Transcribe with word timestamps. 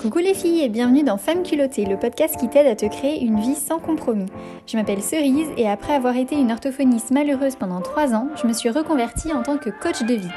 Coucou 0.00 0.18
les 0.18 0.34
filles 0.34 0.62
et 0.62 0.68
bienvenue 0.68 1.02
dans 1.02 1.16
Femmes 1.16 1.42
culottées, 1.42 1.84
le 1.84 1.98
podcast 1.98 2.36
qui 2.38 2.48
t'aide 2.48 2.68
à 2.68 2.76
te 2.76 2.86
créer 2.86 3.20
une 3.20 3.40
vie 3.40 3.56
sans 3.56 3.80
compromis. 3.80 4.26
Je 4.68 4.76
m'appelle 4.76 5.02
Cerise 5.02 5.48
et 5.56 5.68
après 5.68 5.92
avoir 5.92 6.16
été 6.16 6.36
une 6.36 6.52
orthophoniste 6.52 7.10
malheureuse 7.10 7.56
pendant 7.56 7.80
3 7.80 8.14
ans, 8.14 8.28
je 8.40 8.46
me 8.46 8.52
suis 8.52 8.70
reconvertie 8.70 9.32
en 9.32 9.42
tant 9.42 9.56
que 9.56 9.70
coach 9.70 10.04
de 10.04 10.14
vie. 10.14 10.30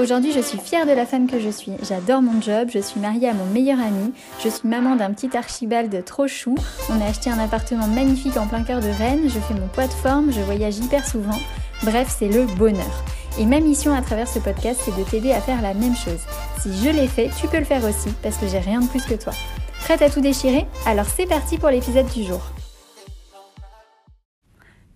Aujourd'hui, 0.00 0.32
je 0.32 0.40
suis 0.40 0.56
fière 0.56 0.86
de 0.86 0.92
la 0.92 1.04
femme 1.04 1.26
que 1.26 1.38
je 1.38 1.50
suis. 1.50 1.72
J'adore 1.86 2.22
mon 2.22 2.40
job, 2.40 2.70
je 2.72 2.78
suis 2.78 2.98
mariée 2.98 3.28
à 3.28 3.34
mon 3.34 3.44
meilleur 3.44 3.80
ami, 3.80 4.14
je 4.42 4.48
suis 4.48 4.66
maman 4.66 4.96
d'un 4.96 5.12
petit 5.12 5.36
archibald 5.36 6.02
trop 6.06 6.26
chou. 6.26 6.54
On 6.88 6.98
a 7.02 7.04
acheté 7.04 7.28
un 7.28 7.38
appartement 7.38 7.88
magnifique 7.88 8.38
en 8.38 8.46
plein 8.46 8.62
cœur 8.62 8.80
de 8.80 8.88
Rennes, 8.88 9.24
je 9.28 9.40
fais 9.40 9.54
mon 9.54 9.68
poids 9.68 9.88
de 9.88 9.92
forme, 9.92 10.32
je 10.32 10.40
voyage 10.40 10.78
hyper 10.78 11.06
souvent. 11.06 11.38
Bref, 11.82 12.16
c'est 12.18 12.28
le 12.28 12.46
bonheur. 12.56 13.04
Et 13.38 13.44
ma 13.44 13.60
mission 13.60 13.92
à 13.92 14.00
travers 14.00 14.26
ce 14.26 14.38
podcast, 14.38 14.80
c'est 14.82 14.96
de 14.96 15.04
t'aider 15.04 15.32
à 15.32 15.42
faire 15.42 15.60
la 15.60 15.74
même 15.74 15.94
chose. 15.94 16.24
Si 16.58 16.72
je 16.72 16.88
l'ai 16.88 17.06
fait, 17.06 17.28
tu 17.38 17.46
peux 17.48 17.58
le 17.58 17.66
faire 17.66 17.84
aussi, 17.84 18.08
parce 18.22 18.38
que 18.38 18.46
j'ai 18.46 18.60
rien 18.60 18.80
de 18.80 18.88
plus 18.88 19.04
que 19.04 19.12
toi. 19.12 19.34
Prête 19.80 20.00
à 20.00 20.08
tout 20.08 20.22
déchirer? 20.22 20.64
Alors 20.86 21.04
c'est 21.04 21.26
parti 21.26 21.58
pour 21.58 21.68
l'épisode 21.68 22.06
du 22.06 22.22
jour. 22.22 22.40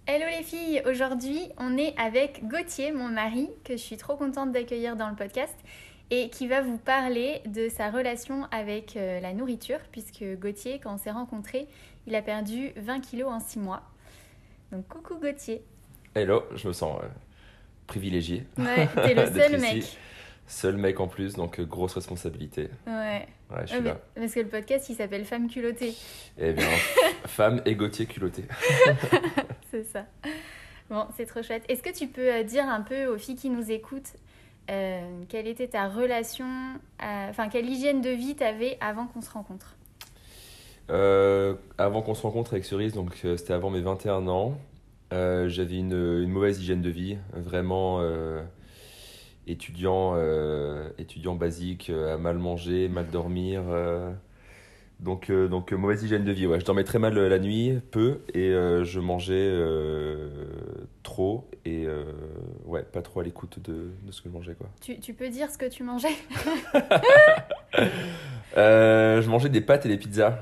Hello 0.07 0.25
les 0.39 0.43
filles, 0.43 0.83
aujourd'hui 0.87 1.51
on 1.59 1.77
est 1.77 1.95
avec 1.99 2.49
Gauthier, 2.49 2.93
mon 2.93 3.09
mari, 3.09 3.51
que 3.63 3.75
je 3.75 3.83
suis 3.83 3.99
trop 3.99 4.17
contente 4.17 4.53
d'accueillir 4.53 4.97
dans 4.97 5.11
le 5.11 5.17
podcast 5.17 5.55
et 6.11 6.31
qui 6.31 6.49
va 6.49 6.63
vous 6.63 6.79
parler 6.79 7.43
de 7.45 7.69
sa 7.69 7.91
relation 7.91 8.47
avec 8.53 8.97
euh, 8.97 9.21
la 9.21 9.35
nourriture, 9.35 9.81
puisque 9.93 10.25
Gauthier, 10.41 10.81
quand 10.83 10.95
on 10.95 10.99
s'est 10.99 11.11
rencontrés, 11.11 11.69
il 12.07 12.15
a 12.15 12.23
perdu 12.23 12.73
20 12.77 13.01
kilos 13.01 13.31
en 13.31 13.39
6 13.39 13.59
mois. 13.59 13.83
Donc 14.73 14.89
coucou 14.89 15.17
Gauthier. 15.21 15.63
Hello, 16.15 16.43
je 16.57 16.67
me 16.69 16.73
sens 16.73 16.99
euh, 17.03 17.09
privilégié. 17.91 18.45
Ouais, 18.59 18.89
t'es 18.95 19.15
le 19.15 19.27
seul 19.35 19.61
ici. 19.61 19.75
mec. 19.77 19.99
Seul 20.47 20.77
mec 20.79 20.99
en 20.99 21.07
plus, 21.07 21.35
donc 21.35 21.61
euh, 21.61 21.65
grosse 21.65 21.95
responsabilité. 21.95 22.71
Ouais. 22.87 23.27
Ouais, 23.51 23.61
je 23.63 23.67
suis 23.67 23.77
Ouais, 23.79 23.85
là. 23.85 24.01
parce 24.17 24.33
que 24.35 24.41
le 24.41 24.49
podcast 24.49 24.89
il 24.89 24.95
s'appelle 24.97 25.25
Femme 25.25 25.49
culottée. 25.49 25.95
Eh 26.39 26.53
bien, 26.53 26.67
femme 27.27 27.61
et 27.67 27.75
Gauthier. 27.77 28.09
C'est 29.71 29.85
ça. 29.85 30.07
Bon, 30.89 31.07
c'est 31.17 31.27
trop 31.27 31.41
chouette. 31.43 31.63
Est-ce 31.69 31.83
que 31.85 31.97
tu 31.97 32.09
peux 32.09 32.33
euh, 32.33 32.43
dire 32.43 32.65
un 32.69 32.81
peu 32.81 33.07
aux 33.07 33.17
filles 33.19 33.37
qui 33.37 33.49
nous 33.51 33.71
écoutent 33.71 34.13
euh, 34.71 35.01
quelle 35.29 35.47
était 35.49 35.69
ta 35.69 35.89
relation, 35.89 36.47
enfin 37.01 37.49
quelle 37.49 37.69
hygiène 37.69 38.01
de 38.01 38.11
vie 38.11 38.35
t'avais 38.37 38.77
avant 38.81 39.07
qu'on 39.07 39.21
se 39.21 39.31
rencontre? 39.31 39.75
Euh, 40.91 41.55
avant 41.79 42.03
qu'on 42.03 42.15
se 42.15 42.23
rencontre 42.23 42.53
avec 42.55 42.65
Cerise, 42.65 42.93
donc 42.95 43.15
c'était 43.37 43.53
avant 43.53 43.71
mes 43.71 43.81
21 43.81 44.27
ans, 44.27 44.59
euh, 45.13 45.49
j'avais 45.49 45.77
une, 45.77 45.93
une 45.93 46.31
mauvaise 46.31 46.61
hygiène 46.61 46.83
de 46.83 46.91
vie, 46.91 47.19
vraiment 47.33 47.99
euh, 48.01 48.43
étudiant, 49.47 50.13
euh, 50.15 50.89
étudiant 50.99 51.35
basique, 51.35 51.91
à 51.91 52.17
mal 52.17 52.39
manger, 52.39 52.89
mal 52.89 53.09
dormir. 53.09 53.63
donc, 55.01 55.33
donc 55.33 55.73
mauvaise 55.73 56.03
hygiène 56.03 56.25
de 56.25 56.33
vie, 56.33 56.47
ouais. 56.47 56.61
Je 56.61 56.65
dormais 56.65 56.85
très 56.85 56.99
mal 56.99 57.19
la 57.19 57.39
nuit, 57.39 57.81
peu, 57.91 58.21
et 58.35 58.51
je 58.51 59.01
mangeais 59.01 59.53
trop, 61.03 61.49
et 61.65 61.87
ouais, 62.67 62.83
pas 62.83 63.03
trop 63.03 63.21
à 63.21 63.25
l'écoute 63.25 63.59
de, 63.65 63.91
de 64.05 64.13
ce 64.13 64.23
que 64.23 64.29
je 64.29 64.35
mangeais, 64.35 64.55
quoi. 64.55 64.69
tu, 64.81 64.99
tu 65.01 65.15
peux 65.15 65.29
dire 65.29 65.51
ce 65.51 65.59
que 65.59 65.67
tu 65.67 65.83
mangeais? 65.83 66.15
Je 68.57 69.29
mangeais 69.29 69.49
des 69.49 69.61
pâtes 69.61 69.87
et 69.87 69.89
des 69.89 69.97
pizzas 69.97 70.39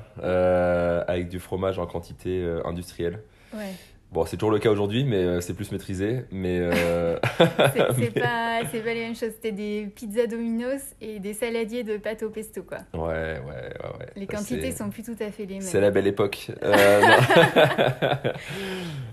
avec 1.07 1.29
du 1.29 1.39
fromage 1.39 1.79
en 1.79 1.85
quantité 1.87 2.43
industrielle. 2.65 3.21
Ouais. 3.53 3.73
Bon, 4.11 4.25
c'est 4.25 4.37
toujours 4.37 4.49
le 4.51 4.57
cas 4.57 4.71
aujourd'hui, 4.71 5.03
mais 5.03 5.17
euh, 5.23 5.39
c'est 5.39 5.53
plus 5.53 5.71
maîtrisé. 5.71 6.25
Mais 6.31 6.59
euh, 6.59 7.19
C'est 7.37 7.97
Mais- 7.97 8.09
pas, 8.09 8.61
pas 8.63 8.93
les 8.93 9.01
mêmes 9.01 9.15
choses. 9.15 9.33
C'était 9.35 9.51
des 9.51 9.85
pizzas 9.95 10.25
Domino's 10.25 10.81
et 10.99 11.19
des 11.19 11.33
saladiers 11.33 11.83
de 11.83 11.97
pâte 11.97 12.23
au 12.23 12.31
pesto, 12.31 12.63
quoi. 12.63 12.79
ouais, 12.93 12.99
ouais, 13.01 13.39
ouais, 13.39 13.99
ouais. 13.99 14.05
Les 14.15 14.25
Bah, 14.25 14.35
quantités 14.37 14.71
sont 14.71 14.89
plus 14.89 15.03
tout 15.03 15.15
à 15.19 15.29
fait 15.29 15.45
les 15.45 15.55
mêmes. 15.55 15.61
C'est 15.61 15.79
la 15.79 15.91
belle 15.91 16.07
époque. 16.07 16.51
Euh, 16.63 17.01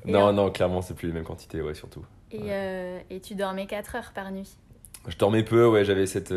non, 0.06 0.26
non, 0.26 0.32
non, 0.32 0.50
clairement, 0.50 0.80
c'est 0.82 0.94
plus 0.94 1.08
les 1.08 1.12
mêmes 1.14 1.24
quantités, 1.24 1.60
ouais, 1.60 1.74
surtout. 1.74 2.04
Et, 2.30 2.38
euh, 2.44 2.98
et 3.10 3.20
tu 3.20 3.34
dormais 3.34 3.66
4 3.66 3.96
heures 3.96 4.12
par 4.14 4.30
nuit. 4.30 4.56
Je 5.08 5.16
dormais 5.16 5.42
peu, 5.42 5.66
ouais, 5.66 5.84
j'avais 5.84 6.06
cette, 6.06 6.32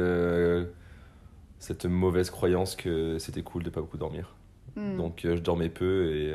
cette 1.60 1.86
mauvaise 1.86 2.30
croyance 2.30 2.76
que 2.76 3.18
c'était 3.20 3.42
cool 3.44 3.64
de 3.64 3.70
pas 3.70 3.82
beaucoup 3.82 3.98
dormir. 3.98 4.36
Hmm. 4.76 4.98
Donc, 4.98 5.22
je 5.24 5.34
dormais 5.40 5.70
peu 5.70 6.12
et, 6.14 6.34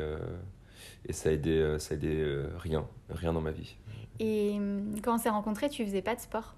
et 1.07 1.13
ça 1.13 1.31
aidait, 1.31 1.51
euh, 1.59 1.79
ça 1.79 1.95
aidait 1.95 2.21
euh, 2.21 2.47
rien, 2.57 2.87
rien 3.09 3.33
dans 3.33 3.41
ma 3.41 3.51
vie. 3.51 3.75
Et 4.19 4.53
hum, 4.57 4.95
quand 5.03 5.15
on 5.15 5.17
s'est 5.17 5.29
rencontrés, 5.29 5.69
tu 5.69 5.85
faisais 5.85 6.01
pas 6.01 6.15
de 6.15 6.21
sport? 6.21 6.55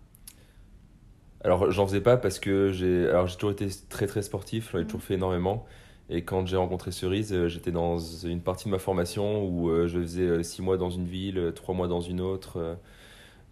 Alors, 1.44 1.72
j'en 1.72 1.86
faisais 1.88 2.02
pas 2.02 2.18
parce 2.18 2.40
que 2.40 2.72
j'ai 2.72 3.10
toujours 3.36 3.52
été 3.52 3.68
très 3.90 4.08
très 4.08 4.22
sportif, 4.24 4.72
j'en 4.72 4.80
ai 4.80 4.86
Mhm. 4.86 4.88
toujours 4.88 5.04
fait 5.04 5.14
énormément. 5.16 5.66
Et 6.10 6.24
quand 6.24 6.46
j'ai 6.48 6.58
rencontré 6.58 6.92
Cerise, 6.92 7.34
euh, 7.34 7.48
j'étais 7.48 7.72
dans 7.72 8.00
une 8.00 8.42
partie 8.42 8.66
de 8.66 8.70
ma 8.72 8.80
formation 8.80 9.44
où 9.46 9.70
euh, 9.70 9.88
je 9.88 10.00
faisais 10.00 10.22
euh, 10.24 10.44
six 10.44 10.62
mois 10.62 10.78
dans 10.78 10.90
une 10.90 11.06
ville, 11.06 11.38
euh, 11.38 11.52
trois 11.52 11.76
mois 11.76 11.88
dans 11.88 12.00
une 12.02 12.22
autre 12.22 12.58
euh, 12.58 12.76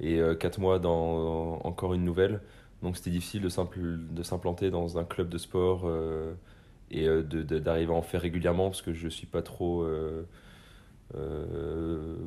et 0.02 0.20
euh, 0.20 0.36
quatre 0.36 0.60
mois 0.60 0.80
dans 0.80 1.60
encore 1.66 1.94
une 1.96 2.06
nouvelle. 2.06 2.42
Donc 2.84 2.98
c'était 2.98 3.12
difficile 3.12 3.42
de 3.44 3.50
s'impl- 3.50 4.14
de 4.14 4.24
s'implanter 4.24 4.72
dans 4.72 4.98
un 5.00 5.06
club 5.06 5.30
de 5.30 5.38
sport 5.40 5.84
euh, 5.86 6.34
et 6.92 7.08
euh, 7.08 7.24
d'arriver 7.24 7.94
à 7.94 7.96
en 7.96 8.02
faire 8.04 8.22
régulièrement 8.22 8.70
parce 8.70 8.82
que 8.84 8.94
je 8.94 9.08
suis 9.10 9.28
pas 9.28 9.42
trop 9.44 9.84
euh, 9.84 9.88
euh, 9.88 10.24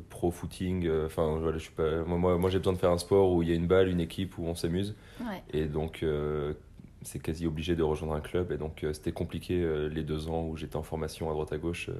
pro 0.09 0.31
footing. 0.31 0.85
euh, 0.87 1.05
Enfin 1.05 1.37
voilà, 1.39 1.57
je 1.57 1.63
suis 1.63 1.73
pas. 1.73 2.03
Moi, 2.03 2.37
moi, 2.37 2.49
j'ai 2.49 2.57
besoin 2.59 2.73
de 2.73 2.77
faire 2.77 2.91
un 2.91 2.97
sport 2.97 3.31
où 3.33 3.43
il 3.43 3.49
y 3.49 3.51
a 3.51 3.55
une 3.55 3.67
balle, 3.67 3.87
une 3.89 3.99
équipe 4.01 4.37
où 4.37 4.45
on 4.45 4.55
s'amuse. 4.55 4.95
Ouais. 5.21 5.43
Et 5.51 5.65
donc, 5.65 6.03
euh, 6.03 6.53
c'est 7.01 7.19
quasi 7.19 7.47
obligé 7.47 7.75
de 7.75 7.83
rejoindre 7.83 8.13
un 8.15 8.21
club. 8.21 8.51
Et 8.51 8.57
donc, 8.57 8.83
euh, 8.83 8.93
c'était 8.93 9.11
compliqué 9.11 9.61
euh, 9.61 9.87
les 9.89 10.03
deux 10.03 10.27
ans 10.27 10.43
où 10.43 10.57
j'étais 10.57 10.75
en 10.75 10.83
formation 10.83 11.29
à 11.29 11.33
droite 11.33 11.51
à 11.53 11.57
gauche. 11.57 11.89
euh, 11.89 11.93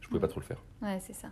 je 0.00 0.08
pouvais 0.08 0.20
pas 0.20 0.28
trop 0.28 0.40
le 0.40 0.46
faire. 0.46 0.62
Ouais, 0.82 0.98
c'est 1.00 1.14
ça. 1.14 1.28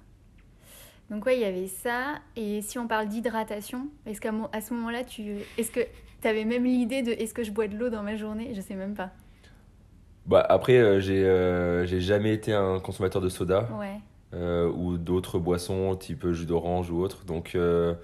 Donc 1.11 1.27
ouais, 1.27 1.37
il 1.37 1.41
y 1.41 1.45
avait 1.45 1.67
ça. 1.67 2.15
Et 2.37 2.63
si 2.63 2.79
on 2.79 2.87
parle 2.87 3.09
d'hydratation, 3.09 3.89
est-ce 4.07 4.21
qu'à 4.21 4.33
à 4.53 4.61
ce 4.61 4.73
moment-là, 4.73 5.05
tu, 5.05 5.37
est-ce 5.59 5.71
que 5.71 5.81
tu 6.23 6.29
avais 6.29 6.45
même 6.47 6.65
l'idée 6.65 7.03
de 7.03 7.11
est-ce 7.13 7.35
que 7.35 7.43
je 7.43 7.51
bois 7.51 7.69
de 7.69 7.77
l'eau 7.77 7.91
dans 7.91 8.03
ma 8.03 8.17
journée? 8.17 8.55
Je 8.55 8.61
sais 8.63 8.75
même 8.77 8.95
pas. 8.95 9.11
Bah, 10.25 10.41
après, 10.49 10.79
euh, 10.79 11.01
j'ai 11.01 11.23
euh, 11.25 11.85
j'ai 11.85 12.01
jamais 12.01 12.33
été 12.33 12.53
un 12.55 12.79
consommateur 12.81 13.21
de 13.21 13.29
soda 13.29 13.69
Ouais. 13.79 13.99
Euh, 14.35 14.69
ou 14.71 14.97
d'autres 14.99 15.39
boissons 15.39 15.95
type 15.97 16.31
jus 16.33 16.47
d'orange 16.47 16.91
ou 16.91 17.01
autre. 17.03 17.25
Donc, 17.25 17.55
euh, 17.55 17.95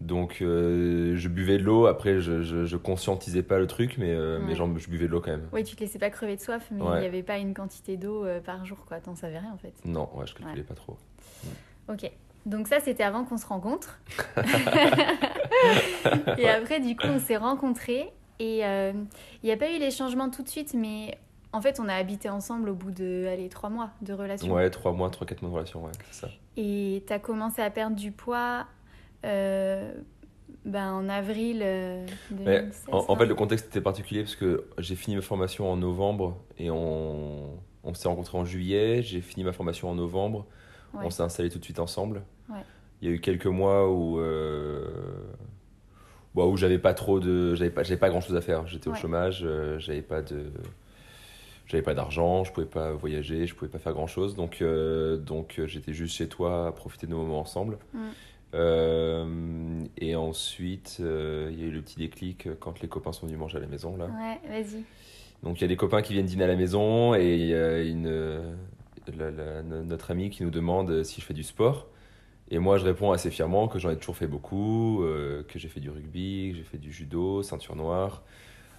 donc 0.00 0.38
euh, 0.40 1.14
je 1.16 1.28
buvais 1.28 1.58
de 1.58 1.62
l'eau. 1.64 1.86
Après, 1.86 2.20
je, 2.20 2.42
je, 2.42 2.64
je 2.64 2.76
conscientisais 2.76 3.42
pas 3.42 3.58
le 3.58 3.66
truc, 3.66 3.96
mais, 3.98 4.14
euh, 4.14 4.38
Ouais. 4.38 4.44
mais 4.46 4.54
genre, 4.54 4.68
je 4.78 4.88
buvais 4.88 5.06
de 5.06 5.10
l'eau 5.12 5.20
quand 5.20 5.30
même. 5.32 5.48
Ouais, 5.52 5.62
tu 5.62 5.76
te 5.76 5.80
laissais 5.80 5.98
pas 5.98 6.10
crever 6.10 6.36
de 6.36 6.40
soif, 6.40 6.66
mais 6.70 6.78
il 6.80 6.82
Ouais. 6.88 7.00
n'y 7.00 7.06
avait 7.06 7.22
pas 7.22 7.36
une 7.38 7.52
quantité 7.54 7.96
d'eau 7.96 8.24
euh, 8.24 8.40
par 8.40 8.64
jour, 8.64 8.78
quoi. 8.86 8.98
T'en 9.00 9.14
savais 9.14 9.38
rien 9.38 9.52
en 9.52 9.58
fait. 9.58 9.74
Non, 9.84 10.08
ouais, 10.14 10.26
je 10.26 10.34
calculais 10.34 10.62
pas 10.62 10.74
trop. 10.74 10.96
Ok. 11.88 12.10
Donc 12.46 12.68
ça, 12.68 12.80
c'était 12.80 13.02
avant 13.02 13.24
qu'on 13.24 13.36
se 13.36 13.46
rencontre. 13.46 14.00
et 16.38 16.48
après, 16.48 16.80
du 16.80 16.96
coup, 16.96 17.06
on 17.06 17.18
s'est 17.18 17.36
rencontrés. 17.36 18.08
Et 18.38 18.64
euh, 18.64 18.92
il 19.42 19.46
n'y 19.46 19.52
a 19.52 19.56
pas 19.58 19.70
eu 19.70 19.78
les 19.78 19.90
changements 19.90 20.30
tout 20.30 20.42
de 20.42 20.48
suite, 20.48 20.72
mais 20.74 21.18
en 21.52 21.60
fait, 21.60 21.80
on 21.80 21.88
a 21.88 21.94
habité 21.94 22.28
ensemble 22.28 22.68
au 22.68 22.74
bout 22.74 22.90
de, 22.92 23.26
allez, 23.26 23.48
trois 23.48 23.70
mois 23.70 23.90
de 24.02 24.12
relation. 24.12 24.52
Ouais, 24.52 24.70
3 24.70 24.92
mois, 24.92 25.08
3-4 25.08 25.42
mois 25.42 25.50
de 25.50 25.54
relation, 25.54 25.84
ouais, 25.84 25.92
c'est 26.10 26.26
ça. 26.26 26.28
Et 26.56 27.02
tu 27.06 27.12
as 27.12 27.18
commencé 27.18 27.60
à 27.62 27.70
perdre 27.70 27.96
du 27.96 28.12
poids 28.12 28.66
euh, 29.24 29.92
ben, 30.64 30.92
en 30.92 31.08
avril 31.08 31.60
euh, 31.62 32.06
Mais 32.30 32.60
2016. 32.60 32.84
en, 32.92 32.98
en 32.98 33.06
non 33.08 33.16
fait, 33.16 33.26
le 33.26 33.34
contexte 33.34 33.66
était 33.66 33.80
particulier 33.80 34.22
parce 34.22 34.36
que 34.36 34.64
j'ai 34.78 34.94
fini 34.94 35.16
ma 35.16 35.22
formation 35.22 35.70
en 35.70 35.76
novembre 35.76 36.36
et 36.58 36.70
on, 36.70 37.50
on 37.82 37.94
s'est 37.94 38.08
rencontrés 38.08 38.38
en 38.38 38.44
juillet. 38.44 39.02
J'ai 39.02 39.20
fini 39.20 39.44
ma 39.44 39.52
formation 39.52 39.90
en 39.90 39.94
novembre. 39.94 40.46
Ouais. 40.94 41.00
On 41.04 41.10
s'est 41.10 41.22
installés 41.22 41.50
tout 41.50 41.58
de 41.58 41.64
suite 41.64 41.78
ensemble. 41.78 42.22
Ouais. 42.48 42.64
Il 43.00 43.08
y 43.08 43.12
a 43.12 43.14
eu 43.14 43.20
quelques 43.20 43.46
mois 43.46 43.90
où, 43.90 44.18
euh, 44.20 44.86
bon, 46.34 46.52
où 46.52 46.56
j'avais 46.56 46.78
pas 46.78 46.94
trop 46.94 47.20
de, 47.20 47.54
j'avais 47.54 47.70
pas, 47.70 47.82
j'avais 47.82 47.98
pas 47.98 48.10
grand 48.10 48.20
chose 48.20 48.36
à 48.36 48.40
faire. 48.40 48.66
J'étais 48.66 48.88
au 48.88 48.94
chômage, 48.94 49.40
euh, 49.42 49.78
j'avais 49.78 50.02
pas 50.02 50.20
de, 50.20 50.52
j'avais 51.70 51.82
pas 51.82 51.94
d'argent, 51.94 52.42
je 52.44 52.52
pouvais 52.52 52.66
pas 52.66 52.92
voyager, 52.92 53.46
je 53.46 53.54
pouvais 53.54 53.70
pas 53.70 53.78
faire 53.78 53.92
grand 53.92 54.08
chose. 54.08 54.34
Donc, 54.34 54.60
euh, 54.60 55.16
donc 55.16 55.58
euh, 55.58 55.66
j'étais 55.66 55.92
juste 55.92 56.16
chez 56.16 56.28
toi 56.28 56.66
à 56.66 56.72
profiter 56.72 57.06
de 57.06 57.12
nos 57.12 57.18
moments 57.18 57.40
ensemble. 57.40 57.78
Mm. 57.94 57.98
Euh, 58.54 59.80
et 59.98 60.16
ensuite, 60.16 60.96
euh, 61.00 61.48
il 61.52 61.60
y 61.60 61.62
a 61.62 61.66
eu 61.66 61.70
le 61.70 61.80
petit 61.82 61.98
déclic 61.98 62.48
quand 62.58 62.80
les 62.80 62.88
copains 62.88 63.12
sont 63.12 63.26
venus 63.26 63.38
manger 63.38 63.58
à 63.58 63.60
la 63.60 63.68
maison 63.68 63.96
là. 63.96 64.06
Ouais, 64.06 64.40
vas-y. 64.48 64.82
Donc 65.44 65.58
il 65.58 65.62
y 65.62 65.64
a 65.64 65.68
des 65.68 65.76
copains 65.76 66.02
qui 66.02 66.12
viennent 66.12 66.26
dîner 66.26 66.44
à 66.44 66.48
la 66.48 66.56
maison 66.56 67.14
et 67.14 67.36
il 67.36 67.46
y 67.46 67.54
a 67.54 67.80
une, 67.80 68.08
la- 69.16 69.30
la- 69.30 69.62
no- 69.62 69.84
notre 69.84 70.10
ami 70.10 70.30
qui 70.30 70.42
nous 70.42 70.50
demande 70.50 71.04
si 71.04 71.20
je 71.20 71.26
fais 71.26 71.34
du 71.34 71.44
sport. 71.44 71.86
Et 72.50 72.58
moi 72.58 72.76
je 72.78 72.84
réponds 72.84 73.12
assez 73.12 73.30
fièrement 73.30 73.68
que 73.68 73.78
j'en 73.78 73.90
ai 73.90 73.96
toujours 73.96 74.16
fait 74.16 74.26
beaucoup, 74.26 75.04
euh, 75.04 75.44
que 75.44 75.60
j'ai 75.60 75.68
fait 75.68 75.78
du 75.80 75.88
rugby, 75.88 76.50
que 76.50 76.56
j'ai 76.58 76.64
fait 76.64 76.78
du 76.78 76.92
judo, 76.92 77.44
ceinture 77.44 77.76
noire, 77.76 78.24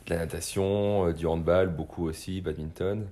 de 0.06 0.13
la 0.13 0.19
natation, 0.19 1.07
euh, 1.07 1.13
du 1.13 1.25
handball, 1.27 1.69
beaucoup 1.69 2.07
aussi, 2.07 2.42
badminton. 2.42 3.07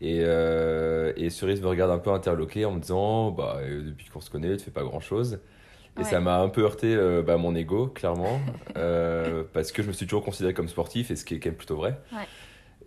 Et, 0.00 0.20
euh, 0.24 1.12
et 1.16 1.30
Cerise 1.30 1.60
me 1.62 1.68
regarde 1.68 1.90
un 1.92 1.98
peu 1.98 2.10
interloqué 2.10 2.64
en 2.64 2.72
me 2.72 2.80
disant 2.80 3.30
bah, 3.30 3.58
euh, 3.60 3.82
Depuis 3.86 4.08
qu'on 4.08 4.20
se 4.20 4.30
connaît, 4.30 4.56
tu 4.56 4.64
fais 4.64 4.70
pas 4.72 4.82
grand 4.82 5.00
chose. 5.00 5.38
Et 5.96 6.00
Ouais. 6.00 6.04
ça 6.04 6.20
m'a 6.20 6.40
un 6.40 6.48
peu 6.48 6.62
heurté 6.62 6.94
euh, 6.94 7.22
bah, 7.22 7.36
mon 7.36 7.54
ego, 7.54 7.86
clairement, 7.86 8.40
euh, 8.78 9.44
parce 9.52 9.72
que 9.72 9.82
je 9.82 9.88
me 9.88 9.92
suis 9.92 10.06
toujours 10.06 10.24
considéré 10.24 10.54
comme 10.54 10.68
sportif, 10.68 11.10
et 11.10 11.16
ce 11.16 11.24
qui 11.24 11.34
est 11.34 11.38
quand 11.38 11.50
même 11.50 11.56
plutôt 11.56 11.76
vrai. 11.76 12.00
Ouais. 12.12 12.26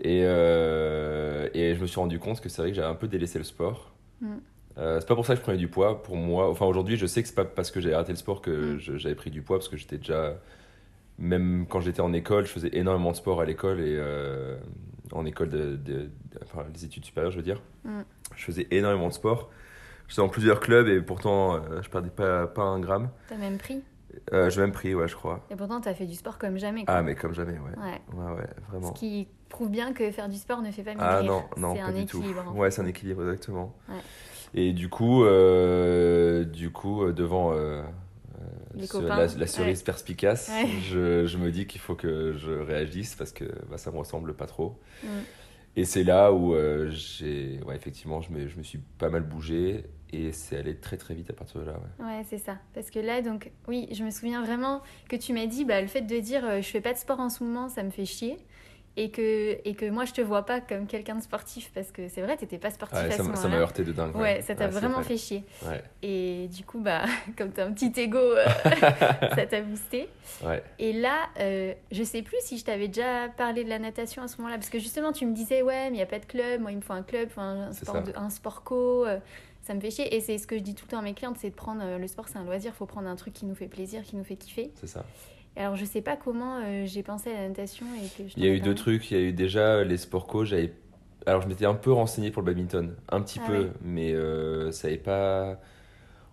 Et, 0.01 0.23
euh, 0.25 1.47
je 1.53 1.79
me 1.79 1.85
suis 1.87 1.99
rendu 1.99 2.19
compte 2.19 2.41
que 2.41 2.49
c'est 2.49 2.61
vrai 2.61 2.71
que 2.71 2.75
j'avais 2.75 2.87
un 2.89 2.95
peu 2.95 3.07
délaissé 3.07 3.37
le 3.37 3.45
sport. 3.45 3.93
Mm. 4.21 4.35
C'est 4.77 5.07
pas 5.07 5.15
pour 5.15 5.25
ça 5.25 5.33
que 5.35 5.37
je 5.39 5.43
prenais 5.43 5.57
du 5.57 5.69
poids. 5.69 6.03
Pour 6.03 6.17
moi, 6.17 6.49
enfin 6.49 6.65
aujourd'hui, 6.65 6.97
je 6.97 7.05
sais 7.05 7.21
que 7.21 7.29
c'est 7.29 7.35
pas 7.35 7.45
parce 7.45 7.71
que 7.71 7.79
j'ai 7.79 7.93
arrêté 7.93 8.11
le 8.11 8.17
sport 8.17 8.41
que 8.41 8.73
Mm. 8.75 8.97
j'avais 8.97 9.15
pris 9.15 9.29
du 9.31 9.41
poids, 9.41 9.57
parce 9.57 9.69
que 9.69 9.77
j'étais 9.77 9.97
déjà. 9.97 10.33
Même 11.17 11.65
quand 11.69 11.79
j'étais 11.79 12.01
en 12.01 12.11
école, 12.13 12.45
je 12.45 12.51
faisais 12.51 12.69
énormément 12.73 13.11
de 13.11 13.15
sport 13.15 13.39
à 13.41 13.45
l'école 13.45 13.79
et 13.79 13.95
euh, 13.97 14.57
en 15.13 15.25
école 15.25 15.49
de, 15.49 15.75
de- 15.75 15.75
de- 15.77 16.09
enfin, 16.43 16.65
les 16.73 16.83
études 16.85 17.05
supérieures, 17.05 17.31
je 17.31 17.37
veux 17.37 17.43
dire. 17.43 17.61
Mm. 17.85 18.01
Je 18.35 18.43
faisais 18.43 18.67
énormément 18.71 19.07
de 19.07 19.13
sport. 19.13 19.49
J'étais 20.07 20.21
dans 20.21 20.29
plusieurs 20.29 20.59
clubs 20.59 20.87
et 20.87 21.01
pourtant, 21.01 21.55
euh, 21.55 21.81
je 21.81 21.89
perdais 21.89 22.09
pas, 22.09 22.47
pas 22.47 22.63
un 22.63 22.79
gramme. 22.79 23.09
T'as 23.29 23.37
même 23.37 23.57
pris? 23.57 23.81
Euh, 24.33 24.49
j'ai 24.49 24.61
même 24.61 24.71
pris, 24.71 24.93
ouais, 24.95 25.07
je 25.07 25.15
crois. 25.15 25.45
Et 25.49 25.55
pourtant, 25.55 25.81
t'as 25.81 25.93
fait 25.93 26.05
du 26.05 26.15
sport 26.15 26.37
comme 26.37 26.57
jamais. 26.57 26.85
quoi. 26.85 26.95
Ah, 26.95 27.01
mais 27.01 27.15
comme 27.15 27.33
jamais, 27.33 27.53
ouais. 27.53 27.77
Ouais. 27.81 28.01
Ouais, 28.13 28.33
ouais, 28.35 28.47
vraiment. 28.69 28.93
Ce 28.93 28.99
qui 28.99 29.27
prouve 29.49 29.69
bien 29.69 29.93
que 29.93 30.09
faire 30.11 30.29
du 30.29 30.37
sport 30.37 30.61
ne 30.61 30.71
fait 30.71 30.83
pas 30.83 30.91
maigrir. 30.91 31.07
Ah 31.09 31.23
non, 31.23 31.43
non, 31.57 31.73
c'est 31.75 31.81
pas 31.81 31.87
un 31.87 31.91
du 31.93 32.05
tout. 32.05 32.17
équilibre. 32.19 32.45
en 32.47 32.53
Ouais, 32.57 32.71
c'est 32.71 32.81
un 32.81 32.85
équilibre, 32.85 33.21
exactement. 33.23 33.73
Ouais. 33.89 33.95
Et 34.53 34.73
du 34.73 34.89
coup, 34.89 35.23
euh, 35.25 36.43
du 36.45 36.71
coup 36.71 37.03
euh, 37.03 37.11
devant 37.13 37.51
euh, 37.53 37.81
Les 37.83 37.85
ce- 37.85 38.43
copains. 38.45 38.63
La, 39.01 39.27
la 39.27 39.47
cerise 39.47 39.83
perspicace, 39.83 40.49
Ouais. 40.49 40.67
je, 40.89 41.25
je 41.25 41.37
me 41.37 41.51
dis 41.51 41.67
qu'il 41.67 41.81
faut 41.81 41.95
que 41.95 42.33
je 42.37 42.51
réagisse 42.51 43.15
parce 43.15 43.31
que 43.31 43.45
bah, 43.69 43.77
ça 43.77 43.91
me 43.91 43.97
ressemble 43.97 44.33
pas 44.35 44.45
trop. 44.47 44.79
Mm. 45.03 45.07
Et 45.77 45.83
c'est 45.85 46.03
là 46.03 46.31
où 46.31 46.53
euh, 46.55 46.89
j'ai, 46.91 47.59
ouais, 47.65 47.75
effectivement, 47.75 48.21
je 48.21 48.31
me, 48.31 48.47
je 48.47 48.57
me 48.57 48.63
suis 48.63 48.79
pas 48.97 49.09
mal 49.09 49.23
bougé 49.23 49.83
et 50.13 50.31
c'est 50.31 50.57
allé 50.57 50.75
très 50.77 50.95
très 50.95 51.13
vite 51.13 51.29
à 51.29 51.33
partir 51.33 51.59
de 51.61 51.65
là. 51.65 51.73
Ouais. 51.99 52.05
Ouais, 52.05 52.23
c'est 52.29 52.37
ça. 52.37 52.57
Parce 52.73 52.89
que 52.89 52.99
là, 52.99 53.21
donc, 53.21 53.51
oui, 53.67 53.89
je 53.91 54.03
me 54.05 54.09
souviens 54.09 54.41
vraiment 54.43 54.81
que 55.09 55.17
tu 55.17 55.33
m'as 55.33 55.47
dit, 55.47 55.65
bah, 55.65 55.81
le 55.81 55.87
fait 55.87 56.01
de 56.01 56.19
dire 56.19 56.45
euh, 56.45 56.61
je 56.61 56.67
fais 56.69 56.79
pas 56.81 56.93
de 56.93 56.97
sport 56.97 57.19
en 57.19 57.29
ce 57.29 57.43
moment, 57.43 57.67
ça 57.67 57.83
me 57.83 57.89
fait 57.89 58.05
chier. 58.05 58.37
Et 58.97 59.11
que, 59.11 59.57
et 59.65 59.73
que 59.75 59.89
moi, 59.89 60.05
je 60.05 60.13
te 60.13 60.21
vois 60.21 60.45
pas 60.45 60.61
comme 60.61 60.87
quelqu'un 60.87 61.15
de 61.15 61.21
sportif. 61.21 61.69
Parce 61.75 61.91
que 61.91 62.07
c'est 62.07 62.21
vrai, 62.21 62.37
t'étais 62.37 62.57
pas 62.57 62.71
sportif 62.71 62.97
Ouais, 62.99 63.07
à 63.07 63.11
ça 63.11 63.17
ce 63.17 63.23
m'a- 63.29 63.35
ça 63.35 63.47
m'a 63.49 63.57
heurté 63.57 63.83
de 63.83 63.91
dingue. 63.91 64.15
Ouais, 64.15 64.41
ça 64.41 64.55
t'a 64.55 64.65
Ouais, 64.65 64.71
vraiment 64.71 64.95
vrai. 65.01 65.03
fait 65.03 65.17
chier. 65.17 65.43
Et 66.01 66.47
du 66.47 66.63
coup, 66.63 66.79
bah, 66.79 67.03
comme 67.37 67.51
t'as 67.51 67.65
un 67.65 67.73
petit 67.73 67.91
ego, 67.99 68.17
euh, 68.17 68.45
ça 69.35 69.45
t'a 69.45 69.61
boosté. 69.61 70.07
Et 70.79 70.93
là, 70.93 71.27
euh, 71.39 71.73
je 71.91 72.03
sais 72.03 72.21
plus 72.21 72.37
si 72.41 72.57
je 72.57 72.63
t'avais 72.65 72.87
déjà 72.87 73.27
parlé 73.35 73.63
de 73.65 73.69
la 73.69 73.79
natation 73.79 74.21
à 74.23 74.27
ce 74.29 74.37
moment-là, 74.37 74.55
parce 74.57 74.69
que 74.69 74.79
justement, 74.79 75.11
tu 75.11 75.25
me 75.25 75.33
disais, 75.33 75.61
ouais, 75.61 75.85
mais 75.89 75.95
il 75.95 75.97
n'y 75.97 76.01
a 76.01 76.05
pas 76.05 76.19
de 76.19 76.25
club, 76.25 76.61
moi, 76.61 76.71
il 76.71 76.77
me 76.77 76.81
faut 76.81 76.93
un 76.93 77.03
club, 77.03 77.29
un, 77.37 77.73
sport, 77.73 78.01
de- 78.01 78.13
un 78.15 78.29
sport 78.29 78.63
co, 78.63 79.05
euh, 79.05 79.19
ça 79.63 79.73
me 79.73 79.81
fait 79.81 79.91
chier. 79.91 80.15
Et 80.15 80.21
c'est 80.21 80.37
ce 80.37 80.47
que 80.47 80.57
je 80.57 80.61
dis 80.63 80.73
tout 80.73 80.85
le 80.85 80.91
temps 80.91 80.99
à 80.99 81.03
mes 81.03 81.13
clientes, 81.13 81.37
c'est 81.39 81.49
de 81.49 81.55
prendre, 81.55 81.81
euh, 81.83 81.97
le 81.97 82.07
sport, 82.07 82.29
c'est 82.29 82.37
un 82.37 82.43
loisir, 82.45 82.73
faut 82.73 82.85
prendre 82.85 83.09
un 83.09 83.15
truc 83.17 83.33
qui 83.33 83.45
nous 83.45 83.55
fait 83.55 83.67
plaisir, 83.67 84.03
qui 84.03 84.15
nous 84.15 84.23
fait 84.23 84.35
kiffer. 84.37 84.71
C'est 84.79 84.87
ça. 84.87 85.03
Alors, 85.57 85.75
je 85.75 85.85
sais 85.85 86.01
pas 86.01 86.17
comment 86.17 86.57
euh, 86.63 86.85
j'ai 86.85 87.03
pensé 87.03 87.31
à 87.31 87.41
la 87.41 87.47
natation 87.47 87.85
et 87.95 88.07
que 88.21 88.27
je 88.27 88.33
Il 88.37 88.43
y 88.45 88.47
a 88.47 88.51
eu 88.51 88.59
deux 88.59 88.75
trucs. 88.75 89.09
Il 89.11 89.17
y 89.17 89.19
a 89.19 89.23
eu 89.23 89.31
déjà 89.33 89.83
les 89.83 89.97
sports 89.97 90.27
co. 90.27 90.43
J'avais, 90.45 90.73
alors 91.25 91.41
je 91.41 91.47
m'étais 91.47 91.65
un 91.65 91.73
peu 91.75 91.91
renseigné 91.91 92.29
pour 92.31 92.41
le 92.41 92.47
badminton, 92.47 92.93
un 93.09 93.21
petit 93.21 93.39
Ah 93.43 93.47
peu, 93.47 93.59
ouais. 93.59 93.71
mais 93.81 94.13
euh, 94.13 94.71
ça 94.71 94.87
avait 94.89 94.97
pas. 94.97 95.57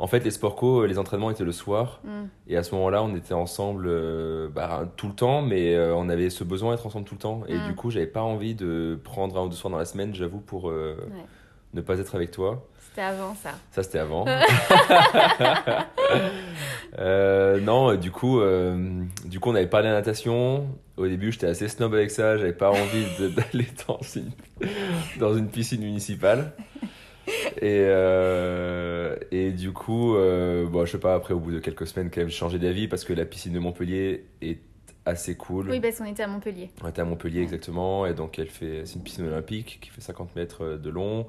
En 0.00 0.08
fait, 0.08 0.24
les 0.24 0.32
sports 0.32 0.56
co, 0.56 0.84
les 0.86 0.98
entraînements 0.98 1.30
étaient 1.30 1.44
le 1.44 1.52
soir, 1.52 2.00
Hmm. 2.02 2.26
et 2.48 2.56
à 2.56 2.64
ce 2.64 2.74
moment-là, 2.74 3.04
on 3.04 3.14
était 3.14 3.34
ensemble 3.34 3.86
euh, 3.88 4.48
bah, 4.48 4.90
tout 4.96 5.06
le 5.06 5.14
temps, 5.14 5.42
mais 5.42 5.76
euh, 5.76 5.94
on 5.94 6.08
avait 6.08 6.28
ce 6.28 6.42
besoin 6.42 6.72
d'être 6.72 6.86
ensemble 6.86 7.04
tout 7.06 7.14
le 7.14 7.20
temps, 7.20 7.42
et 7.46 7.54
Mm. 7.54 7.62
du 7.69 7.74
coup, 7.76 7.90
j'avais 7.90 8.08
pas 8.08 8.22
envie 8.22 8.56
de 8.56 8.98
prendre 9.04 9.38
un 9.38 9.44
ou 9.44 9.48
deux 9.48 9.54
soirs 9.54 9.70
dans 9.70 9.78
la 9.78 9.84
semaine, 9.84 10.12
j'avoue, 10.12 10.40
pour 10.40 10.70
euh, 10.70 10.96
Ouais. 11.12 11.24
ne 11.74 11.80
pas 11.82 12.00
être 12.00 12.16
avec 12.16 12.32
toi. 12.32 12.66
C'était 12.92 13.06
avant 13.06 13.34
ça. 13.34 13.52
Ça, 13.70 13.82
c'était 13.82 13.98
avant. 14.00 14.26
Euh, 16.98 17.58
non, 17.58 17.92
euh, 17.92 17.96
du 17.96 18.10
coup, 18.10 18.38
euh, 18.38 18.76
du 19.24 19.40
coup, 19.40 19.48
on 19.48 19.54
avait 19.54 19.66
parlé 19.66 19.88
de 19.88 19.94
la 19.94 20.00
natation. 20.00 20.68
Au 20.98 21.06
début, 21.06 21.32
j'étais 21.32 21.46
assez 21.46 21.66
snob 21.66 21.94
avec 21.94 22.10
ça. 22.10 22.36
J'avais 22.36 22.52
pas 22.52 22.70
envie 22.70 23.06
d'aller 23.34 23.66
dans 23.88 23.98
une, 24.14 24.30
dans 25.18 25.34
une 25.34 25.48
piscine 25.48 25.80
municipale. 25.80 26.52
Et, 27.62 27.80
euh, 27.86 29.16
et 29.30 29.52
du 29.52 29.72
coup, 29.72 30.12
bon, 30.12 30.84
je 30.84 30.92
sais 30.92 30.98
pas, 30.98 31.14
après, 31.14 31.32
au 31.32 31.40
bout 31.40 31.52
de 31.52 31.60
quelques 31.60 31.86
semaines, 31.86 32.10
quand 32.10 32.20
même, 32.20 32.28
j'ai 32.28 32.36
changé 32.36 32.58
d'avis 32.58 32.88
parce 32.88 33.04
que 33.04 33.14
la 33.14 33.24
piscine 33.24 33.54
de 33.54 33.58
Montpellier 33.58 34.26
est 34.42 34.58
assez 35.04 35.37
cool. 35.37 35.69
Oui, 35.69 35.81
parce 35.81 35.99
qu'on 35.99 36.04
était 36.04 36.22
à 36.22 36.28
Montpellier. 36.28 36.70
On 36.82 36.88
était 36.88 37.00
à 37.00 37.04
Montpellier 37.04 37.40
exactement, 37.43 38.06
et 38.06 38.14
donc 38.14 38.38
elle 38.38 38.49
fait, 38.49 38.82
c'est 38.87 38.94
une 38.96 39.02
piscine 39.02 39.26
olympique 39.26 39.78
qui 39.81 39.90
fait 39.90 40.00
50 40.00 40.37
mètres 40.37 40.78
de 40.81 40.90
long, 40.90 41.26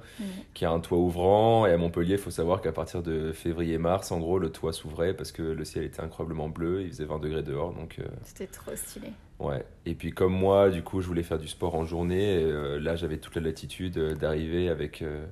qui 0.54 0.66
a 0.66 0.72
un 0.72 0.80
toit 0.80 0.98
ouvrant. 1.00 1.66
Et 1.66 1.72
à 1.72 1.78
Montpellier, 1.78 2.14
il 2.14 2.18
faut 2.20 2.30
savoir 2.32 2.62
qu'à 2.62 2.72
partir 2.72 3.02
de 3.02 3.32
février-mars, 3.32 4.12
en 4.12 4.20
gros, 4.20 4.38
le 4.40 4.50
toit 4.52 4.74
s'ouvrait 4.74 5.14
parce 5.16 5.32
que 5.32 5.42
le 5.42 5.66
ciel 5.66 5.84
était 5.86 6.02
incroyablement 6.02 6.50
bleu, 6.50 6.82
il 6.84 6.90
faisait 6.90 7.06
20 7.06 7.20
degrés 7.20 7.44
dehors. 7.44 7.74
Donc, 7.74 7.98
euh, 8.00 8.04
C'était 8.24 8.48
trop 8.48 8.76
stylé. 8.76 9.08
ouais. 9.40 9.66
Et 9.86 9.96
puis, 9.96 10.12
comme 10.12 10.34
moi, 10.34 10.70
du 10.70 10.84
coup, 10.84 11.02
je 11.02 11.08
voulais 11.08 11.24
faire 11.24 11.40
du 11.40 11.48
sport 11.48 11.76
en 11.76 11.86
journée. 11.86 12.42
et, 12.42 12.44
euh, 12.44 12.80
là, 12.80 12.96
j'avais 12.96 13.18
toute 13.18 13.36
la 13.36 13.42
latitude 13.42 13.98
euh, 13.98 14.14
d'arriver 14.16 14.70
avec 14.70 15.02
euh, 15.02 15.26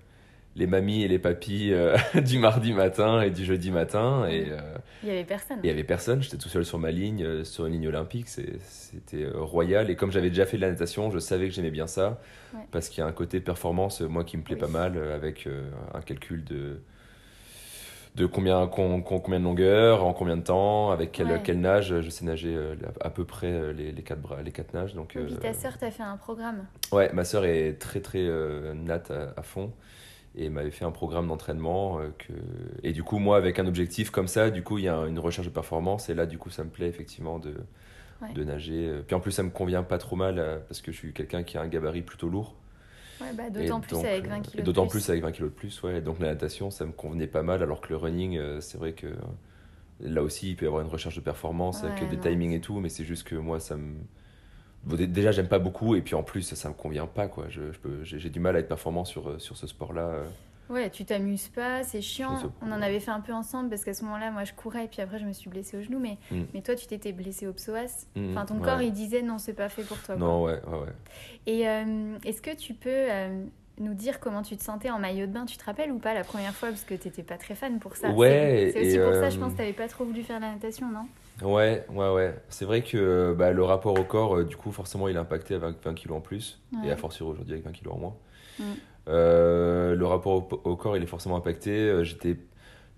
les 0.56 0.68
mamies 0.68 1.04
et 1.04 1.08
les 1.08 1.20
papis 1.20 1.72
euh, 1.72 1.96
du 2.26 2.38
mardi 2.40 2.74
matin 2.74 3.22
et 3.22 3.30
du 3.30 3.46
jeudi 3.46 3.72
matin. 3.72 4.28
Et. 4.28 4.48
euh, 4.52 4.60
Il 5.04 5.10
y 5.10 5.12
avait 5.12 5.24
personne. 5.24 5.60
il 5.64 5.68
y 5.68 5.70
avait 5.72 5.84
personne, 5.86 6.22
j'étais 6.22 6.38
tout 6.38 6.50
seul 6.50 6.66
sur 6.66 6.78
ma 6.78 6.92
ligne, 6.92 7.24
euh, 7.24 7.44
sur 7.46 7.66
une 7.66 7.74
ligne 7.74 7.88
olympique, 7.88 8.28
c'était 8.28 9.28
royal. 9.34 9.90
Et 9.90 9.96
comme 9.96 10.12
j'avais 10.12 10.30
déjà 10.30 10.46
fait 10.46 10.58
de 10.58 10.62
la 10.62 10.70
natation, 10.72 11.10
je 11.10 11.20
savais 11.20 11.48
que 11.48 11.54
j'aimais 11.54 11.72
bien 11.72 11.88
ça, 11.88 12.20
Ouais. 12.54 12.60
parce 12.72 12.90
qu'il 12.90 13.00
y 13.00 13.04
a 13.04 13.08
un 13.08 13.14
côté 13.14 13.40
performance, 13.40 14.02
moi, 14.02 14.24
qui 14.26 14.36
me 14.38 14.44
plaît 14.44 14.56
Oui. 14.56 14.62
pas 14.62 14.68
mal, 14.68 14.98
avec 15.14 15.48
un 15.94 16.02
calcul 16.02 16.44
de, 16.44 16.82
de 18.16 18.26
combien, 18.26 18.68
con- 18.68 19.02
con- 19.02 19.20
combien 19.22 19.40
de 19.40 19.46
longueur, 19.46 20.04
en 20.04 20.12
combien 20.12 20.36
de 20.36 20.42
temps, 20.44 20.92
avec 20.92 21.18
Ouais. 21.24 21.40
quelle 21.46 21.62
nage. 21.62 22.02
Je 22.02 22.10
sais 22.10 22.26
nager 22.26 22.58
à 23.00 23.10
peu 23.10 23.24
près 23.24 23.72
les, 23.74 23.94
les, 23.94 24.02
quatre, 24.04 24.20
bras, 24.22 24.42
les 24.42 24.52
quatre 24.52 24.74
nages. 24.74 24.96
Donc, 24.96 25.16
Et 25.16 25.20
puis 25.24 25.36
ta 25.36 25.54
sœur 25.54 25.78
t'a 25.78 25.92
fait 25.92 26.04
un 26.04 26.18
programme. 26.18 26.66
Ouais, 26.92 27.10
ma 27.14 27.24
sœur 27.24 27.46
est 27.46 27.80
très 27.80 28.02
très 28.02 28.28
nat 28.76 29.02
à, 29.10 29.40
à 29.40 29.44
fond 29.44 29.72
et 30.36 30.50
m'avait 30.50 30.72
fait 30.72 30.86
un 30.86 30.92
programme 30.92 31.28
d'entraînement 31.28 32.00
euh, 32.00 32.10
que 32.18 32.34
et 32.84 32.94
du 32.94 33.04
coup 33.04 33.20
moi 33.20 33.38
avec 33.38 33.60
un 33.60 33.68
objectif 33.68 34.10
comme 34.12 34.28
ça, 34.28 34.50
du 34.50 34.64
coup 34.64 34.78
il 34.78 34.86
y 34.86 34.90
a 34.90 34.96
une 35.08 35.20
recherche 35.20 35.48
de 35.48 35.54
performance 35.54 36.10
et 36.10 36.14
là 36.14 36.26
du 36.26 36.38
coup 36.38 36.50
ça 36.50 36.64
me 36.64 36.70
plaît 36.70 36.88
effectivement 36.88 37.40
de 37.40 37.56
Ouais. 38.22 38.34
de 38.34 38.44
nager. 38.44 39.02
Puis 39.08 39.16
en 39.16 39.20
plus 39.20 39.32
ça 39.32 39.42
me 39.42 39.50
convient 39.50 39.82
pas 39.82 39.98
trop 39.98 40.16
mal 40.16 40.38
euh, 40.38 40.60
parce 40.68 40.80
que 40.82 40.92
je 40.92 40.98
suis 40.98 41.12
quelqu'un 41.12 41.42
qui 41.42 41.58
a 41.58 41.62
un 41.62 41.68
gabarit 41.68 42.04
plutôt 42.04 42.30
lourd. 42.30 42.56
Ouais, 43.20 43.34
bah, 43.34 43.50
d'autant 43.50 43.80
plus 43.82 43.92
donc, 43.92 44.06
avec 44.06 44.26
euh, 44.26 44.30
20 44.30 44.36
et 44.36 44.42
kilos. 44.42 44.64
D'autant 44.66 44.88
plus. 44.88 45.00
plus 45.04 45.10
avec 45.10 45.24
20 45.24 45.32
kilos 45.32 45.50
de 45.52 45.56
plus, 45.56 45.82
ouais. 45.84 46.02
Donc 46.02 46.20
la 46.20 46.28
natation 46.28 46.70
ça 46.72 46.86
me 46.86 46.92
convenait 46.92 47.28
pas 47.28 47.44
mal 47.44 47.62
alors 47.64 47.82
que 47.82 47.90
le 47.90 47.98
running 47.98 48.38
euh, 48.38 48.62
c'est 48.62 48.78
vrai 48.78 48.94
que 48.94 49.08
euh, 49.08 49.16
là 50.00 50.24
aussi 50.24 50.50
il 50.52 50.56
peut 50.56 50.66
y 50.66 50.68
avoir 50.68 50.82
une 50.84 50.88
recherche 50.90 51.16
de 51.16 51.22
performance 51.22 51.84
avec 51.84 52.08
des 52.10 52.18
non, 52.18 52.22
timings 52.22 52.54
et 52.54 52.62
tout, 52.62 52.80
mais 52.80 52.90
c'est 52.90 53.04
juste 53.06 53.28
que 53.28 53.36
moi 53.36 53.60
ça 53.60 53.76
me 53.78 53.96
déjà 54.86 55.32
j'aime 55.32 55.48
pas 55.48 55.60
beaucoup 55.60 55.96
et 55.96 56.02
puis 56.02 56.16
en 56.16 56.24
plus 56.24 56.42
ça, 56.42 56.56
ça 56.56 56.70
me 56.70 56.74
convient 56.74 57.06
pas 57.08 57.28
quoi 57.28 57.46
je, 57.50 57.72
je 57.72 57.80
peux 57.80 58.04
j'ai 58.04 58.20
j'ai 58.20 58.30
du 58.30 58.40
mal 58.40 58.56
à 58.56 58.60
être 58.60 58.68
performant 58.68 59.06
sur 59.06 59.30
euh, 59.30 59.40
sur 59.40 59.56
ce 59.58 59.68
sport 59.68 59.94
là 59.94 60.12
Ouais, 60.70 60.90
tu 60.90 61.04
t'amuses 61.04 61.50
pas, 61.50 61.84
c'est 61.84 62.00
chiant. 62.02 62.50
On 62.62 62.72
en 62.72 62.82
avait 62.82 63.02
fait 63.02 63.12
un 63.12 63.20
peu 63.20 63.34
ensemble 63.34 63.70
parce 63.70 63.84
qu'à 63.84 63.94
ce 63.94 64.06
moment-là, 64.06 64.32
moi 64.32 64.46
je 64.46 64.54
courais 64.54 64.86
et 64.86 64.88
puis 64.88 65.02
après 65.02 65.20
je 65.20 65.26
me 65.26 65.34
suis 65.34 65.50
blessée 65.50 65.76
au 65.76 65.82
genou. 65.82 66.00
Mais, 66.00 66.18
Mm. 66.32 66.44
mais 66.54 66.62
toi, 66.62 66.76
tu 66.76 66.88
t'étais 66.88 67.12
blessée 67.12 67.46
au 67.46 67.52
psoas. 67.52 68.06
Mm, 68.16 68.30
Enfin, 68.32 68.46
ton 68.46 68.56
ouais. 68.56 68.62
corps 68.62 68.82
il 68.82 68.94
disait 68.94 69.22
non, 69.22 69.38
c'est 69.38 69.52
pas 69.52 69.68
fait 69.68 69.84
pour 69.84 69.98
toi. 70.02 70.16
quoi. 70.16 70.26
non 70.26 70.44
ouais 70.44 70.62
ouais 70.66 70.80
ouais 70.80 70.94
Et 71.46 71.68
euh, 71.68 72.18
est-ce 72.24 72.42
que 72.42 72.56
tu 72.56 72.74
peux 72.74 72.88
euh, 72.90 73.44
nous 73.82 73.94
dire 73.94 74.20
comment 74.20 74.42
tu 74.42 74.56
te 74.58 74.64
sentais 74.64 74.90
en 74.90 75.00
maillot 75.00 75.26
de 75.28 75.32
bain 75.32 75.46
Tu 75.46 75.58
te 75.58 75.66
rappelles 75.66 75.92
ou 75.92 75.98
pas 76.00 76.14
la 76.14 76.24
première 76.24 76.54
fois 76.54 76.70
Parce 76.70 76.84
que 76.84 76.94
t'étais 76.94 77.24
pas 77.24 77.38
très 77.38 77.56
fan 77.56 77.80
pour 77.80 77.96
ça. 77.96 78.10
Ouais, 78.12 78.72
C'est 78.74 78.82
aussi 78.82 78.98
pour 78.98 79.14
ça, 79.14 79.26
euh, 79.26 79.30
je 79.30 79.40
pense, 79.40 79.52
que 79.54 79.58
t'avais 79.58 79.74
pas 79.74 79.88
trop 79.88 80.06
voulu 80.06 80.24
faire 80.24 80.40
la 80.40 80.52
natation, 80.54 80.88
non? 80.92 81.08
Ouais 81.48 81.86
ouais 81.90 82.12
ouais 82.12 82.36
c'est 82.50 82.66
vrai 82.66 82.84
que 82.84 83.34
bah, 83.36 83.52
le 83.52 83.64
rapport 83.64 83.98
au 84.00 84.04
corps 84.04 84.36
euh, 84.38 84.44
du 84.44 84.56
coup 84.58 84.72
forcément 84.72 85.08
il 85.08 85.16
est 85.16 85.20
impacté 85.20 85.56
avec 85.56 85.78
20 85.84 85.94
kilos 85.96 86.18
en 86.18 86.22
plus 86.22 86.60
Ouais. 86.74 86.90
et 86.90 86.92
à 86.92 86.98
fortiori 86.98 87.32
aujourd'hui 87.32 87.54
avec 87.54 87.66
20 87.66 87.72
kilos 87.72 87.94
en 87.96 87.98
moins 87.98 88.16
Mm. 88.60 88.64
Euh, 89.08 89.96
le 89.96 90.06
rapport 90.06 90.34
au, 90.34 90.70
au 90.70 90.76
corps 90.76 90.96
il 90.98 91.02
est 91.02 91.08
forcément 91.08 91.38
impacté 91.38 91.72
Euh, 91.72 92.04
j'étais 92.04 92.38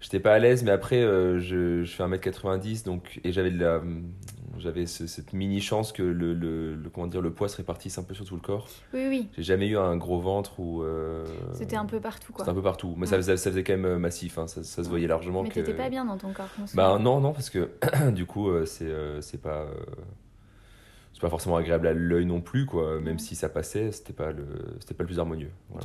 j'étais 0.03 0.19
pas 0.19 0.33
à 0.33 0.39
l'aise 0.39 0.63
mais 0.63 0.69
après 0.71 1.01
euh, 1.01 1.39
je, 1.39 1.83
je 1.83 1.91
fais 1.95 2.03
1m90 2.03 2.85
donc 2.85 3.19
et 3.23 3.31
j'avais 3.31 3.49
de 3.49 3.59
la 3.59 3.81
j'avais 4.59 4.85
ce- 4.85 5.07
cette 5.07 5.33
mini 5.33 5.59
chance 5.61 5.91
que 5.91 6.03
le, 6.03 6.33
le, 6.35 6.75
le- 6.75 6.89
comment 6.91 7.07
dire 7.07 7.21
le 7.21 7.33
poids 7.33 7.49
se 7.49 7.57
répartisse 7.57 7.97
un 7.97 8.03
peu 8.03 8.13
sur 8.13 8.23
tout 8.23 8.35
le 8.35 8.41
corps 8.41 8.67
Oui, 8.93 9.07
oui. 9.09 9.27
J'ai 9.35 9.41
jamais 9.41 9.67
eu 9.67 9.77
un 9.77 9.97
gros 9.97 10.19
ventre 10.21 10.59
ou. 10.59 10.83
euh, 10.83 11.25
C'était 11.53 11.75
un 11.75 11.85
peu 11.87 11.99
partout, 11.99 12.31
quoi. 12.31 12.45
C'était 12.45 12.51
un 12.51 12.55
peu 12.55 12.61
partout. 12.61 12.93
Mais 12.95 13.07
ça, 13.07 13.15
faisait, 13.17 13.35
ça 13.35 13.49
faisait 13.49 13.63
quand 13.63 13.73
même 13.73 13.85
euh, 13.85 13.97
massif. 13.97 14.37
hein. 14.37 14.45
Ça, 14.45 14.63
ça 14.63 14.83
se 14.83 14.89
voyait 14.89 15.07
largement 15.07 15.41
Mais 15.41 15.49
que. 15.49 15.55
t'étais 15.55 15.73
pas 15.73 15.89
bien 15.89 16.05
dans 16.05 16.17
ton 16.17 16.31
corps. 16.33 16.49
Bah 16.75 16.99
non, 17.01 17.19
non, 17.19 17.33
parce 17.33 17.49
que 17.49 17.71
du 18.11 18.27
coup, 18.27 18.49
euh, 18.51 18.65
c'est 18.65 18.91
c'est 19.21 19.41
pas. 19.41 19.65
C'est 21.13 21.21
pas 21.21 21.29
forcément 21.29 21.55
agréable 21.57 21.87
à 21.87 21.93
l'œil 21.93 22.25
non 22.25 22.41
plus, 22.41 22.65
quoi. 22.65 22.99
Même 22.99 23.13
Ouais. 23.13 23.19
si 23.19 23.35
ça 23.35 23.47
passait, 23.49 23.91
c'était 23.91 24.13
pas 24.13 24.31
le, 24.31 24.45
c'était 24.79 24.93
pas 24.95 25.03
le 25.03 25.07
plus 25.07 25.19
harmonieux. 25.19 25.51
Voilà, 25.69 25.83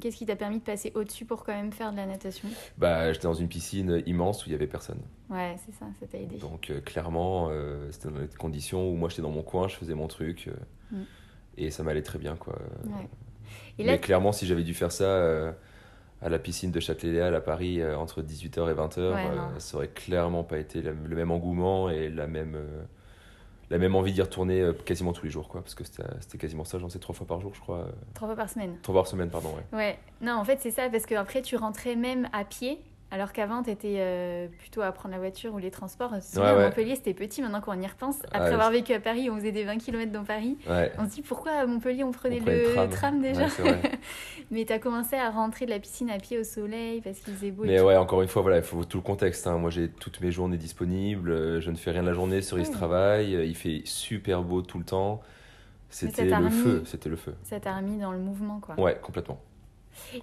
Qu'est-ce 0.00 0.16
qui 0.16 0.26
t'a 0.26 0.36
permis 0.36 0.58
de 0.58 0.64
passer 0.64 0.90
au-dessus 0.94 1.24
pour 1.24 1.44
quand 1.44 1.52
même 1.54 1.72
faire 1.72 1.92
de 1.92 1.96
la 1.96 2.06
natation? 2.06 2.48
Bah, 2.76 3.12
j'étais 3.12 3.24
dans 3.28 3.34
une 3.34 3.48
piscine 3.48 4.02
immense 4.06 4.44
où 4.44 4.48
il 4.48 4.52
y 4.52 4.54
avait 4.56 4.66
personne. 4.66 4.98
Ouais, 5.30 5.56
c'est 5.64 5.72
ça, 5.72 5.86
ça 6.00 6.06
t'a 6.06 6.18
aidé. 6.18 6.36
Donc 6.38 6.70
euh, 6.70 6.80
clairement, 6.80 7.48
euh, 7.50 7.90
c'était 7.92 8.08
dans 8.10 8.18
des 8.18 8.28
conditions 8.36 8.90
où 8.90 8.94
moi 8.96 9.08
j'étais 9.08 9.22
dans 9.22 9.30
mon 9.30 9.42
coin, 9.42 9.68
je 9.68 9.76
faisais 9.76 9.94
mon 9.94 10.08
truc. 10.08 10.48
euh, 10.48 10.52
Mm. 10.96 11.02
Et 11.56 11.70
ça 11.70 11.82
m'allait 11.82 12.02
très 12.02 12.18
bien, 12.18 12.36
quoi. 12.36 12.58
Ouais. 12.84 13.08
Et 13.78 13.84
là, 13.84 13.92
Mais 13.92 14.00
clairement, 14.00 14.32
si 14.32 14.44
j'avais 14.46 14.64
dû 14.64 14.74
faire 14.74 14.90
ça 14.92 15.54
à 16.20 16.28
la 16.28 16.38
piscine 16.38 16.70
de 16.72 16.80
Châtelet-Léal 16.80 17.34
à 17.34 17.40
Paris 17.40 17.80
entre 17.94 18.22
18h 18.22 18.70
et 18.70 18.74
20h, 18.74 18.98
Ouais, 19.12 19.26
euh, 19.30 19.36
non. 19.36 19.48
ça 19.58 19.76
aurait 19.76 19.88
clairement 19.88 20.42
pas 20.44 20.58
été 20.58 20.82
le 20.82 20.94
même 20.94 21.30
engouement 21.30 21.90
et 21.90 22.08
la 22.10 22.26
même, 22.26 22.58
la 23.70 23.78
même 23.78 23.94
envie 23.94 24.12
d'y 24.12 24.22
retourner 24.22 24.60
euh, 24.60 24.72
quasiment 24.72 25.12
tous 25.12 25.24
les 25.24 25.30
jours, 25.30 25.48
quoi. 25.48 25.60
Parce 25.62 25.74
que 25.74 25.84
c'était 25.84 26.02
c'était 26.20 26.38
quasiment 26.38 26.64
ça, 26.64 26.78
j'en 26.78 26.88
sais 26.88 26.98
trois 26.98 27.14
fois 27.14 27.26
par 27.26 27.40
jour, 27.40 27.52
je 27.54 27.60
crois. 27.60 27.78
euh, 27.78 27.92
Trois 28.14 28.28
fois 28.28 28.36
par 28.36 28.48
semaine. 28.48 28.76
Trois 28.82 28.92
fois 28.94 29.02
par 29.02 29.10
semaine, 29.10 29.30
pardon, 29.30 29.50
ouais. 29.56 29.76
Ouais, 29.76 29.98
non, 30.20 30.34
en 30.34 30.44
fait, 30.44 30.58
c'est 30.60 30.70
ça, 30.70 30.88
parce 30.90 31.06
qu'après, 31.06 31.42
tu 31.42 31.56
rentrais 31.56 31.96
même 31.96 32.28
à 32.32 32.44
pied, 32.44 32.78
alors 33.14 33.32
qu'avant, 33.32 33.62
tu 33.62 33.70
étais 33.70 34.48
plutôt 34.58 34.82
à 34.82 34.90
prendre 34.90 35.12
la 35.14 35.20
voiture 35.20 35.54
ou 35.54 35.58
les 35.58 35.70
transports. 35.70 36.10
Souvent, 36.20 36.42
Ouais, 36.42 36.50
à. 36.64 36.66
Montpellier, 36.66 36.96
c'était 36.96 37.14
petit, 37.14 37.40
maintenant 37.42 37.60
qu'on 37.60 37.80
y 37.80 37.86
repense. 37.86 38.16
Après 38.32 38.40
Ouais, 38.48 38.54
avoir 38.54 38.70
vécu 38.72 38.92
à 38.92 38.98
Paris, 38.98 39.30
on 39.30 39.36
faisait 39.36 39.52
des 39.52 39.62
20 39.64 39.78
km 39.78 40.10
dans 40.10 40.24
Paris. 40.24 40.56
On 40.98 41.04
se 41.04 41.10
dit 41.14 41.22
pourquoi 41.22 41.52
à 41.52 41.66
Montpellier, 41.66 42.02
on 42.04 42.10
prenait, 42.10 42.40
On 42.40 42.44
prenait 42.44 42.86
le 42.86 42.90
tram, 42.90 43.22
déjà. 43.22 43.46
Mais 44.50 44.64
tu 44.64 44.72
as 44.72 44.78
commencé 44.78 45.16
à 45.16 45.30
rentrer 45.30 45.64
de 45.64 45.70
la 45.70 45.78
piscine 45.78 46.10
à 46.10 46.18
pied 46.18 46.38
au 46.38 46.44
soleil 46.44 47.00
parce 47.02 47.20
qu'il 47.20 47.32
faisait 47.34 47.50
beau. 47.50 47.64
Mais 47.64 47.80
ouais, 47.80 47.96
encore 47.96 48.20
une 48.22 48.28
fois, 48.28 48.42
voilà, 48.42 48.58
il 48.58 48.62
faut 48.62 48.84
tout 48.84 48.98
le 48.98 49.02
contexte. 49.02 49.46
hein. 49.46 49.58
Moi, 49.58 49.70
j'ai 49.70 49.88
toutes 49.88 50.20
mes 50.20 50.30
journées 50.32 50.56
disponibles. 50.58 51.30
euh, 51.30 51.60
Je 51.60 51.70
ne 51.70 51.76
fais 51.76 51.92
rien 51.92 52.02
la 52.02 52.12
journée. 52.12 52.42
Cerise 52.42 52.68
Ouais. 52.68 52.74
travaille. 52.74 53.36
euh, 53.36 53.44
Il 53.44 53.54
fait 53.56 53.82
super 53.84 54.42
beau 54.42 54.60
tout 54.62 54.78
le 54.78 54.84
temps. 54.84 55.22
C'était 55.88 56.28
t'a 56.28 56.40
le 56.40 56.46
remis- 56.46 56.62
feu. 56.62 56.82
C'était 56.84 57.08
le 57.08 57.16
feu. 57.16 57.34
Ça 57.44 57.60
t'a 57.60 57.76
remis 57.76 57.98
dans 57.98 58.10
le 58.12 58.18
mouvement, 58.18 58.58
quoi. 58.60 58.78
Ouais, 58.80 58.98
complètement. 59.00 59.38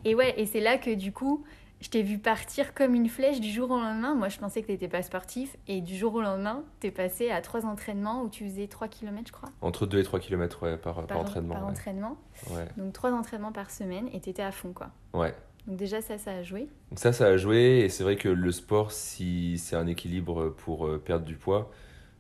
Et 0.04 0.16
ouais, 0.16 0.34
et 0.38 0.46
c'est 0.46 0.60
là 0.60 0.78
que 0.78 0.94
du 0.94 1.14
coup, 1.14 1.46
je 1.82 1.90
t'ai 1.90 2.04
vu 2.04 2.20
partir 2.20 2.74
comme 2.74 2.94
une 2.94 3.10
flèche 3.10 3.40
du 3.40 3.50
jour 3.50 3.72
au 3.72 3.78
lendemain. 3.80 4.14
Moi, 4.14 4.30
je 4.30 4.38
pensais 4.38 4.62
que 4.62 4.68
t'étais 4.68 4.88
pas 4.88 5.02
sportif. 5.02 5.58
Et 5.68 5.82
du 5.82 5.96
jour 5.98 6.14
au 6.14 6.22
lendemain, 6.22 6.64
t'es 6.80 6.92
passé 6.92 7.32
à 7.32 7.42
trois 7.42 7.66
entraînements 7.66 8.22
où 8.22 8.30
tu 8.30 8.46
faisais 8.46 8.68
3 8.68 8.88
km, 8.88 9.24
je 9.28 9.32
crois, 9.32 9.50
Entre 9.62 9.86
2 9.88 10.00
et 10.00 10.04
3 10.04 10.20
km 10.20 10.64
ouais, 10.64 10.78
par, 10.78 10.94
par, 10.96 11.08
par, 11.08 11.18
entraînement. 11.20 11.56
par 11.56 11.64
ouais. 11.64 11.72
entraînement. 11.72 12.18
Ouais. 12.52 12.68
Donc 12.78 12.94
trois 12.94 13.12
entraînements 13.12 13.52
par 13.52 13.72
semaine 13.72 14.08
et 14.14 14.20
t'étais 14.20 14.44
à 14.44 14.52
fond, 14.52 14.74
quoi. 14.74 14.92
ouais. 15.14 15.34
Donc 15.68 15.78
déjà, 15.78 16.02
ça, 16.02 16.18
ça 16.18 16.32
a 16.32 16.44
joué. 16.44 16.62
Donc 16.90 16.98
ça, 17.00 17.14
ça 17.14 17.28
a 17.28 17.38
joué. 17.38 17.82
Et 17.84 17.90
c'est 17.90 18.04
vrai 18.04 18.16
que 18.16 18.30
le 18.30 18.52
sport, 18.52 18.92
si 18.92 19.58
c'est 19.60 19.76
un 19.76 19.86
équilibre 19.88 20.50
pour 20.50 20.88
euh, 20.88 20.98
perdre 20.98 21.26
du 21.26 21.36
poids, 21.36 21.70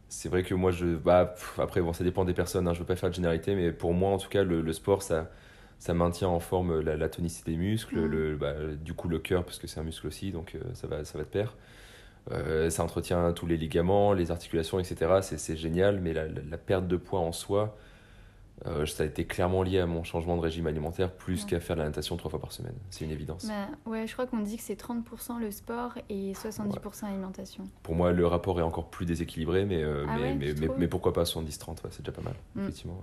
c'est 0.09 0.29
vrai 0.29 0.43
que 0.43 0.53
moi, 0.53 0.71
je. 0.71 0.95
Bah, 0.95 1.25
pff, 1.35 1.59
après, 1.59 1.81
bon, 1.81 1.91
ça 1.93 2.03
dépend 2.03 2.25
des 2.25 2.33
personnes. 2.33 2.67
Hein, 2.67 2.73
je 2.73 2.79
veux 2.79 2.85
pas 2.85 2.95
faire 2.95 3.09
de 3.09 3.15
généralité, 3.15 3.55
mais 3.55 3.71
pour 3.71 3.93
moi, 3.93 4.11
en 4.11 4.17
tout 4.17 4.29
cas, 4.29 4.43
le, 4.43 4.61
le 4.61 4.73
sport, 4.73 5.01
ça, 5.01 5.31
ça 5.81 5.95
maintient 5.95 6.27
en 6.29 6.39
forme 6.39 6.79
la, 6.79 6.95
la 6.95 7.09
tonicité 7.09 7.49
des 7.51 7.57
muscles, 7.57 7.99
le, 8.05 8.35
bah, 8.35 8.53
du 8.79 8.93
coup, 8.93 9.09
le 9.09 9.17
cœur, 9.17 9.43
parce 9.43 9.57
que 9.57 9.65
c'est 9.65 9.79
un 9.79 9.83
muscle 9.83 10.05
aussi, 10.05 10.31
donc 10.31 10.53
euh, 10.53 10.59
ça, 10.75 10.85
va, 10.85 11.03
ça 11.03 11.17
va 11.17 11.23
de 11.23 11.29
pair. 11.29 11.55
Euh, 12.31 12.69
ça 12.69 12.83
entretient 12.83 13.33
tous 13.33 13.47
les 13.47 13.57
ligaments, 13.57 14.13
les 14.13 14.29
articulations, 14.29 14.77
etc. 14.79 15.21
C'est 15.23 15.55
génial, 15.57 15.99
mais 15.99 16.13
la, 16.13 16.27
la- 16.27 16.41
la 16.47 16.57
perte 16.59 16.87
de 16.87 16.97
poids 16.97 17.21
en 17.21 17.31
soi, 17.31 17.75
euh, 18.67 18.85
ça 18.85 19.01
a 19.01 19.05
été 19.07 19.25
clairement 19.25 19.63
lié 19.63 19.79
à 19.79 19.87
mon 19.87 20.03
changement 20.03 20.37
de 20.37 20.41
régime 20.41 20.67
alimentaire, 20.67 21.11
plus 21.11 21.45
Ouais. 21.45 21.49
qu'à 21.49 21.59
faire 21.59 21.75
de 21.77 21.81
la 21.81 21.87
natation 21.87 22.15
trois 22.15 22.29
fois 22.29 22.39
par 22.39 22.51
semaine. 22.51 22.75
C'est 22.91 23.03
une 23.05 23.09
évidence. 23.09 23.47
Bah, 23.47 23.69
ouais, 23.87 24.05
je 24.05 24.13
crois 24.13 24.27
qu'on 24.27 24.37
dit 24.41 24.57
que 24.57 24.61
c'est 24.63 24.75
30% 24.79 25.39
le 25.39 25.49
sport 25.49 25.93
et 26.09 26.33
70% 26.33 27.07
l'alimentation. 27.07 27.63
Pour 27.81 27.95
moi, 27.95 28.11
le 28.11 28.27
rapport 28.27 28.59
est 28.59 28.63
encore 28.63 28.91
plus 28.91 29.07
déséquilibré, 29.07 29.65
mais, 29.65 29.81
euh, 29.81 30.05
Ah 30.07 30.17
mais, 30.37 30.53
ouais, 30.53 30.69
mais, 30.77 30.87
pourquoi 30.87 31.11
pas 31.11 31.23
70-30, 31.25 31.83
ouais, 31.83 31.89
c'est 31.89 32.03
déjà 32.05 32.11
pas 32.11 32.21
mal, 32.21 32.35
Mm. 32.55 32.61
effectivement. 32.61 33.01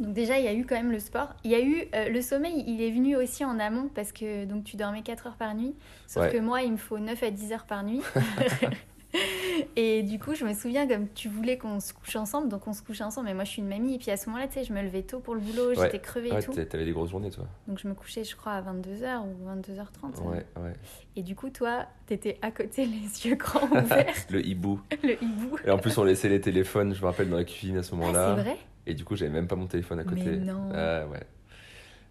Donc 0.00 0.12
déjà, 0.12 0.38
il 0.38 0.44
y 0.44 0.48
a 0.48 0.54
eu 0.54 0.64
quand 0.66 0.74
même 0.74 0.90
le 0.90 0.98
sport. 0.98 1.34
Il 1.44 1.50
y 1.52 1.54
a 1.54 1.60
eu 1.60 1.84
euh, 1.94 2.08
le 2.08 2.20
sommeil, 2.20 2.64
il 2.66 2.82
est 2.82 2.90
venu 2.90 3.14
aussi 3.16 3.44
en 3.44 3.58
amont 3.60 3.88
parce 3.94 4.10
que 4.12 4.44
donc 4.44 4.64
tu 4.64 4.76
dormais 4.76 5.02
4 5.02 5.28
heures 5.28 5.36
par 5.36 5.54
nuit. 5.54 5.74
Sauf 6.06 6.24
Ouais. 6.24 6.32
que 6.32 6.38
moi, 6.38 6.62
il 6.62 6.72
me 6.72 6.76
faut 6.76 6.98
9 6.98 7.22
à 7.22 7.30
10 7.30 7.52
heures 7.52 7.64
par 7.66 7.84
nuit. 7.84 8.00
et 9.76 10.02
du 10.02 10.18
coup, 10.18 10.34
je 10.34 10.44
me 10.44 10.52
souviens 10.52 10.88
comme 10.88 11.06
tu 11.14 11.28
voulais 11.28 11.56
qu'on 11.58 11.78
se 11.78 11.92
couche 11.92 12.16
ensemble, 12.16 12.48
donc 12.48 12.66
on 12.66 12.72
se 12.72 12.82
couchait 12.82 13.04
ensemble. 13.04 13.28
Mais 13.28 13.34
moi, 13.34 13.44
je 13.44 13.50
suis 13.50 13.62
une 13.62 13.68
mamie. 13.68 13.94
Et 13.94 13.98
puis 13.98 14.10
à 14.10 14.16
ce 14.16 14.26
moment-là, 14.28 14.48
tu 14.48 14.54
sais, 14.54 14.64
je 14.64 14.72
me 14.72 14.82
levais 14.82 15.02
tôt 15.02 15.20
pour 15.20 15.34
le 15.34 15.40
boulot, 15.40 15.68
Ouais. 15.68 15.74
j'étais 15.76 16.00
crevée 16.00 16.32
Ouais, 16.32 16.40
et 16.40 16.44
tout. 16.44 16.52
t'a- 16.52 16.64
t'avais 16.66 16.84
des 16.84 16.90
grosses 16.92 17.10
journées, 17.10 17.30
toi. 17.30 17.44
Donc 17.68 17.78
je 17.78 17.86
me 17.86 17.94
couchais, 17.94 18.24
je 18.24 18.34
crois, 18.34 18.52
à 18.54 18.62
22h 18.62 19.22
ou 19.24 19.46
22h30. 19.48 20.20
Ouais, 20.24 20.44
ouais. 20.60 20.72
Et 21.14 21.22
du 21.22 21.36
coup, 21.36 21.50
toi, 21.50 21.86
t'étais 22.06 22.36
à 22.42 22.50
côté, 22.50 22.84
les 22.86 23.26
yeux 23.28 23.36
grands 23.36 23.66
ouverts, 23.68 24.12
Le 24.30 24.44
hibou. 24.44 24.80
le 25.04 25.12
hibou. 25.22 25.56
Et 25.64 25.70
en 25.70 25.78
plus, 25.78 25.96
on 25.98 26.04
laissait 26.04 26.28
les 26.28 26.40
téléphones, 26.40 26.92
je 26.94 27.00
me 27.00 27.06
rappelle, 27.06 27.30
dans 27.30 27.36
la 27.36 27.44
cuisine 27.44 27.76
à 27.76 27.82
ce 27.84 27.92
Ah, 27.92 27.96
moment-là. 27.98 28.34
c'est 28.36 28.42
vrai? 28.42 28.56
Et 28.86 28.94
du 28.94 29.04
coup, 29.04 29.16
j'avais 29.16 29.30
même 29.30 29.46
pas 29.48 29.56
mon 29.56 29.66
téléphone 29.66 29.98
à 30.00 30.04
côté. 30.04 30.22
Mais 30.24 30.36
non. 30.36 30.68
Ah, 30.74 31.06
ouais. 31.06 31.20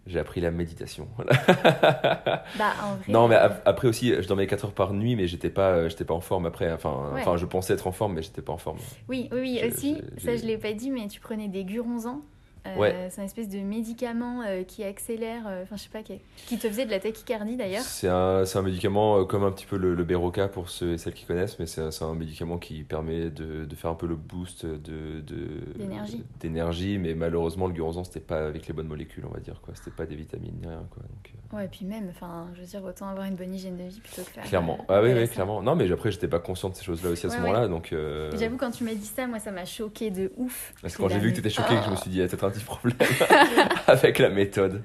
J'ai 0.06 0.18
appris 0.18 0.40
la 0.42 0.50
méditation. 0.50 1.08
Bah, 2.58 2.72
en 2.82 2.96
vrai. 2.96 3.04
Non, 3.08 3.26
mais 3.28 3.36
ap- 3.36 3.62
après 3.64 3.88
aussi, 3.88 4.12
je 4.14 4.26
dormais 4.28 4.46
4 4.46 4.66
heures 4.66 4.72
par 4.74 4.92
nuit, 4.92 5.16
mais 5.16 5.26
j'étais 5.26 5.50
pas, 5.50 5.70
euh, 5.70 5.88
j'étais 5.88 6.04
pas 6.04 6.14
en 6.14 6.20
forme 6.20 6.46
après. 6.46 6.70
Enfin, 6.72 7.10
Ouais. 7.14 7.20
enfin, 7.22 7.36
je 7.36 7.46
pensais 7.46 7.72
être 7.72 7.86
en 7.86 7.92
forme, 7.92 8.14
mais 8.14 8.22
j'étais 8.22 8.42
pas 8.42 8.52
en 8.52 8.58
forme. 8.58 8.78
Oui, 9.08 9.28
oui, 9.32 9.60
aussi, 9.66 10.02
ça 10.18 10.36
je 10.36 10.44
l'ai 10.44 10.58
pas 10.58 10.72
dit, 10.72 10.90
mais 10.90 11.08
tu 11.08 11.20
prenais 11.20 11.48
des 11.48 11.64
guronzans. 11.64 12.20
Euh, 12.66 12.76
Ouais. 12.78 13.08
C'est 13.10 13.20
un 13.20 13.24
espèce 13.24 13.48
de 13.48 13.58
médicament 13.58 14.42
euh, 14.42 14.62
qui 14.62 14.84
accélère, 14.84 15.42
euh, 15.46 15.62
enfin 15.64 15.76
je 15.76 15.82
sais 15.82 15.88
pas, 15.90 16.02
qui, 16.02 16.18
qui 16.46 16.58
te 16.58 16.66
faisait 16.68 16.86
de 16.86 16.90
la 16.90 16.98
tachycardie 16.98 17.56
d'ailleurs. 17.56 17.82
C'est 17.82 18.08
un, 18.08 18.44
c'est 18.46 18.58
un 18.58 18.62
médicament 18.62 19.24
comme 19.26 19.44
un 19.44 19.52
petit 19.52 19.66
peu 19.66 19.76
le, 19.76 19.94
le 19.94 20.04
Beroca 20.04 20.48
pour 20.48 20.70
ceux 20.70 20.92
et 20.94 20.98
celles 20.98 21.12
qui 21.12 21.24
connaissent, 21.26 21.58
mais 21.58 21.66
c'est 21.66 21.82
un, 21.82 21.90
c'est 21.90 22.04
un 22.04 22.14
médicament 22.14 22.56
qui 22.58 22.82
permet 22.82 23.28
de, 23.30 23.64
de 23.66 23.74
faire 23.74 23.90
un 23.90 23.94
peu 23.94 24.06
le 24.06 24.16
boost 24.16 24.64
de, 24.64 25.20
de- 25.20 25.74
D'énergie. 25.76 26.24
d'énergie, 26.40 26.98
mais 26.98 27.14
malheureusement, 27.14 27.66
le 27.66 27.74
guronzan, 27.74 28.04
c'était 28.04 28.20
pas 28.20 28.46
avec 28.46 28.66
les 28.66 28.72
bonnes 28.72 28.88
molécules, 28.88 29.24
on 29.28 29.32
va 29.34 29.40
dire. 29.40 29.60
quoi. 29.60 29.74
C'était 29.74 29.90
pas 29.90 30.06
des 30.06 30.16
vitamines 30.16 30.54
ni 30.60 30.66
rien. 30.66 30.82
Quoi. 30.90 31.02
Donc, 31.02 31.32
Ouais, 31.52 31.66
et 31.66 31.68
puis 31.68 31.84
même, 31.84 32.08
enfin, 32.10 32.48
je 32.54 32.60
veux 32.62 32.66
dire, 32.66 32.82
autant 32.82 33.06
avoir 33.08 33.26
une 33.26 33.36
bonne 33.36 33.54
hygiène 33.54 33.76
de 33.76 33.84
vie 33.84 34.00
plutôt 34.00 34.22
que 34.22 34.30
faire. 34.30 34.42
clairement. 34.44 34.78
Ah 34.88 35.00
oui, 35.02 35.12
de 35.14 35.20
oui, 35.20 35.28
clairement. 35.28 35.62
Non, 35.62 35.76
mais 35.76 35.90
après, 35.92 36.10
j'étais 36.10 36.26
pas 36.26 36.40
conscient 36.40 36.68
de 36.70 36.74
ces 36.74 36.82
choses-là 36.82 37.10
aussi 37.10 37.26
à 37.26 37.30
ce 37.30 37.34
Ouais, 37.36 37.40
moment-là. 37.42 37.68
Donc, 37.68 37.94
J'avoue, 38.36 38.56
quand 38.56 38.70
tu 38.72 38.82
m'as 38.84 38.94
dit 38.94 39.04
ça, 39.06 39.26
moi 39.26 39.38
ça 39.38 39.52
m'a 39.52 39.64
choqué 39.64 40.10
de 40.10 40.32
ouf. 40.36 40.72
Parce 40.82 40.96
que 40.96 41.02
quand 41.02 41.08
j'ai 41.10 41.18
vu 41.20 41.30
que 41.30 41.36
t'étais 41.36 41.48
mais- 41.48 41.54
choqué, 41.54 41.76
que 41.76 41.84
je 41.84 41.90
me 41.90 41.96
suis 41.96 42.10
dit, 42.10 42.18
peut-être 42.18 42.44
un 42.44 42.50
petit 42.54 42.64
problème 42.64 42.96
avec 43.86 44.18
la 44.18 44.28
méthode. 44.30 44.82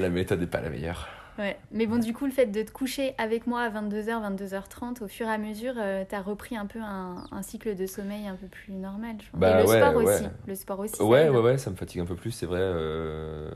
La 0.00 0.08
méthode 0.08 0.40
n'est 0.40 0.46
pas 0.46 0.60
la 0.60 0.70
meilleure. 0.70 1.08
Ouais, 1.36 1.58
mais 1.72 1.86
bon, 1.86 1.98
du 1.98 2.12
coup, 2.12 2.26
le 2.26 2.30
fait 2.30 2.46
de 2.46 2.62
te 2.62 2.70
coucher 2.70 3.12
avec 3.18 3.48
moi 3.48 3.62
à 3.62 3.68
22h, 3.68 4.36
22h30, 4.36 5.02
au 5.02 5.08
fur 5.08 5.26
et 5.26 5.30
à 5.32 5.38
mesure, 5.38 5.74
euh, 5.78 6.04
t'as 6.08 6.20
repris 6.22 6.56
un 6.56 6.66
peu 6.66 6.78
un, 6.80 7.24
un 7.32 7.42
cycle 7.42 7.74
de 7.74 7.86
sommeil 7.86 8.28
un 8.28 8.36
peu 8.36 8.46
plus 8.46 8.72
normal. 8.72 9.16
Je. 9.20 9.36
Bah 9.36 9.58
et 9.58 9.62
le 9.64 9.68
ouais, 9.68 9.80
sport 9.80 9.96
aussi. 9.96 10.24
Le 10.46 10.54
sport 10.54 10.78
aussi. 10.78 11.02
Ouais, 11.02 11.28
ouais, 11.28 11.40
ouais, 11.40 11.58
ça 11.58 11.70
me 11.70 11.76
fatigue 11.76 12.00
un 12.02 12.06
peu 12.06 12.14
plus, 12.14 12.30
c'est 12.30 12.46
vrai. 12.46 12.60
euh, 12.60 13.50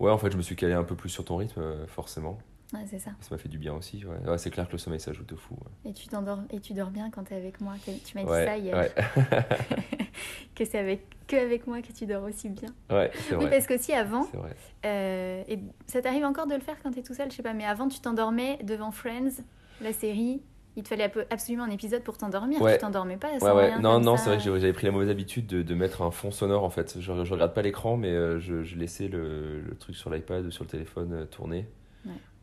Ouais, 0.00 0.10
en 0.10 0.16
fait, 0.18 0.30
je 0.32 0.36
me 0.38 0.42
suis 0.42 0.56
calé 0.56 0.72
un 0.72 0.82
peu 0.82 0.94
plus 0.96 1.10
sur 1.10 1.24
ton 1.26 1.36
rythme, 1.36 1.60
euh, 1.60 1.86
forcément. 1.86 2.38
Ouais, 2.74 2.84
c'est 2.86 2.98
ça. 2.98 3.12
Ça 3.20 3.28
m'a 3.34 3.38
fait 3.38 3.48
du 3.48 3.58
bien 3.58 3.74
aussi. 3.74 4.04
Ouais, 4.04 4.28
Ouais, 4.30 4.38
c'est 4.38 4.50
clair 4.50 4.66
que 4.66 4.72
le 4.72 4.78
sommeil, 4.78 5.00
ça 5.00 5.12
joue 5.12 5.24
de 5.24 5.36
fou. 5.36 5.54
ouais. 5.54 5.90
Et 5.90 5.94
tu 5.94 6.08
t'endors 6.08 6.40
et 6.50 6.60
tu 6.60 6.72
dors 6.74 6.90
bien 6.90 7.10
quand 7.10 7.24
t'es 7.24 7.34
avec 7.36 7.60
moi. 7.60 7.74
Tu 7.84 8.16
m'as 8.16 8.22
dit 8.24 8.28
ça 8.28 8.56
hier. 8.58 8.88
que 10.54 10.64
c'est 10.64 10.78
avec 10.78 11.06
que 11.26 11.36
avec 11.36 11.66
moi 11.66 11.80
que 11.80 11.92
tu 11.92 12.06
dors 12.06 12.22
aussi 12.24 12.48
bien. 12.50 12.68
Ouais, 12.90 13.10
c'est 13.14 13.36
Oui, 13.36 13.46
parce 13.50 13.66
qu'aussi 13.66 13.92
avant, 13.92 14.24
vrai. 14.34 14.54
euh, 14.84 15.42
et 15.48 15.58
ça 15.86 16.02
t'arrive 16.02 16.24
encore 16.24 16.46
de 16.46 16.54
le 16.54 16.60
faire 16.60 16.76
quand 16.82 16.90
t'es 16.90 17.02
tout 17.02 17.14
seul, 17.14 17.30
je 17.30 17.36
sais 17.36 17.42
pas, 17.42 17.54
mais 17.54 17.64
avant 17.64 17.88
tu 17.88 17.98
t'endormais 18.00 18.58
devant 18.62 18.90
Friends, 18.90 19.42
la 19.80 19.92
série. 19.92 20.42
Il 20.76 20.82
te 20.82 20.88
fallait 20.88 21.08
absolument 21.30 21.62
un 21.62 21.70
épisode 21.70 22.02
pour 22.02 22.18
t'endormir. 22.18 22.60
Ouais. 22.60 22.72
Tu 22.74 22.80
t'endormais 22.80 23.16
pas 23.16 23.38
sans 23.38 23.46
Ouais, 23.46 23.52
ouais. 23.52 23.66
rien 23.68 23.78
Non, 23.80 24.00
non, 24.00 24.16
c'est 24.16 24.28
vrai 24.30 24.38
que 24.38 24.42
j'avais 24.42 24.72
pris 24.72 24.86
la 24.86 24.90
mauvaise 24.92 25.08
habitude 25.08 25.46
de, 25.46 25.62
de 25.62 25.74
mettre 25.76 26.02
un 26.02 26.10
fond 26.10 26.32
sonore 26.32 26.64
en 26.64 26.68
fait. 26.70 26.96
Je, 26.98 27.24
je 27.24 27.32
regarde 27.32 27.54
pas 27.54 27.62
l'écran, 27.62 27.96
mais 27.96 28.08
euh, 28.10 28.40
je, 28.40 28.64
je 28.64 28.76
laissais 28.76 29.06
le, 29.06 29.60
le 29.60 29.76
truc 29.76 29.94
sur 29.94 30.10
l'iPad 30.10 30.44
ou 30.44 30.50
sur 30.50 30.64
le 30.64 30.68
téléphone 30.70 31.12
euh, 31.12 31.24
tourner. 31.26 31.68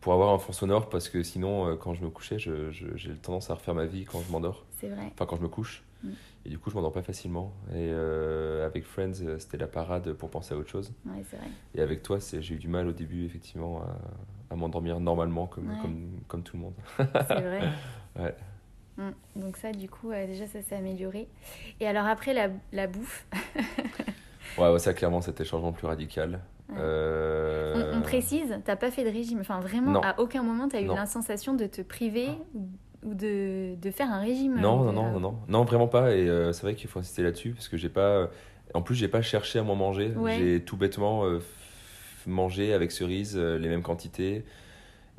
Pour 0.01 0.13
avoir 0.13 0.33
un 0.33 0.39
fond 0.39 0.51
sonore 0.51 0.89
parce 0.89 1.09
que 1.09 1.23
sinon, 1.23 1.67
euh, 1.67 1.75
quand 1.75 1.93
je 1.93 2.03
me 2.03 2.09
couchais, 2.09 2.37
j'ai 2.39 3.13
tendance 3.21 3.49
à 3.49 3.53
refaire 3.53 3.75
ma 3.75 3.85
vie 3.85 4.03
quand 4.05 4.21
je 4.27 4.31
m'endors. 4.31 4.65
C'est 4.79 4.89
vrai. 4.89 5.11
Enfin, 5.13 5.25
quand 5.25 5.37
je 5.37 5.41
me 5.43 5.47
couche. 5.47 5.83
Mm. 6.03 6.09
Et 6.45 6.49
du 6.49 6.57
coup, 6.57 6.71
je 6.71 6.75
m'endors 6.75 6.91
pas 6.91 7.03
facilement. 7.03 7.53
Et 7.69 7.89
euh, 7.91 8.65
avec 8.65 8.83
Friends, 8.83 9.21
euh, 9.21 9.37
c'était 9.37 9.57
la 9.57 9.67
parade 9.67 10.13
pour 10.13 10.31
penser 10.31 10.55
à 10.55 10.57
autre 10.57 10.69
chose. 10.71 10.91
Ouais, 11.05 11.23
c'est 11.29 11.37
vrai. 11.37 11.45
Et 11.75 11.81
avec 11.81 12.01
toi, 12.01 12.17
j'ai 12.19 12.55
eu 12.55 12.57
du 12.57 12.67
mal 12.67 12.87
au 12.87 12.91
début, 12.93 13.25
effectivement, 13.25 13.83
à, 13.83 14.53
à 14.53 14.55
m'endormir 14.55 14.99
normalement 14.99 15.45
comme, 15.45 15.69
Ouais. 15.69 15.75
comme, 15.83 16.09
comme 16.27 16.41
tout 16.43 16.57
le 16.57 16.63
monde. 16.63 16.73
C'est 16.97 17.41
vrai. 17.41 17.61
Ouais. 18.19 18.35
Mm. 18.97 19.11
Donc 19.37 19.55
ça, 19.57 19.71
du 19.71 19.87
coup, 19.87 20.11
euh, 20.11 20.25
déjà, 20.25 20.45
ça 20.47 20.61
s'est 20.63 20.75
amélioré. 20.75 21.27
Et 21.79 21.87
alors 21.87 22.07
après, 22.07 22.33
la, 22.33 22.49
la 22.73 22.87
bouffe, 22.87 23.25
Ouais, 24.57 24.69
ouais, 24.69 24.79
ça, 24.79 24.93
clairement, 24.93 25.21
c'était 25.21 25.45
changement 25.45 25.71
plus 25.71 25.87
radical. 25.87 26.41
Ouais. 26.71 26.77
Euh, 26.79 27.91
on, 27.93 27.97
on 27.99 28.01
précise, 28.01 28.59
t'as 28.65 28.75
pas 28.75 28.91
fait 28.91 29.03
de 29.03 29.09
régime. 29.09 29.39
Enfin, 29.41 29.59
vraiment, 29.59 29.91
Non. 29.91 30.01
à 30.01 30.19
aucun 30.19 30.41
moment, 30.43 30.67
t'as 30.67 30.81
eu 30.81 30.87
la 30.87 31.05
sensation 31.05 31.53
de 31.53 31.65
te 31.65 31.81
priver 31.81 32.29
ou, 32.53 32.69
ou 33.03 33.13
de, 33.13 33.75
de 33.75 33.91
faire 33.91 34.09
un 34.11 34.19
régime. 34.19 34.59
Non, 34.59 34.87
euh, 34.87 34.91
non, 34.91 34.93
non, 34.93 35.11
non, 35.11 35.19
non, 35.19 35.35
non, 35.47 35.63
vraiment 35.63 35.87
pas. 35.87 36.15
Et 36.15 36.27
euh, 36.29 36.53
c'est 36.53 36.63
vrai 36.63 36.75
qu'il 36.75 36.89
faut 36.89 36.99
insister 36.99 37.23
là-dessus 37.23 37.51
parce 37.51 37.67
que 37.67 37.77
j'ai 37.77 37.89
pas. 37.89 38.29
En 38.73 38.81
plus, 38.81 38.95
j'ai 38.95 39.07
pas 39.09 39.21
cherché 39.21 39.59
à 39.59 39.63
m'en 39.63 39.75
manger. 39.75 40.13
Ouais. 40.15 40.37
J'ai 40.37 40.63
tout 40.63 40.77
bêtement 40.77 41.25
euh, 41.25 41.39
mangé 42.25 42.73
avec 42.73 42.91
cerise 42.91 43.37
les 43.37 43.67
mêmes 43.69 43.83
quantités. 43.83 44.45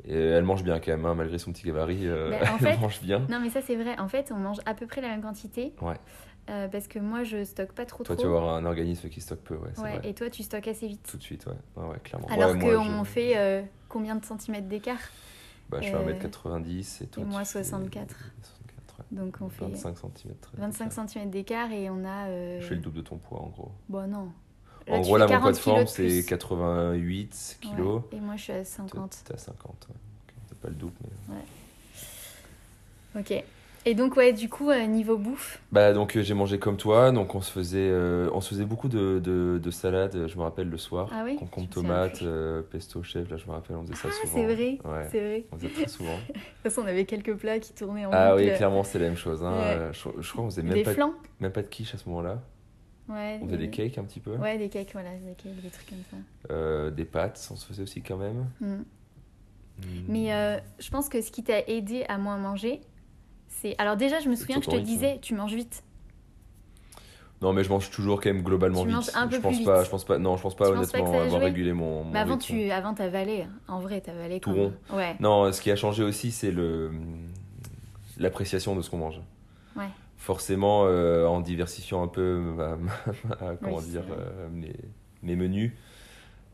Et 0.05 0.17
elle 0.17 0.43
mange 0.43 0.63
bien 0.63 0.79
quand 0.81 0.91
même, 0.91 1.05
hein, 1.05 1.15
malgré 1.15 1.37
son 1.37 1.53
petit 1.53 1.65
gabarit. 1.65 2.07
Mais 2.07 2.37
en 2.49 2.57
elle 2.59 2.73
fait- 2.73 2.77
mange 2.81 2.99
bien. 3.01 3.19
Non, 3.29 3.39
mais 3.39 3.49
ça, 3.49 3.61
c'est 3.61 3.75
vrai. 3.75 3.97
En 3.99 4.07
fait, 4.09 4.31
on 4.35 4.37
mange 4.39 4.57
à 4.65 4.73
peu 4.73 4.85
près 4.85 4.99
la 5.01 5.07
même 5.09 5.21
quantité. 5.21 5.73
Ouais. 5.81 5.95
Euh, 6.49 6.67
parce 6.67 6.87
que 6.87 6.99
moi, 6.99 7.23
je 7.23 7.43
stocke 7.45 7.71
pas 7.71 7.85
trop 7.85 8.03
Toi, 8.03 8.15
trop. 8.15 8.23
tu 8.25 8.29
vas 8.29 8.37
avoir 8.37 8.55
un 8.55 8.65
organisme 8.65 9.07
qui 9.09 9.21
stocke 9.21 9.39
peu, 9.41 9.55
ouais, 9.55 9.69
Ouais, 9.77 9.97
vrai. 9.99 10.09
et 10.09 10.13
toi, 10.13 10.29
tu 10.29 10.43
stockes 10.43 10.67
assez 10.67 10.87
vite. 10.87 11.07
Tout 11.09 11.15
de 11.17 11.23
suite, 11.23 11.45
ouais, 11.45 11.53
ouais, 11.81 11.89
ouais, 11.89 11.99
clairement. 12.03 12.27
Alors 12.27 12.51
Ouais, 12.51 12.59
qu'on 12.59 13.03
je... 13.05 13.09
fait 13.09 13.37
euh, 13.37 13.61
combien 13.87 14.15
de 14.15 14.25
centimètres 14.25 14.67
d'écart? 14.67 14.99
Bah, 15.69 15.79
je 15.81 15.87
fais 15.87 15.95
euh, 15.95 16.13
1m90 16.19 17.03
et 17.03 17.07
toi. 17.07 17.23
et 17.23 17.25
moi, 17.25 17.39
tu 17.43 17.47
fais 17.47 17.63
64. 17.63 18.09
64, 18.09 18.99
ouais. 18.99 19.05
Donc 19.11 19.37
on 19.39 19.47
fait 19.49 19.63
25 19.65 19.97
cm. 19.97 20.33
25 20.57 21.09
cm 21.09 21.29
d'écart 21.29 21.71
et 21.71 21.89
on 21.89 22.03
a. 22.03 22.27
euh, 22.27 22.59
Je 22.59 22.65
fais 22.67 22.75
le 22.75 22.81
double 22.81 22.97
de 22.97 23.01
ton 23.03 23.17
poids 23.17 23.39
en 23.39 23.47
gros. 23.47 23.71
Bon, 23.87 24.05
non. 24.09 24.29
en 24.89 24.91
Là, 24.91 24.97
tu 24.99 25.01
gros, 25.03 25.17
là, 25.17 25.25
mon 25.25 25.29
40 25.29 25.41
poids 25.43 25.51
de 25.53 25.57
forme, 25.57 25.87
c'est 25.87 26.03
plus. 26.07 26.25
88 26.25 27.57
Ouais, 27.63 27.69
kilos. 27.69 28.01
Et 28.11 28.19
moi, 28.19 28.35
je 28.35 28.41
suis 28.41 28.51
à 28.51 28.55
Toi, 28.57 28.65
50. 28.65 29.21
t'es 29.25 29.33
à 29.33 29.37
50. 29.37 29.87
ouais. 29.89 29.95
Ok, 30.27 30.33
C'est 30.49 30.57
pas 30.59 30.67
le 30.67 30.75
double, 30.75 30.93
mais. 31.29 31.35
Ok. 33.21 33.43
Et 33.85 33.95
donc, 33.95 34.15
ouais, 34.15 34.31
du 34.31 34.47
coup, 34.47 34.69
euh, 34.69 34.85
niveau 34.85 35.17
bouffe. 35.17 35.61
Bah, 35.73 35.91
donc, 35.91 36.15
euh, 36.15 36.21
j'ai 36.21 36.33
mangé 36.33 36.57
comme 36.57 36.77
toi. 36.77 37.11
Donc, 37.11 37.35
on 37.35 37.41
se 37.41 37.51
faisait, 37.51 37.89
euh, 37.89 38.29
on 38.33 38.39
se 38.39 38.49
faisait 38.51 38.63
beaucoup 38.63 38.87
de, 38.87 39.19
de, 39.19 39.59
de 39.61 39.71
salades, 39.71 40.27
je 40.27 40.37
me 40.37 40.43
rappelle, 40.43 40.69
le 40.69 40.77
soir. 40.77 41.09
Ah 41.11 41.23
oui 41.25 41.35
Concombre, 41.35 41.67
tomate, 41.69 42.23
pesto, 42.71 43.03
chef. 43.03 43.29
Là, 43.29 43.35
je 43.35 43.45
me 43.45 43.51
rappelle, 43.51 43.75
on 43.75 43.81
faisait 43.83 43.95
ça 43.95 44.07
Ah, 44.09 44.25
souvent. 44.25 44.33
c'est 44.35 44.45
vrai. 44.55 44.79
Ouais, 44.85 45.07
C'est 45.11 45.19
vrai. 45.19 45.45
on 45.51 45.57
faisait 45.57 45.69
très 45.69 45.87
souvent. 45.89 46.15
De 46.27 46.33
toute 46.33 46.43
façon, 46.63 46.81
on 46.83 46.87
avait 46.87 47.03
quelques 47.05 47.35
plats 47.35 47.59
qui 47.59 47.73
tournaient 47.73 48.05
en 48.05 48.11
ah 48.13 48.35
oui, 48.35 48.45
clairement, 48.55 48.83
c'est 48.85 48.99
la 48.99 49.07
même 49.07 49.17
chose. 49.17 49.43
Hein. 49.43 49.51
Ouais. 49.59 49.89
Je, 49.91 50.21
je 50.21 50.31
crois 50.31 50.43
qu'on 50.45 50.49
faisait 50.49 50.63
même 50.63 50.73
Des 50.75 50.83
pas, 50.83 50.93
flancs. 50.93 51.13
même 51.41 51.51
pas 51.51 51.61
de 51.61 51.67
quiche 51.67 51.93
à 51.93 51.97
ce 51.97 52.07
moment-là. 52.07 52.41
Ouais. 53.09 53.39
On 53.41 53.47
faisait 53.47 53.57
des- 53.57 53.65
des 53.67 53.69
cakes 53.69 53.97
un 53.97 54.05
petit 54.05 54.21
peu. 54.21 54.35
Ouais, 54.37 54.57
des 54.57 54.69
cakes, 54.69 54.93
voilà, 54.93 55.09
des 55.09 55.33
cakes, 55.35 55.61
des 55.61 55.69
trucs 55.69 55.89
comme 55.89 56.03
ça. 56.49 56.89
Des 56.91 57.03
pâtes, 57.05 57.49
on 57.51 57.57
se 57.57 57.65
faisait 57.65 57.83
aussi 57.83 58.01
quand 58.01 58.15
même. 58.15 58.45
Mm. 58.61 58.65
Mm. 58.75 58.83
Mais 60.07 60.61
je 60.79 60.89
pense 60.89 61.09
que 61.09 61.19
ce 61.21 61.31
qui 61.31 61.43
t'a 61.43 61.59
aidé 61.67 62.05
à 62.07 62.17
moins 62.17 62.37
manger, 62.37 62.79
c'est. 63.47 63.75
Alors, 63.77 63.95
déjà, 63.97 64.19
je 64.19 64.29
me 64.29 64.35
souviens 64.35 64.59
que 64.59 64.65
je 64.65 64.69
te 64.71 64.77
disais, 64.77 65.19
tu 65.21 65.35
manges 65.35 65.53
vite. 65.53 65.83
Non, 67.41 67.51
mais 67.51 67.63
je 67.65 67.69
mange 67.69 67.89
toujours 67.91 68.21
quand 68.21 68.29
même 68.31 68.41
globalement 68.41 68.83
Tu 68.83 68.89
vite. 68.89 69.11
un 69.15 69.27
peu 69.27 69.35
je 69.35 69.41
pense 69.41 69.55
plus 69.57 69.65
pas, 69.65 69.77
vite. 69.79 69.85
je 69.85 69.89
pense 69.91 70.05
pas. 70.05 70.17
Non, 70.17 70.37
je 70.37 70.41
pense 70.43 70.55
pas 70.55 70.65
Tu 70.67 70.71
pas 70.71 70.77
honnêtement 70.77 71.19
a 71.19 71.23
avoir 71.23 71.41
régulé 71.41 71.73
mon. 71.73 72.05
mon 72.05 72.11
Mais 72.11 72.19
avant, 72.19 72.35
rythme. 72.37 72.45
tu 72.45 72.71
avant 72.71 72.93
t'avalais. 72.93 73.47
En 73.67 73.79
vrai, 73.81 73.99
t'avalais 73.99 74.39
Tout 74.39 74.53
comme... 74.53 74.97
Ouais. 74.97 75.15
Non, 75.19 75.51
ce 75.51 75.61
qui 75.61 75.69
a 75.69 75.75
changé 75.75 76.03
aussi, 76.03 76.31
c'est 76.31 76.51
le 76.51 76.91
l'appréciation 78.17 78.75
de 78.75 78.81
ce 78.81 78.89
qu'on 78.89 78.97
mange. 78.97 79.19
Ouais. 79.75 79.87
Forcément, 80.17 80.83
euh, 80.85 81.25
en 81.25 81.41
diversifiant 81.41 82.01
un 82.03 82.07
peu 82.07 82.37
ma- 82.37 82.77
ma- 82.77 82.91
ma- 83.41 83.55
comment 83.57 83.77
Oui, 83.77 83.85
dire 83.89 84.03
euh, 84.11 84.47
mes, 84.51 84.73
mes 85.21 85.35
menus, 85.35 85.73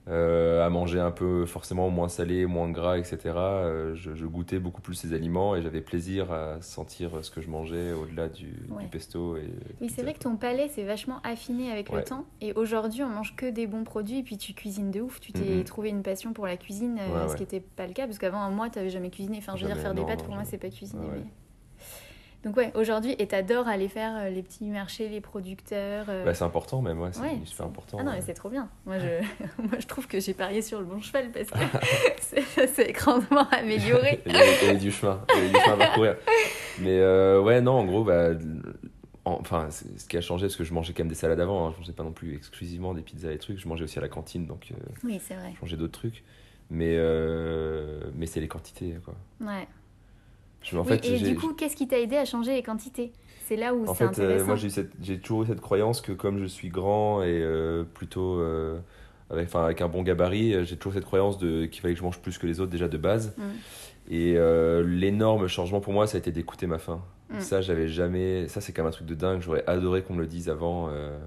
euh, 0.10 0.66
à 0.66 0.70
manger 0.70 1.00
un 1.00 1.12
peu 1.12 1.46
forcément 1.46 1.90
moins 1.90 2.10
salé, 2.10 2.46
moins 2.46 2.70
gras, 2.70 2.98
etc. 2.98 3.18
euh, 3.36 3.94
je, 3.96 4.16
je 4.16 4.26
goûtais 4.26 4.58
beaucoup 4.60 4.82
plus 4.82 4.96
ces 4.96 5.14
aliments 5.14 5.56
et 5.56 5.62
j'avais 5.62 5.82
plaisir 5.82 6.32
à 6.32 6.62
sentir 6.62 7.12
ce 7.24 7.30
que 7.32 7.42
je 7.42 7.50
mangeais 7.50 7.92
au-delà 7.94 8.28
du, 8.28 8.48
Ouais. 8.70 8.84
du 8.84 8.90
pesto. 8.90 9.38
Et, 9.38 9.50
Oui, 9.82 9.90
c'est 9.90 10.02
vrai 10.02 10.14
que 10.14 10.20
ton 10.20 10.36
palais 10.36 10.68
s'est 10.70 10.84
vachement 10.84 11.20
affiné 11.24 11.72
avec 11.72 11.92
le 11.92 12.04
temps. 12.04 12.26
Et 12.42 12.54
aujourd'hui, 12.54 13.04
on 13.04 13.10
mange 13.10 13.36
que 13.36 13.50
des 13.50 13.68
bons 13.68 13.84
produits. 13.84 14.20
Et 14.20 14.24
puis 14.24 14.38
tu 14.38 14.54
cuisines 14.54 14.92
de 14.92 15.02
ouf. 15.02 15.20
Tu 15.20 15.32
t'es 15.32 15.64
trouvé 15.64 15.90
une 15.90 16.02
passion 16.04 16.34
pour 16.34 16.48
la 16.48 16.58
cuisine, 16.58 16.98
euh, 17.00 17.24
Ouais, 17.24 17.30
ce 17.30 17.36
qui 17.36 17.44
n'était 17.44 17.60
pas 17.60 17.86
le 17.86 17.94
cas. 17.94 18.06
Parce 18.08 18.18
qu'avant, 18.18 18.50
moi, 18.52 18.70
t'avais 18.70 18.90
jamais 18.90 19.10
cuisiné. 19.12 19.38
Enfin, 19.38 19.56
je 19.56 19.62
veux 19.62 19.68
dire, 19.68 19.76
Jamais, 19.76 19.82
faire 19.82 19.94
des 19.94 20.06
pâtes, 20.06 20.20
non, 20.22 20.26
pour 20.26 20.34
moi, 20.36 20.44
c'est 20.46 20.58
pas 20.58 20.70
cuisiner. 20.70 21.06
Mais- 21.14 21.24
Donc, 22.46 22.56
ouais, 22.56 22.72
aujourd'hui, 22.76 23.16
et 23.20 23.28
t'adores 23.28 23.68
aller 23.68 23.90
faire 23.90 24.16
euh, 24.16 24.30
les 24.30 24.42
petits 24.42 24.64
marchés, 24.70 25.10
les 25.10 25.20
producteurs. 25.20 26.06
euh, 26.08 26.24
Bah, 26.24 26.34
c'est 26.34 26.46
important 26.46 26.82
même, 26.82 27.00
ouais, 27.02 27.10
c'est 27.12 27.20
Ouais, 27.22 27.38
super 27.44 27.66
important. 27.66 27.98
Ah 28.00 28.04
non, 28.04 28.12
mais 28.14 28.22
c'est 28.22 28.34
trop 28.34 28.50
bien. 28.50 28.70
Moi 28.86 28.98
je... 29.00 29.06
Moi, 29.62 29.78
je 29.80 29.86
trouve 29.88 30.08
que 30.08 30.20
j'ai 30.22 30.34
parié 30.34 30.62
sur 30.62 30.80
le 30.80 30.86
bon 30.86 31.02
cheval 31.02 31.32
parce 31.32 31.50
que 31.50 32.68
c'est- 32.68 32.92
grandement 32.94 33.46
amélioré. 33.52 34.22
il, 34.26 34.32
y 34.32 34.36
avait, 34.36 34.56
il 34.62 34.68
y 34.68 34.70
avait 34.70 34.80
du 34.80 34.92
chemin, 34.92 35.22
il 35.30 35.36
y 35.36 35.40
avait 35.40 35.50
du 35.50 35.60
chemin 35.60 35.74
à 35.74 35.78
parcourir. 35.78 36.16
Mais 36.80 37.00
euh, 37.00 37.42
ouais, 37.42 37.60
non, 37.60 37.74
en 37.74 37.86
gros, 37.86 38.04
bah, 38.06 38.30
en- 39.26 39.40
enfin, 39.42 39.68
ce 39.70 40.06
qui 40.08 40.16
a 40.16 40.22
changé, 40.22 40.46
parce 40.48 40.56
que 40.56 40.64
je 40.64 40.74
mangeais 40.74 40.94
quand 40.94 41.02
même 41.04 41.10
des 41.10 41.16
salades 41.16 41.42
avant, 41.42 41.68
hein, 41.68 41.72
je 41.76 41.80
mangeais 41.82 41.92
pas 41.94 42.04
non 42.04 42.14
plus 42.14 42.36
exclusivement 42.36 42.94
des 42.94 43.02
pizzas 43.02 43.32
et 43.34 43.38
trucs, 43.38 43.60
je 43.60 43.68
mangeais 43.68 43.84
aussi 43.84 43.98
à 44.00 44.02
la 44.02 44.08
cantine, 44.08 44.46
donc 44.46 44.70
euh, 44.72 44.76
Oui, 45.04 45.20
c'est 45.22 45.36
vrai. 45.36 45.52
je 45.56 45.62
mangeais 45.62 45.76
d'autres 45.78 46.00
trucs. 46.00 46.24
Mais, 46.72 46.98
mais 48.16 48.28
c'est 48.28 48.40
les 48.40 48.48
quantités, 48.48 48.96
quoi. 49.04 49.16
Ouais. 49.42 49.68
Je, 50.62 50.78
en 50.78 50.82
Oui, 50.82 50.88
fait, 50.88 51.06
et 51.06 51.20
du 51.20 51.36
coup, 51.36 51.54
qu'est-ce 51.54 51.76
qui 51.76 51.88
t'a 51.88 52.00
aidé 52.00 52.18
à 52.18 52.26
changer 52.26 52.54
les 52.54 52.64
quantités? 52.64 53.12
C'est 53.48 53.56
là 53.56 53.74
où 53.74 53.86
c'est 53.88 54.04
euh, 54.04 54.08
intéressant. 54.08 54.46
moi, 54.48 54.56
j'ai 54.56 54.68
eu 54.68 54.70
cette- 54.70 54.92
j'ai 55.02 55.20
toujours 55.20 55.44
eu 55.44 55.48
cette 55.48 55.62
croyance 55.62 56.02
que 56.02 56.12
comme 56.12 56.38
je 56.40 56.46
suis 56.46 56.70
grand 56.70 57.24
et 57.24 57.28
euh, 57.42 57.84
plutôt 57.84 58.40
euh, 58.40 58.78
avec, 59.30 59.48
enfin, 59.48 59.64
avec 59.66 59.82
un 59.82 59.88
bon 59.88 60.04
gabarit, 60.04 60.54
euh, 60.54 60.64
j'ai 60.66 60.76
toujours 60.78 60.94
cette 60.94 61.06
croyance 61.06 61.38
de 61.40 61.66
qu'il 61.66 61.82
fallait 61.82 61.94
que 61.94 62.00
je 62.00 62.04
mange 62.06 62.20
plus 62.20 62.38
que 62.38 62.46
les 62.46 62.60
autres 62.60 62.72
déjà 62.72 62.88
de 62.88 62.98
base. 62.98 63.34
Mm. 63.38 63.44
Et 64.12 64.34
euh, 64.38 64.84
l'énorme 64.86 65.48
changement 65.48 65.80
pour 65.82 65.94
moi, 65.94 66.08
ça 66.08 66.18
a 66.18 66.20
été 66.20 66.32
d'écouter 66.32 66.68
ma 66.68 66.78
faim. 66.80 67.02
Mm. 67.30 67.40
Ça, 67.40 67.62
j'avais 67.62 67.88
jamais. 67.88 68.48
Ça, 68.48 68.62
c'est 68.62 68.74
quand 68.74 68.84
même 68.84 68.90
un 68.90 68.92
truc 68.92 69.08
de 69.08 69.16
dingue. 69.16 69.42
J'aurais 69.42 69.64
adoré 69.68 70.04
qu'on 70.04 70.14
me 70.16 70.22
le 70.22 70.28
dise 70.28 70.50
avant. 70.50 70.90
euh, 70.90 71.18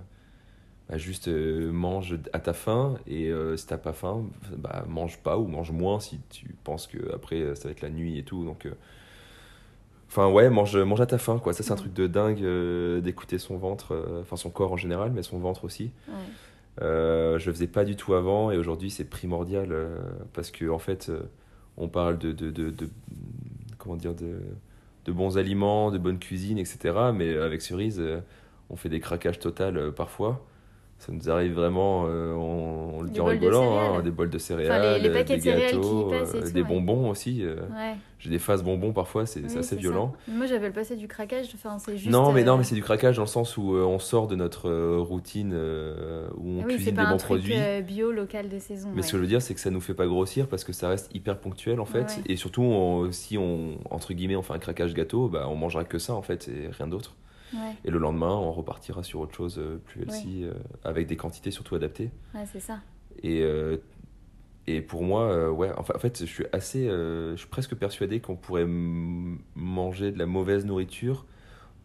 bah, 0.88 0.98
juste 0.98 1.28
euh, 1.28 1.70
mange 1.72 2.18
à 2.32 2.40
ta 2.40 2.52
faim 2.52 2.98
et 3.06 3.28
euh, 3.30 3.56
si 3.56 3.66
t'as 3.66 3.78
pas 3.78 3.92
faim, 3.92 4.24
bah 4.58 4.84
mange 4.88 5.18
pas 5.18 5.38
ou 5.38 5.46
mange 5.46 5.70
moins 5.70 6.00
si 6.00 6.20
tu 6.30 6.54
penses 6.64 6.86
que 6.86 7.14
après 7.14 7.36
euh, 7.40 7.54
ça 7.54 7.68
va 7.68 7.72
être 7.72 7.82
la 7.82 7.90
nuit 7.90 8.18
et 8.18 8.24
tout. 8.24 8.44
Donc, 8.44 8.66
euh, 8.66 8.72
enfin 10.12 10.28
ouais, 10.30 10.50
mange 10.50 10.76
mange 10.76 11.00
à 11.00 11.06
ta 11.06 11.18
faim 11.18 11.38
quoi. 11.42 11.52
Ça, 11.54 11.62
c'est 11.62 11.72
un 11.72 11.76
truc 11.76 11.92
de 11.94 12.06
dingue 12.06 12.42
euh, 12.42 13.00
d'écouter 13.00 13.38
son 13.38 13.56
ventre, 13.56 13.92
euh, 13.94 14.20
enfin 14.20 14.36
son 14.36 14.50
corps 14.50 14.72
en 14.72 14.76
général, 14.76 15.10
mais 15.12 15.22
son 15.22 15.38
ventre 15.38 15.64
aussi. 15.64 15.90
Ouais. 16.08 16.14
Euh, 16.82 17.38
je 17.38 17.46
le 17.46 17.52
faisais 17.52 17.66
pas 17.66 17.84
du 17.84 17.96
tout 17.96 18.14
avant 18.14 18.50
et 18.50 18.56
aujourd'hui 18.56 18.90
c'est 18.90 19.04
primordial 19.04 19.74
parce 20.32 20.50
que 20.50 20.68
en 20.70 20.78
fait 20.78 21.10
on 21.76 21.88
parle 21.88 22.18
de, 22.18 22.32
de, 22.32 22.50
de, 22.50 22.70
de- 22.70 22.88
comment 23.78 23.96
dire 23.96 24.14
de, 24.14 24.38
de 25.06 25.12
bons 25.12 25.36
aliments, 25.38 25.90
de 25.90 25.98
bonne 25.98 26.18
cuisine, 26.18 26.58
etc. 26.58 26.94
Mais 27.14 27.36
avec 27.36 27.60
Cerise, 27.62 28.00
on 28.70 28.76
fait 28.76 28.88
des 28.88 29.00
craquages 29.00 29.38
total 29.38 29.76
euh, 29.76 29.90
parfois. 29.90 30.44
Ça 31.04 31.10
nous 31.10 31.28
arrive 31.28 31.54
vraiment, 31.54 32.04
euh, 32.06 32.32
on, 32.32 32.98
on 32.98 33.02
le 33.02 33.10
dit 33.10 33.18
en 33.18 33.24
de 33.26 33.30
rigolant, 33.30 33.76
hein, 33.96 34.02
des 34.02 34.12
bols 34.12 34.30
de 34.30 34.38
céréales, 34.38 35.02
les 35.02 35.10
paquets 35.10 35.36
des 35.36 35.52
de 35.52 35.58
gâteaux, 35.58 36.12
et 36.12 36.14
euh, 36.14 36.40
tout, 36.42 36.50
des 36.52 36.62
ouais. 36.62 36.68
bonbons 36.68 37.10
aussi. 37.10 37.44
euh. 37.44 37.56
Ouais. 37.56 37.96
J'ai 38.20 38.30
des 38.30 38.38
phases 38.38 38.62
bonbons 38.62 38.92
parfois, 38.92 39.26
c'est 39.26 39.40
Oui, 39.40 39.58
assez 39.58 39.74
violent. 39.74 40.14
ça. 40.26 40.32
Moi, 40.32 40.46
j'appelle 40.46 40.70
pas 40.72 40.84
ça 40.84 40.94
du 40.94 41.08
craquage. 41.08 41.48
Enfin, 41.56 41.80
c'est 41.80 41.96
juste. 41.96 42.08
Non, 42.08 42.30
mais 42.30 42.44
non, 42.44 42.54
euh, 42.54 42.58
mais 42.58 42.62
c'est 42.62 42.76
du 42.76 42.82
craquage 42.84 43.16
dans 43.16 43.22
le 43.24 43.26
sens 43.28 43.56
où 43.56 43.74
euh, 43.74 43.82
on 43.82 43.98
sort 43.98 44.28
de 44.28 44.36
notre 44.36 44.70
euh, 44.70 44.98
routine 45.00 45.50
euh, 45.52 46.28
où 46.36 46.48
on 46.48 46.56
oui, 46.58 46.62
c'est 46.68 46.74
cuisine 46.76 46.94
des 46.94 47.02
bons 47.02 47.16
truc 47.16 47.40
produits. 47.40 47.54
euh, 47.56 47.80
bio 47.80 48.12
local 48.12 48.48
de 48.48 48.60
saison. 48.60 48.90
Mais 48.90 48.98
ouais. 48.98 49.02
ce 49.02 49.10
que 49.10 49.16
je 49.16 49.22
veux 49.22 49.28
dire, 49.28 49.42
c'est 49.42 49.54
que 49.54 49.60
ça 49.60 49.70
nous 49.70 49.80
fait 49.80 49.94
pas 49.94 50.06
grossir 50.06 50.46
parce 50.46 50.62
que 50.62 50.72
ça 50.72 50.86
reste 50.88 51.12
hyper 51.16 51.38
ponctuel 51.38 51.80
en 51.80 51.84
fait. 51.84 52.20
Et 52.26 52.36
surtout, 52.36 52.62
on- 52.62 53.10
si 53.10 53.36
on, 53.38 53.78
entre 53.90 54.12
guillemets, 54.12 54.36
on 54.36 54.42
fait 54.42 54.54
un 54.54 54.60
craquage 54.60 54.94
gâteau, 54.94 55.28
bah, 55.28 55.46
on 55.48 55.56
mangera 55.56 55.82
que 55.82 55.98
ça 55.98 56.14
en 56.14 56.22
fait 56.22 56.46
et 56.46 56.68
rien 56.70 56.86
d'autre. 56.86 57.16
Ouais, 57.54 57.74
Et 57.84 57.90
le 57.90 57.98
lendemain, 57.98 58.32
on 58.34 58.52
repartira 58.52 59.02
sur 59.02 59.20
autre 59.20 59.34
chose 59.34 59.58
euh, 59.58 59.78
plus 59.84 60.02
healthy, 60.02 60.44
euh, 60.44 60.52
avec 60.84 61.06
des 61.06 61.16
quantités 61.16 61.50
surtout 61.50 61.74
adaptées. 61.74 62.10
ouais, 62.34 62.44
c'est 62.50 62.60
ça. 62.60 62.80
Et, 63.22 63.42
euh, 63.42 63.76
et 64.66 64.80
pour 64.80 65.02
moi, 65.02 65.50
ouais, 65.52 65.70
enfin, 65.76 65.92
en 65.96 65.98
fait, 65.98 66.20
je 66.20 66.24
suis 66.26 66.46
assez, 66.52 66.86
je 66.88 67.34
suis 67.36 67.48
presque 67.48 67.74
persuadé 67.74 68.20
qu'on 68.20 68.36
pourrait 68.36 68.66
manger 68.66 70.12
de 70.12 70.18
la 70.18 70.26
mauvaise 70.26 70.64
nourriture 70.64 71.26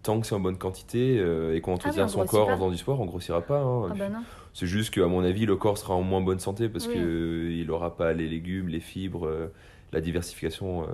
tant 0.04 0.22
que 0.22 0.28
c'est 0.28 0.36
en 0.36 0.40
bonne 0.40 0.58
quantité 0.60 1.18
euh, 1.20 1.54
et 1.56 1.60
qu'on 1.60 1.74
entretient 1.74 2.04
Ah 2.04 2.06
on 2.06 2.10
son 2.10 2.26
corps 2.26 2.46
pas. 2.48 2.54
en 2.54 2.56
faisant 2.56 2.70
du 2.72 2.78
sport, 2.78 3.02
on 3.02 3.06
grossira 3.06 3.42
pas. 3.42 3.60
hein. 3.62 3.90
Ah 3.92 3.96
bah 3.98 4.10
non. 4.10 4.22
C'est 4.54 4.68
juste 4.68 4.94
qu'à 4.94 5.08
mon 5.08 5.22
avis, 5.24 5.46
le 5.46 5.56
corps 5.58 5.78
sera 5.78 5.96
en 5.96 6.02
moins 6.04 6.22
bonne 6.22 6.40
santé 6.40 6.70
parce 6.70 6.88
Oui. 6.88 6.94
que 6.94 7.00
euh, 7.00 7.52
il 7.52 7.68
n'aura 7.68 7.98
pas 7.98 8.14
les 8.14 8.28
légumes, 8.28 8.70
les 8.70 8.80
fibres, 8.80 9.28
euh, 9.28 9.48
la 9.92 10.00
diversification 10.00 10.84
euh, 10.84 10.86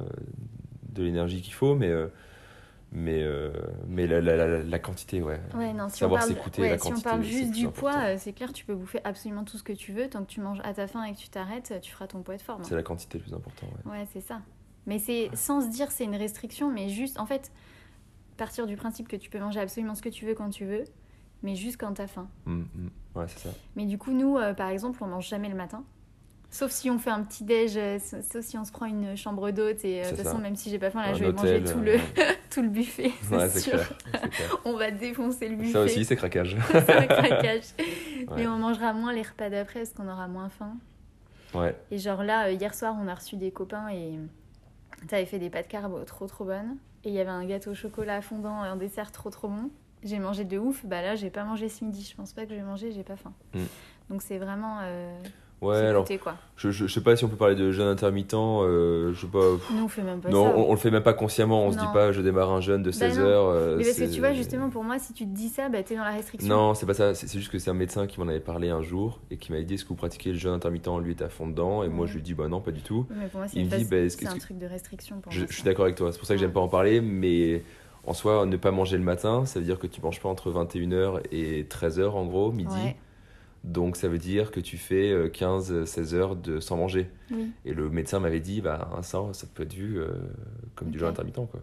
de 0.94 1.04
l'énergie 1.04 1.42
qu'il 1.42 1.54
faut, 1.54 1.76
mais, 1.76 1.92
mais, 2.94 3.24
euh, 3.24 3.52
mais 3.88 4.06
la, 4.08 4.22
la, 4.22 4.36
la, 4.36 4.64
la 4.64 4.80
quantité, 4.80 5.22
ouais. 5.22 5.42
Ouais, 5.56 5.74
non, 5.74 5.90
si 5.90 5.98
Savoir 5.98 6.24
s'écouter, 6.24 6.62
ouais, 6.62 6.70
la 6.70 6.78
si 6.78 6.88
on 6.88 6.90
quantité, 6.92 7.10
parle 7.10 7.24
juste 7.24 7.52
du 7.52 7.68
poids, 7.68 7.98
euh, 8.06 8.16
c'est 8.20 8.34
clair, 8.34 8.54
tu 8.54 8.66
peux 8.66 8.76
bouffer 8.76 9.00
absolument 9.04 9.44
tout 9.44 9.58
ce 9.58 9.64
que 9.64 9.74
tu 9.74 9.92
veux. 9.92 10.08
Tant 10.10 10.24
que 10.24 10.30
tu 10.30 10.40
manges 10.42 10.62
à 10.64 10.74
ta 10.74 10.88
faim 10.88 11.04
et 11.04 11.14
que 11.14 11.18
tu 11.18 11.30
t'arrêtes, 11.30 11.74
tu 11.82 11.92
feras 11.92 12.08
ton 12.08 12.22
poids 12.22 12.38
de 12.38 12.42
forme. 12.42 12.64
C'est 12.64 12.76
la 12.76 12.84
quantité 12.84 13.18
le 13.18 13.24
plus 13.24 13.34
important, 13.34 13.68
ouais. 13.86 13.92
Ouais, 13.92 14.08
c'est 14.14 14.22
ça. 14.22 14.42
Mais 14.86 15.00
c'est 15.00 15.30
sans 15.34 15.62
se 15.62 15.70
dire 15.70 15.92
c'est 15.92 16.04
une 16.04 16.16
restriction, 16.16 16.72
mais 16.72 16.90
juste, 16.90 17.20
en 17.20 17.26
fait, 17.26 17.52
partir 18.38 18.68
du 18.68 18.76
principe 18.76 19.08
que 19.08 19.16
tu 19.16 19.30
peux 19.30 19.40
manger 19.40 19.60
absolument 19.60 19.96
ce 19.96 20.02
que 20.02 20.10
tu 20.10 20.26
veux 20.26 20.36
quand 20.36 20.50
tu 20.50 20.66
veux, 20.66 20.84
mais 21.42 21.56
juste 21.56 21.78
quand 21.80 21.94
t'as 21.94 22.08
faim. 22.08 22.28
Mm, 22.46 22.62
mm. 22.62 22.90
Ouais, 23.16 23.26
c'est 23.28 23.40
ça. 23.40 23.50
Mais 23.76 23.86
du 23.86 23.98
coup, 23.98 24.12
nous, 24.12 24.38
euh, 24.38 24.54
par 24.54 24.70
exemple, 24.70 25.04
on 25.04 25.08
mange 25.08 25.28
jamais 25.28 25.50
le 25.50 25.56
matin. 25.56 25.84
Sauf 26.54 26.70
si 26.70 26.92
on 26.92 27.00
fait 27.00 27.10
un 27.10 27.24
petit 27.24 27.44
déj, 27.44 27.78
euh, 27.78 27.98
sauf 27.98 28.46
si 28.46 28.60
on 28.60 28.64
se 28.64 28.72
prend 28.72 28.86
une 28.86 29.18
chambre 29.18 29.50
d'hôte 29.50 29.84
et 29.84 30.02
euh, 30.02 30.04
de 30.04 30.10
toute 30.16 30.24
façon, 30.24 30.38
même 30.38 30.56
si 30.56 30.70
j'ai 30.70 30.78
pas 30.78 30.92
faim, 30.92 31.02
là, 31.02 31.10
Un 31.10 31.14
je 31.16 31.22
vais 31.22 31.30
hôtel, 31.30 31.64
manger 31.64 31.74
tout 31.74 31.80
euh, 31.80 31.98
le, 31.98 32.24
tout 32.52 32.62
le 32.62 32.70
buffet, 32.70 33.12
c'est 33.24 33.36
Ouais, 33.36 33.50
c'est 33.50 33.60
sûr. 33.62 33.72
clair. 33.72 33.90
c'est 34.22 34.30
clair. 34.30 34.58
On 34.66 34.78
va 34.78 34.92
défoncer 34.92 35.50
le 35.50 35.56
buffet. 35.56 35.72
Ça 35.72 35.82
aussi, 35.82 36.06
c'est 36.06 36.16
craquage. 36.16 36.56
c'est 36.72 37.08
craquage. 37.08 37.64
Mais 38.36 38.46
on 38.46 38.58
mangera 38.60 38.94
moins 38.94 39.14
les 39.14 39.24
repas 39.24 39.50
d'après 39.50 39.80
parce 39.80 39.94
qu'on 39.94 40.08
aura 40.08 40.28
moins 40.28 40.50
faim. 40.50 40.78
Ouais. 41.56 41.76
Et 41.90 41.98
genre 41.98 42.22
là, 42.24 42.52
hier 42.52 42.76
soir, 42.76 42.96
on 43.02 43.08
a 43.08 43.16
reçu 43.16 43.36
des 43.36 43.50
copains 43.50 43.90
et 43.90 44.20
t'avais 45.08 45.26
fait 45.26 45.40
des 45.40 45.50
pâtes 45.50 45.68
carbo 45.68 46.04
trop 46.04 46.28
trop 46.28 46.46
bonnes. 46.46 46.78
Et 47.04 47.10
il 47.10 47.16
y 47.16 47.20
avait 47.20 47.32
un 47.32 47.46
gâteau 47.46 47.72
au 47.72 47.76
chocolat 47.76 48.22
fondant, 48.22 48.62
un 48.62 48.76
dessert 48.76 49.12
trop 49.12 49.32
trop 49.32 49.48
bon. 49.48 49.72
J'ai 50.04 50.20
mangé 50.20 50.44
de 50.44 50.60
ouf. 50.60 50.86
Bah 50.86 51.02
là, 51.02 51.16
j'ai 51.16 51.32
pas 51.32 51.46
mangé 51.46 51.68
ce 51.68 51.84
midi. 51.84 52.08
Je 52.08 52.16
pense 52.16 52.32
pas 52.32 52.44
que 52.44 52.52
je 52.52 52.56
vais 52.58 52.62
manger, 52.62 52.92
j'ai 52.92 53.04
pas 53.04 53.16
faim. 53.16 53.34
Mm. 53.56 53.60
Donc 54.12 54.22
c'est 54.22 54.38
vraiment. 54.38 54.78
Euh, 54.84 55.20
Ouais, 55.64 55.78
alors, 55.78 56.06
quoi. 56.22 56.36
je, 56.58 56.72
je, 56.72 56.88
je 56.88 56.94
sais 56.94 57.02
pas 57.02 57.16
si 57.16 57.24
on 57.26 57.30
peut 57.30 57.36
parler 57.36 57.56
de 57.56 57.72
jeûne 57.72 57.88
intermittent, 57.88 58.34
euh, 58.34 59.14
je 59.14 59.22
sais 59.22 59.28
pas. 59.28 59.40
Nous, 59.72 59.84
on 59.84 59.88
fait 59.88 60.02
même 60.04 60.20
pas 60.20 60.30
non, 60.30 60.46
ça. 60.46 60.54
on, 60.58 60.68
on 60.70 60.72
le 60.72 60.78
fait 60.78 60.92
même 60.92 61.04
pas 61.04 61.14
consciemment, 61.14 61.66
on 61.66 61.72
se 61.72 61.78
Non. 61.78 61.84
dit 61.84 61.90
pas 61.94 62.12
je 62.12 62.22
démarre 62.22 62.52
un 62.52 62.62
jeûne 62.62 62.84
de 62.84 62.92
16 62.92 63.18
non. 63.20 63.26
heures. 63.26 63.46
euh, 63.48 63.78
Mais 63.78 63.84
parce 63.84 63.98
que 63.98 64.14
tu 64.14 64.20
vois, 64.20 64.34
justement, 64.34 64.70
pour 64.70 64.84
moi, 64.84 65.00
si 65.00 65.14
tu 65.14 65.26
te 65.26 65.34
dis 65.34 65.50
ça, 65.50 65.70
bah 65.70 65.82
t'es 65.84 65.96
dans 65.96 66.04
la 66.04 66.12
restriction. 66.12 66.50
Non, 66.54 66.74
c'est 66.74 66.86
pas 66.86 66.94
ça, 66.94 67.14
c'est 67.16 67.32
juste 67.38 67.52
que 67.52 67.60
c'est 67.60 67.70
un 67.70 67.74
médecin 67.76 68.08
qui 68.08 68.20
m'en 68.20 68.28
avait 68.28 68.40
parlé 68.40 68.70
un 68.70 68.82
jour 68.82 69.20
et 69.32 69.38
qui 69.38 69.52
m'avait 69.52 69.64
dit 69.64 69.76
est-ce 69.76 69.84
que 69.84 69.90
vous 69.90 69.96
pratiquez 69.96 70.32
le 70.32 70.38
jeûne 70.38 70.54
intermittent 70.54 70.90
Lui 71.02 71.14
était 71.14 71.24
à 71.24 71.30
fond 71.30 71.48
dedans 71.48 71.84
et 71.84 71.88
moi 71.90 72.06
je 72.08 72.14
lui 72.16 72.22
dis 72.22 72.34
bah 72.34 72.48
non, 72.48 72.60
pas 72.62 72.72
du 72.72 72.82
tout. 72.82 73.06
Mais 73.10 73.28
pour 73.28 73.40
moi, 73.40 73.48
c'est 73.48 73.64
bah, 73.64 73.78
que- 73.78 74.28
un 74.36 74.38
truc 74.38 74.58
de 74.58 74.66
restriction 74.68 75.20
pour 75.22 75.32
Je, 75.32 75.40
moi. 75.40 75.48
je 75.50 75.54
suis 75.54 75.64
d'accord 75.64 75.86
avec 75.86 75.96
toi, 75.96 76.12
c'est 76.12 76.18
pour 76.18 76.28
ça 76.28 76.34
que 76.36 76.40
j'aime 76.40 76.52
pas 76.54 76.60
en 76.60 76.68
parler, 76.68 77.02
mais 77.02 77.64
en 78.06 78.14
soi, 78.14 78.46
ne 78.46 78.58
pas 78.58 78.72
manger 78.72 78.98
le 78.98 79.04
matin, 79.04 79.46
ça 79.46 79.60
veut 79.60 79.66
dire 79.66 79.80
que 79.80 79.88
tu 79.88 80.02
manges 80.02 80.20
pas 80.20 80.28
entre 80.28 80.52
21h 80.52 81.22
et 81.32 81.64
13h 81.64 82.10
en 82.10 82.26
gros, 82.26 82.52
midi. 82.52 82.74
Ouais. 82.74 82.96
Donc 83.64 83.96
ça 83.96 84.08
veut 84.10 84.18
dire 84.18 84.52
que 84.52 84.60
tu 84.60 84.78
fais 84.78 85.30
15-16 85.30 86.14
heures 86.16 86.36
de, 86.36 86.60
sans 86.60 86.76
manger. 86.76 87.10
Oui. 87.32 87.52
Et 87.66 87.74
le 87.74 87.90
médecin 87.90 88.20
m'avait 88.20 88.42
dit, 88.42 88.62
bah, 88.62 88.90
ça, 89.02 89.22
ça 89.32 89.48
peut 89.54 89.64
être 89.64 89.74
vu 89.74 90.00
euh, 90.00 90.10
comme 90.76 90.90
du 90.90 91.00
jeûne 91.00 91.10
intermittent. 91.10 91.36
Quoi. 91.36 91.62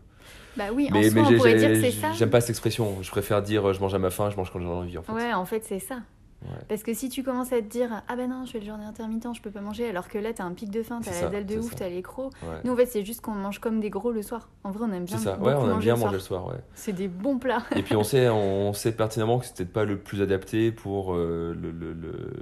Bah 0.56 0.64
oui, 0.74 0.88
en 0.90 0.94
Mais, 0.94 1.10
soi, 1.10 1.22
mais 1.22 1.28
on 1.28 1.36
pourrait 1.36 1.54
dire 1.54 1.68
que 1.68 1.80
c'est 1.80 1.90
ça. 1.90 2.12
j'aime 2.12 2.30
pas 2.30 2.40
cette 2.40 2.50
expression. 2.50 3.02
Je 3.02 3.10
préfère 3.10 3.42
dire 3.42 3.68
euh, 3.68 3.72
je 3.72 3.80
mange 3.80 3.94
à 3.94 3.98
ma 3.98 4.10
faim, 4.10 4.30
je 4.30 4.36
mange 4.36 4.50
quand 4.50 4.60
j'en 4.60 4.68
ai 4.68 4.78
envie. 4.78 4.98
En 4.98 5.02
fait. 5.02 5.12
Ouais, 5.12 5.32
en 5.32 5.44
fait, 5.44 5.62
c'est 5.64 5.78
ça. 5.78 6.00
Ouais. 6.42 6.48
Parce 6.68 6.82
que 6.82 6.94
si 6.94 7.10
tu 7.10 7.22
commences 7.22 7.52
à 7.52 7.60
te 7.60 7.66
dire 7.66 8.02
ah 8.08 8.16
ben 8.16 8.30
non, 8.30 8.46
je 8.46 8.52
fais 8.52 8.60
le 8.60 8.64
journée 8.66 8.84
intermittent, 8.86 9.26
je 9.34 9.42
peux 9.42 9.50
pas 9.50 9.60
manger, 9.60 9.88
alors 9.88 10.08
que 10.08 10.16
là 10.16 10.32
t'as 10.32 10.44
un 10.44 10.52
pic 10.52 10.70
de 10.70 10.82
faim, 10.82 11.00
t'as 11.04 11.10
la 11.20 11.28
dalle 11.28 11.44
de 11.46 11.58
ouf, 11.58 11.74
t'as 11.74 11.88
les 11.90 12.00
crocs. 12.00 12.32
Ouais. 12.42 12.56
Nous 12.64 12.72
en 12.72 12.76
fait, 12.76 12.86
c'est 12.86 13.04
juste 13.04 13.20
qu'on 13.20 13.32
mange 13.32 13.58
comme 13.58 13.78
des 13.80 13.90
gros 13.90 14.10
le 14.10 14.22
soir. 14.22 14.48
En 14.64 14.70
vrai, 14.70 14.86
on 14.88 14.92
aime 14.94 15.04
bien. 15.04 15.18
C'est 15.18 15.24
ça, 15.24 15.38
ouais, 15.38 15.52
on 15.54 15.64
aime 15.64 15.70
manger 15.74 15.84
bien 15.86 15.94
le 15.96 16.00
manger 16.00 16.12
le 16.14 16.18
soir. 16.20 16.46
ouais. 16.46 16.54
C'est 16.74 16.94
des 16.94 17.08
bons 17.08 17.38
plats. 17.38 17.62
Et 17.76 17.82
puis 17.82 17.94
on 17.94 18.02
sait, 18.04 18.28
on 18.30 18.72
sait 18.72 18.92
pertinemment 18.92 19.38
que 19.38 19.44
c'est 19.46 19.54
peut-être 19.54 19.72
pas 19.72 19.84
le 19.84 19.98
plus 19.98 20.22
adapté 20.22 20.72
pour 20.72 21.14
euh, 21.14 21.54
le, 21.60 21.70
le- 21.70 21.92
le- 21.92 22.32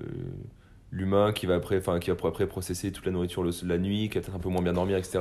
l'humain 0.93 1.33
qui 1.33 1.47
va 1.47 1.57
après, 1.57 1.79
enfin 1.79 1.99
qui 1.99 2.11
va 2.11 2.17
après 2.29 2.47
processer 2.47 2.93
toute 2.93 3.05
la 3.05 3.13
nourriture 3.13 3.43
le- 3.43 3.51
la 3.65 3.79
nuit, 3.79 4.09
qui 4.09 4.15
va 4.19 4.23
peut-être 4.23 4.37
un 4.37 4.41
peu 4.41 4.49
moins 4.49 4.63
bien 4.63 4.73
dormir, 4.75 4.97
etc. 4.97 5.19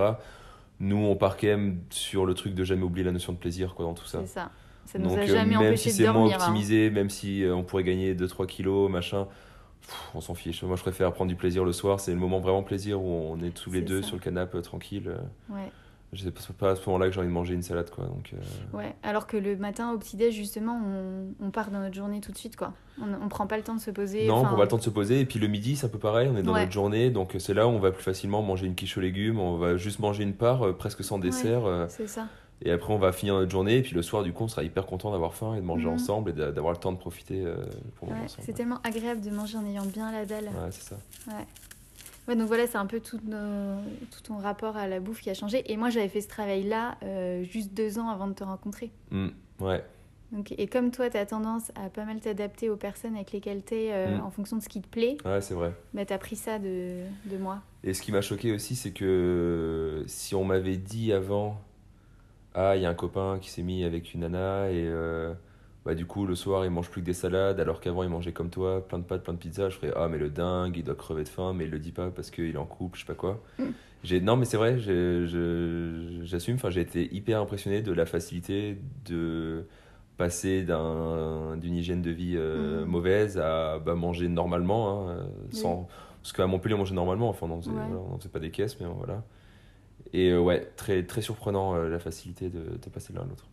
Nous, 0.79 0.97
on 0.97 1.15
part 1.15 1.37
quand 1.37 1.47
même 1.47 1.79
sur 1.89 2.25
le 2.27 2.35
truc 2.35 2.53
de 2.53 2.63
jamais 2.63 2.83
oublier 2.83 3.03
la 3.03 3.11
notion 3.11 3.33
de 3.33 3.37
plaisir, 3.39 3.73
quoi, 3.73 3.85
dans 3.85 3.95
tout 3.95 4.05
ça. 4.05 4.19
C'est 4.21 4.27
ça. 4.33 4.51
Ça 4.87 4.97
nous 4.99 5.09
Donc 5.09 5.17
a 5.17 5.21
euh, 5.21 5.27
jamais 5.27 5.51
même 5.57 5.67
empêché 5.67 5.89
si 5.91 5.99
de 5.99 6.03
c'est 6.05 6.11
moins 6.11 6.13
dormir. 6.13 6.37
hein. 6.41 6.45
optimisé, 6.47 6.89
même 6.89 7.09
si 7.09 7.43
euh, 7.43 7.53
on 7.55 7.63
pourrait 7.63 7.83
gagner 7.83 8.15
2-3 8.15 8.45
kilos, 8.47 8.89
machin, 8.89 9.27
pff, 9.81 9.95
on 10.15 10.21
s'en 10.21 10.33
fiche. 10.33 10.63
Moi, 10.63 10.75
je 10.75 10.81
préfère 10.81 11.11
prendre 11.13 11.29
du 11.29 11.35
plaisir 11.35 11.63
le 11.65 11.73
soir. 11.73 11.99
C'est 11.99 12.11
le 12.11 12.17
moment 12.19 12.39
vraiment 12.39 12.63
plaisir 12.63 13.01
où 13.01 13.07
on 13.31 13.39
est 13.43 13.51
tous 13.51 13.71
les 13.71 13.81
deux 13.81 14.01
ça. 14.01 14.07
sur 14.07 14.15
le 14.17 14.21
canapé, 14.21 14.57
euh, 14.57 14.61
tranquille. 14.61 15.07
Euh, 15.07 15.17
Ouais. 15.53 15.71
Je 16.13 16.23
sais 16.23 16.31
pas, 16.57 16.71
à 16.71 16.75
ce 16.77 16.85
moment-là 16.87 17.07
que 17.07 17.11
j'ai 17.11 17.19
envie 17.19 17.27
de 17.27 17.33
manger 17.33 17.53
une 17.53 17.61
salade, 17.61 17.89
quoi. 17.89 18.05
Donc, 18.05 18.31
euh, 18.33 18.77
Ouais, 18.77 18.95
alors 19.03 19.27
que 19.27 19.35
le 19.35 19.57
matin 19.57 19.91
au 19.91 19.97
petit-déj, 19.97 20.33
justement, 20.33 20.79
on, 20.81 21.45
on 21.45 21.51
part 21.51 21.69
dans 21.69 21.81
notre 21.81 21.95
journée 21.95 22.21
tout 22.21 22.31
de 22.31 22.37
suite, 22.37 22.55
quoi. 22.55 22.71
On, 23.01 23.25
on 23.25 23.27
prend 23.27 23.45
pas 23.45 23.57
le 23.57 23.63
temps 23.63 23.75
de 23.75 23.81
se 23.81 23.91
poser. 23.91 24.25
Non, 24.25 24.37
on 24.37 24.43
prend 24.45 24.55
pas 24.55 24.61
le 24.63 24.67
temps 24.69 24.77
de 24.77 24.83
se 24.83 24.89
poser. 24.89 25.19
Et 25.19 25.25
puis 25.25 25.37
le 25.37 25.47
midi, 25.49 25.75
c'est 25.75 25.85
un 25.85 25.89
peu 25.89 25.99
pareil. 25.99 26.29
On 26.33 26.37
est 26.37 26.43
dans 26.43 26.53
Ouais. 26.53 26.61
notre 26.61 26.71
journée. 26.71 27.09
Donc 27.09 27.35
c'est 27.39 27.53
là 27.53 27.67
où 27.67 27.71
on 27.71 27.79
va 27.79 27.91
plus 27.91 28.03
facilement 28.03 28.41
manger 28.41 28.67
une 28.67 28.75
quiche 28.75 28.97
aux 28.97 29.01
légumes. 29.01 29.37
On 29.37 29.57
va 29.57 29.75
juste 29.75 29.99
manger 29.99 30.23
une 30.23 30.33
part, 30.33 30.65
euh, 30.65 30.71
presque 30.71 31.03
sans 31.03 31.19
dessert. 31.19 31.63
C'est 31.89 32.07
ça. 32.07 32.27
Et 32.61 32.71
après, 32.71 32.93
on 32.93 32.97
va 32.97 33.11
finir 33.11 33.35
notre 33.35 33.51
journée. 33.51 33.77
Et 33.77 33.81
puis 33.81 33.93
le 33.93 34.01
soir, 34.01 34.23
du 34.23 34.33
coup, 34.33 34.43
on 34.43 34.47
sera 34.47 34.63
hyper 34.63 34.85
content 34.85 35.11
d'avoir 35.11 35.33
faim 35.33 35.53
et 35.55 35.61
de 35.61 35.65
manger 35.65 35.85
Mhm. 35.85 35.93
ensemble 35.93 36.29
et 36.31 36.33
d'a- 36.33 36.51
d'avoir 36.51 36.73
le 36.73 36.79
temps 36.79 36.91
de 36.91 36.97
profiter 36.97 37.43
euh, 37.45 37.57
pour 37.95 38.07
manger 38.07 38.19
Ouais, 38.19 38.25
ensemble. 38.25 38.43
c'est 38.45 38.53
tellement 38.53 38.79
agréable 38.83 39.21
de 39.21 39.29
manger 39.29 39.57
en 39.57 39.65
ayant 39.65 39.85
bien 39.85 40.11
la 40.11 40.25
dalle. 40.25 40.45
Ouais, 40.45 40.71
c'est 40.71 40.83
ça. 40.83 40.97
Ouais, 42.27 42.35
donc 42.35 42.47
voilà, 42.47 42.67
c'est 42.67 42.77
un 42.77 42.85
peu 42.87 42.99
tout, 42.99 43.19
nos- 43.25 43.79
tout 44.11 44.21
ton 44.23 44.37
rapport 44.37 44.75
à 44.75 44.87
la 44.87 44.99
bouffe 44.99 45.21
qui 45.21 45.29
a 45.29 45.33
changé. 45.33 45.63
Et 45.71 45.77
moi, 45.77 45.89
j'avais 45.89 46.09
fait 46.09 46.21
ce 46.21 46.27
travail-là 46.27 46.97
euh, 47.03 47.43
juste 47.43 47.73
deux 47.73 47.99
ans 47.99 48.09
avant 48.09 48.27
de 48.27 48.33
te 48.33 48.43
rencontrer. 48.43 48.91
Mm, 49.11 49.27
ouais. 49.61 49.83
Donc, 50.33 50.53
et 50.57 50.67
comme 50.67 50.91
toi, 50.91 51.09
tu 51.09 51.15
as 51.15 51.25
tendance 51.25 51.71
à 51.81 51.89
pas 51.89 52.03
mal 52.03 52.19
t'adapter 52.19 52.69
aux 52.69 52.75
personnes 52.75 53.15
avec 53.15 53.31
lesquelles 53.31 53.63
tu 53.63 53.75
es 53.75 54.17
Mm. 54.17 54.21
en 54.25 54.29
fonction 54.29 54.57
de 54.57 54.61
ce 54.61 54.67
qui 54.67 54.81
te 54.81 54.87
plaît, 54.89 55.15
Ouais, 55.23 55.39
c'est 55.39 55.53
vrai. 55.53 55.71
bah, 55.93 56.05
tu 56.05 56.11
as 56.11 56.17
pris 56.17 56.35
ça 56.35 56.59
de, 56.59 57.03
de 57.27 57.37
moi. 57.37 57.59
Et 57.85 57.93
ce 57.93 58.01
qui 58.01 58.11
m'a 58.11 58.19
choqué 58.21 58.51
aussi, 58.51 58.75
c'est 58.75 58.91
que 58.91 60.03
si 60.07 60.35
on 60.35 60.43
m'avait 60.43 60.75
dit 60.75 61.13
avant, 61.13 61.61
ah, 62.57 62.75
il 62.75 62.81
y 62.81 62.85
a 62.85 62.89
un 62.89 62.93
copain 62.95 63.37
qui 63.39 63.49
s'est 63.49 63.61
mis 63.63 63.83
avec 63.85 64.13
une 64.13 64.21
nana 64.21 64.69
et 64.71 64.85
euh, 64.87 65.33
bah, 65.85 65.93
du 65.95 66.05
coup, 66.05 66.25
le 66.25 66.35
soir, 66.35 66.65
il 66.65 66.71
mange 66.71 66.89
plus 66.89 67.01
que 67.01 67.05
des 67.05 67.13
salades, 67.13 67.59
alors 67.61 67.79
qu'avant, 67.79 68.03
il 68.03 68.09
mangeait 68.09 68.33
comme 68.33 68.49
toi, 68.49 68.85
plein 68.85 68.97
de 68.99 69.03
pâtes, 69.03 69.23
plein 69.23 69.33
de 69.33 69.37
pizzas, 69.39 69.69
je 69.69 69.77
ferais, 69.77 69.93
ah, 69.95 70.07
mais 70.09 70.17
le 70.17 70.29
dingue, 70.29 70.75
il 70.75 70.83
doit 70.83 70.95
crever 70.95 71.23
de 71.23 71.29
faim, 71.29 71.53
mais 71.55 71.63
il 71.65 71.71
le 71.71 71.79
dit 71.79 71.91
pas 71.93 72.09
parce 72.09 72.29
qu'il 72.31 72.53
est 72.53 72.57
en 72.57 72.65
couple, 72.65 72.97
je 72.97 73.05
sais 73.05 73.07
pas 73.07 73.13
quoi. 73.15 73.41
Mm. 73.59 73.63
J'ai... 74.03 74.19
Non, 74.21 74.35
mais 74.35 74.45
c'est 74.45 74.57
vrai, 74.57 74.77
j'assume, 76.23 76.55
enfin, 76.55 76.69
j'ai 76.69 76.81
été 76.81 77.13
hyper 77.15 77.39
impressionné 77.41 77.81
de 77.81 77.91
la 77.93 78.05
facilité 78.05 78.77
de 79.05 79.65
passer 80.17 80.63
d'un, 80.63 81.57
d'une 81.57 81.75
hygiène 81.75 82.01
de 82.01 82.09
vie 82.11 82.33
euh, 82.37 82.83
Mm. 82.83 82.89
mauvaise 82.89 83.37
à 83.37 83.79
bah, 83.79 83.95
manger 83.95 84.27
normalement, 84.27 85.09
hein, 85.09 85.11
euh, 85.19 85.23
sans, 85.51 85.87
parce 86.21 86.33
qu'à 86.33 86.47
Montpellier, 86.47 86.75
on 86.75 86.79
mangeait 86.79 86.95
normalement, 86.95 87.29
enfin, 87.29 87.45
on 87.45 87.49
n'en 87.49 87.61
faisait, 87.61 87.71
Ouais. 87.71 87.77
voilà, 87.87 88.01
on 88.01 88.11
n'en 88.11 88.17
faisait 88.17 88.29
pas 88.29 88.39
des 88.39 88.49
caisses, 88.51 88.79
mais 88.79 88.87
voilà. 88.87 89.23
Et 90.13 90.29
euh, 90.31 90.39
ouais, 90.39 90.65
très, 90.75 91.03
très 91.03 91.21
surprenant 91.21 91.75
euh, 91.75 91.89
la 91.89 91.99
facilité 91.99 92.49
de, 92.49 92.77
de 92.77 92.89
passer 92.89 93.13
de 93.13 93.17
l'un 93.17 93.25
à 93.25 93.27
l'autre. 93.27 93.47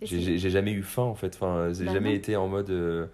Et 0.00 0.06
J'ai- 0.06 0.38
jamais 0.50 0.72
eu 0.72 0.82
faim 0.82 1.02
en 1.04 1.14
fait, 1.14 1.34
enfin, 1.36 1.72
j'ai 1.72 1.84
Bah 1.84 1.92
jamais 1.92 2.10
non. 2.10 2.16
été 2.16 2.34
en 2.36 2.48
mode 2.48 2.70
euh, 2.70 3.06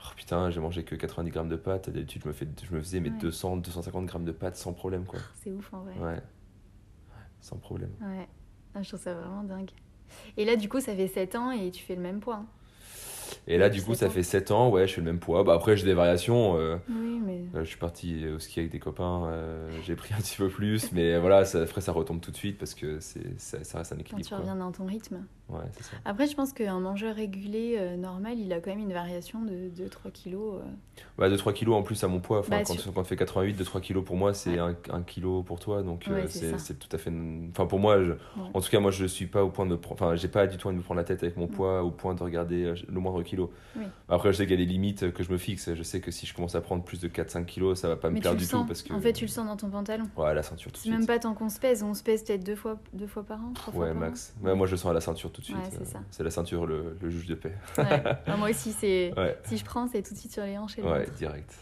oh 0.00 0.08
putain, 0.16 0.50
j'ai 0.50 0.60
mangé 0.60 0.84
que 0.84 0.94
90 0.94 1.30
grammes 1.30 1.48
de 1.48 1.56
pâtes, 1.56 1.88
d'habitude 1.88 2.22
je 2.24 2.28
me, 2.28 2.32
fais, 2.34 2.46
je 2.68 2.74
me 2.74 2.80
faisais 2.80 3.00
mes 3.00 3.08
Ouais. 3.10 3.16
200, 3.18 3.56
250 3.56 4.06
grammes 4.06 4.24
de 4.26 4.32
pâtes 4.32 4.56
sans 4.56 4.72
problème 4.74 5.04
quoi. 5.06 5.20
C'est 5.42 5.50
ouf 5.52 5.72
en 5.72 5.80
vrai. 5.82 5.94
Ouais, 5.98 6.20
sans 7.40 7.56
problème. 7.56 7.90
Ouais. 8.00 8.28
Ah, 8.74 8.82
je 8.82 8.88
trouve 8.88 9.00
ça 9.00 9.14
vraiment 9.14 9.42
dingue. 9.44 9.70
Et 10.36 10.44
là, 10.44 10.56
du 10.56 10.68
coup, 10.68 10.80
ça 10.80 10.94
fait 10.94 11.08
7 11.08 11.34
ans 11.36 11.50
et 11.52 11.70
tu 11.70 11.82
fais 11.82 11.94
le 11.96 12.02
même 12.02 12.20
poids. 12.20 12.36
hein. 12.36 12.46
Et 13.46 13.58
là, 13.58 13.68
du 13.68 13.82
coup, 13.82 13.94
ça 13.94 14.06
ans. 14.06 14.10
fait 14.10 14.22
7 14.22 14.50
ans, 14.50 14.68
ouais, 14.70 14.86
je 14.86 14.94
fais 14.94 15.00
le 15.00 15.06
même 15.06 15.18
poids. 15.20 15.44
Bah, 15.44 15.54
après, 15.54 15.76
j'ai 15.76 15.84
des 15.84 15.94
variations. 15.94 16.56
euh, 16.58 16.76
Oui, 16.88 17.20
mais. 17.24 17.40
euh, 17.54 17.64
je 17.64 17.68
suis 17.68 17.78
parti 17.78 18.26
au 18.28 18.38
ski 18.38 18.60
avec 18.60 18.72
des 18.72 18.78
copains, 18.78 19.26
euh, 19.26 19.68
j'ai 19.84 19.96
pris 19.96 20.14
un 20.14 20.18
petit 20.18 20.36
peu 20.36 20.48
plus, 20.48 20.92
mais 20.92 21.18
voilà, 21.18 21.44
ça, 21.44 21.62
après, 21.62 21.80
ça 21.80 21.92
retombe 21.92 22.20
tout 22.20 22.30
de 22.30 22.36
suite 22.36 22.58
parce 22.58 22.74
que 22.74 22.98
c'est, 23.00 23.38
ça, 23.40 23.62
ça 23.64 23.78
reste 23.78 23.92
un 23.92 23.96
Quand 23.96 24.00
équilibre. 24.02 24.22
tu 24.22 24.28
quoi. 24.30 24.38
reviens 24.38 24.56
dans 24.56 24.72
ton 24.72 24.84
rythme. 24.86 25.24
Ouais, 25.50 25.64
ça. 25.80 25.96
Après, 26.04 26.26
je 26.26 26.34
pense 26.36 26.52
qu'un 26.52 26.78
mangeur 26.80 27.14
régulier, 27.16 27.76
euh, 27.78 27.96
normal, 27.96 28.38
il 28.38 28.52
a 28.52 28.60
quand 28.60 28.70
même 28.70 28.78
une 28.80 28.92
variation 28.92 29.42
de 29.42 29.68
2-3 29.68 30.10
kilos. 30.12 30.60
euh. 30.62 30.68
Bah, 31.18 31.28
2-3 31.28 31.52
kilos 31.52 31.74
en 31.76 31.82
plus 31.82 32.02
à 32.04 32.08
mon 32.08 32.20
poids. 32.20 32.40
Enfin, 32.40 32.58
Bah, 32.58 32.62
quand, 32.64 32.74
sur- 32.78 32.92
quand 32.92 33.02
tu 33.02 33.08
fais 33.08 33.16
88, 33.16 33.54
2-3 33.54 33.80
kilos 33.80 34.04
pour 34.04 34.16
moi, 34.16 34.32
c'est 34.34 34.50
Ouais. 34.50 34.58
un, 34.58 34.76
un 34.92 35.02
kilo 35.02 35.42
pour 35.42 35.58
toi. 35.58 35.82
Donc 35.82 36.04
Ouais, 36.08 36.24
euh, 36.42 36.54
c'est 36.58 36.78
tout 36.78 36.88
à 36.94 36.98
fait. 36.98 37.10
Enfin, 37.50 37.66
pour 37.66 37.78
moi, 37.78 38.02
je- 38.02 38.12
Ouais. 38.12 38.18
en 38.54 38.60
tout 38.60 38.70
cas, 38.70 38.80
moi, 38.80 38.90
je 38.90 39.06
suis 39.06 39.26
pas 39.26 39.42
au 39.44 39.50
point 39.50 39.66
de 39.66 39.70
me 39.70 39.76
prendre. 39.78 40.00
Enfin, 40.02 40.14
j'ai 40.16 40.28
pas 40.28 40.46
du 40.46 40.56
tout 40.56 40.68
envie 40.68 40.76
de 40.76 40.80
me 40.80 40.84
prendre 40.84 40.98
la 40.98 41.04
tête 41.04 41.22
avec 41.22 41.36
mon 41.36 41.46
Mm. 41.46 41.50
poids 41.50 41.82
au 41.82 41.90
point 41.90 42.14
de 42.14 42.22
regarder 42.22 42.72
le 42.88 43.00
moindre 43.00 43.22
kilo. 43.22 43.50
Oui. 43.76 43.84
Après, 44.08 44.32
je 44.32 44.38
sais 44.38 44.46
qu'il 44.46 44.58
y 44.58 44.62
a 44.62 44.64
des 44.64 44.70
limites 44.70 45.12
que 45.12 45.22
je 45.22 45.32
me 45.32 45.38
fixe. 45.38 45.74
Je 45.74 45.82
sais 45.82 46.00
que 46.00 46.10
si 46.10 46.26
je 46.26 46.34
commence 46.34 46.54
à 46.54 46.60
prendre 46.60 46.84
plus 46.84 47.00
de 47.00 47.08
4-5 47.08 47.44
kilos, 47.46 47.78
ça 47.80 47.88
va 47.88 47.96
pas 47.96 48.08
me 48.10 48.14
Mais 48.14 48.20
plaire 48.20 48.36
du 48.36 48.44
sens. 48.44 48.60
tout. 48.62 48.66
Parce 48.66 48.82
que... 48.82 48.92
En 48.92 49.00
fait, 49.00 49.12
tu 49.12 49.24
le 49.24 49.30
sens 49.30 49.46
dans 49.46 49.56
ton 49.56 49.68
pantalon. 49.70 50.04
Ouais, 50.16 50.34
la 50.34 50.42
ceinture 50.42 50.70
tout 50.70 50.76
de 50.76 50.76
C'est 50.76 50.82
suite. 50.90 50.94
même 50.98 51.06
pas 51.06 51.18
tant 51.18 51.34
qu'on 51.34 51.48
se 51.48 51.58
pèse. 51.58 51.82
On 51.82 51.94
se 51.94 52.02
pèse 52.02 52.24
peut-être 52.24 52.44
deux 52.44 52.56
fois, 52.56 52.78
deux 52.92 53.06
fois 53.06 53.22
par 53.24 53.40
an, 53.40 53.52
trois 53.54 53.72
fois 53.72 53.84
Ouais, 53.86 53.90
par 53.92 54.00
max. 54.00 54.34
Ouais, 54.42 54.54
moi, 54.54 54.66
je 54.66 54.72
le 54.72 54.76
sens 54.76 54.90
à 54.90 54.94
la 54.94 55.00
ceinture 55.00 55.32
tout 55.32 55.39
de 55.40 55.44
suite. 55.44 55.56
Ouais, 55.56 55.62
c'est 55.70 55.96
Euh. 55.96 56.00
C'est 56.10 56.22
la 56.24 56.30
ceinture, 56.30 56.66
le, 56.66 56.96
le 57.00 57.10
juge 57.10 57.26
de 57.26 57.34
paix. 57.34 57.54
Ouais. 57.78 58.02
Moi 58.38 58.50
aussi, 58.50 58.72
c'est. 58.72 59.12
Ouais, 59.16 59.38
Si 59.44 59.56
je 59.56 59.64
prends, 59.64 59.86
c'est 59.88 60.02
tout 60.02 60.14
de 60.14 60.18
suite 60.18 60.32
sur 60.32 60.44
les 60.44 60.56
hanches 60.58 60.78
et 60.78 60.82
ouais, 60.82 61.06
direct. 61.16 61.54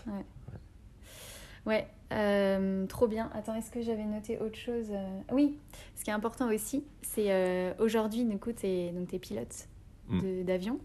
Ouais, 1.66 1.86
euh, 2.12 2.86
trop 2.86 3.06
bien. 3.08 3.30
Attends, 3.34 3.54
est-ce 3.54 3.70
que 3.70 3.82
j'avais 3.82 4.04
noté 4.04 4.38
autre 4.38 4.56
chose 4.56 4.86
Euh, 4.90 5.20
Oui, 5.32 5.58
ce 5.96 6.04
qui 6.04 6.10
est 6.10 6.14
important 6.14 6.48
aussi, 6.50 6.82
c'est 7.02 7.30
euh, 7.30 7.74
aujourd'hui, 7.78 8.24
du 8.24 8.38
coup, 8.38 8.52
tu 8.52 8.66
es, 8.66 8.92
pilote 9.20 9.68
Mm. 10.08 10.44
d'avion 10.44 10.78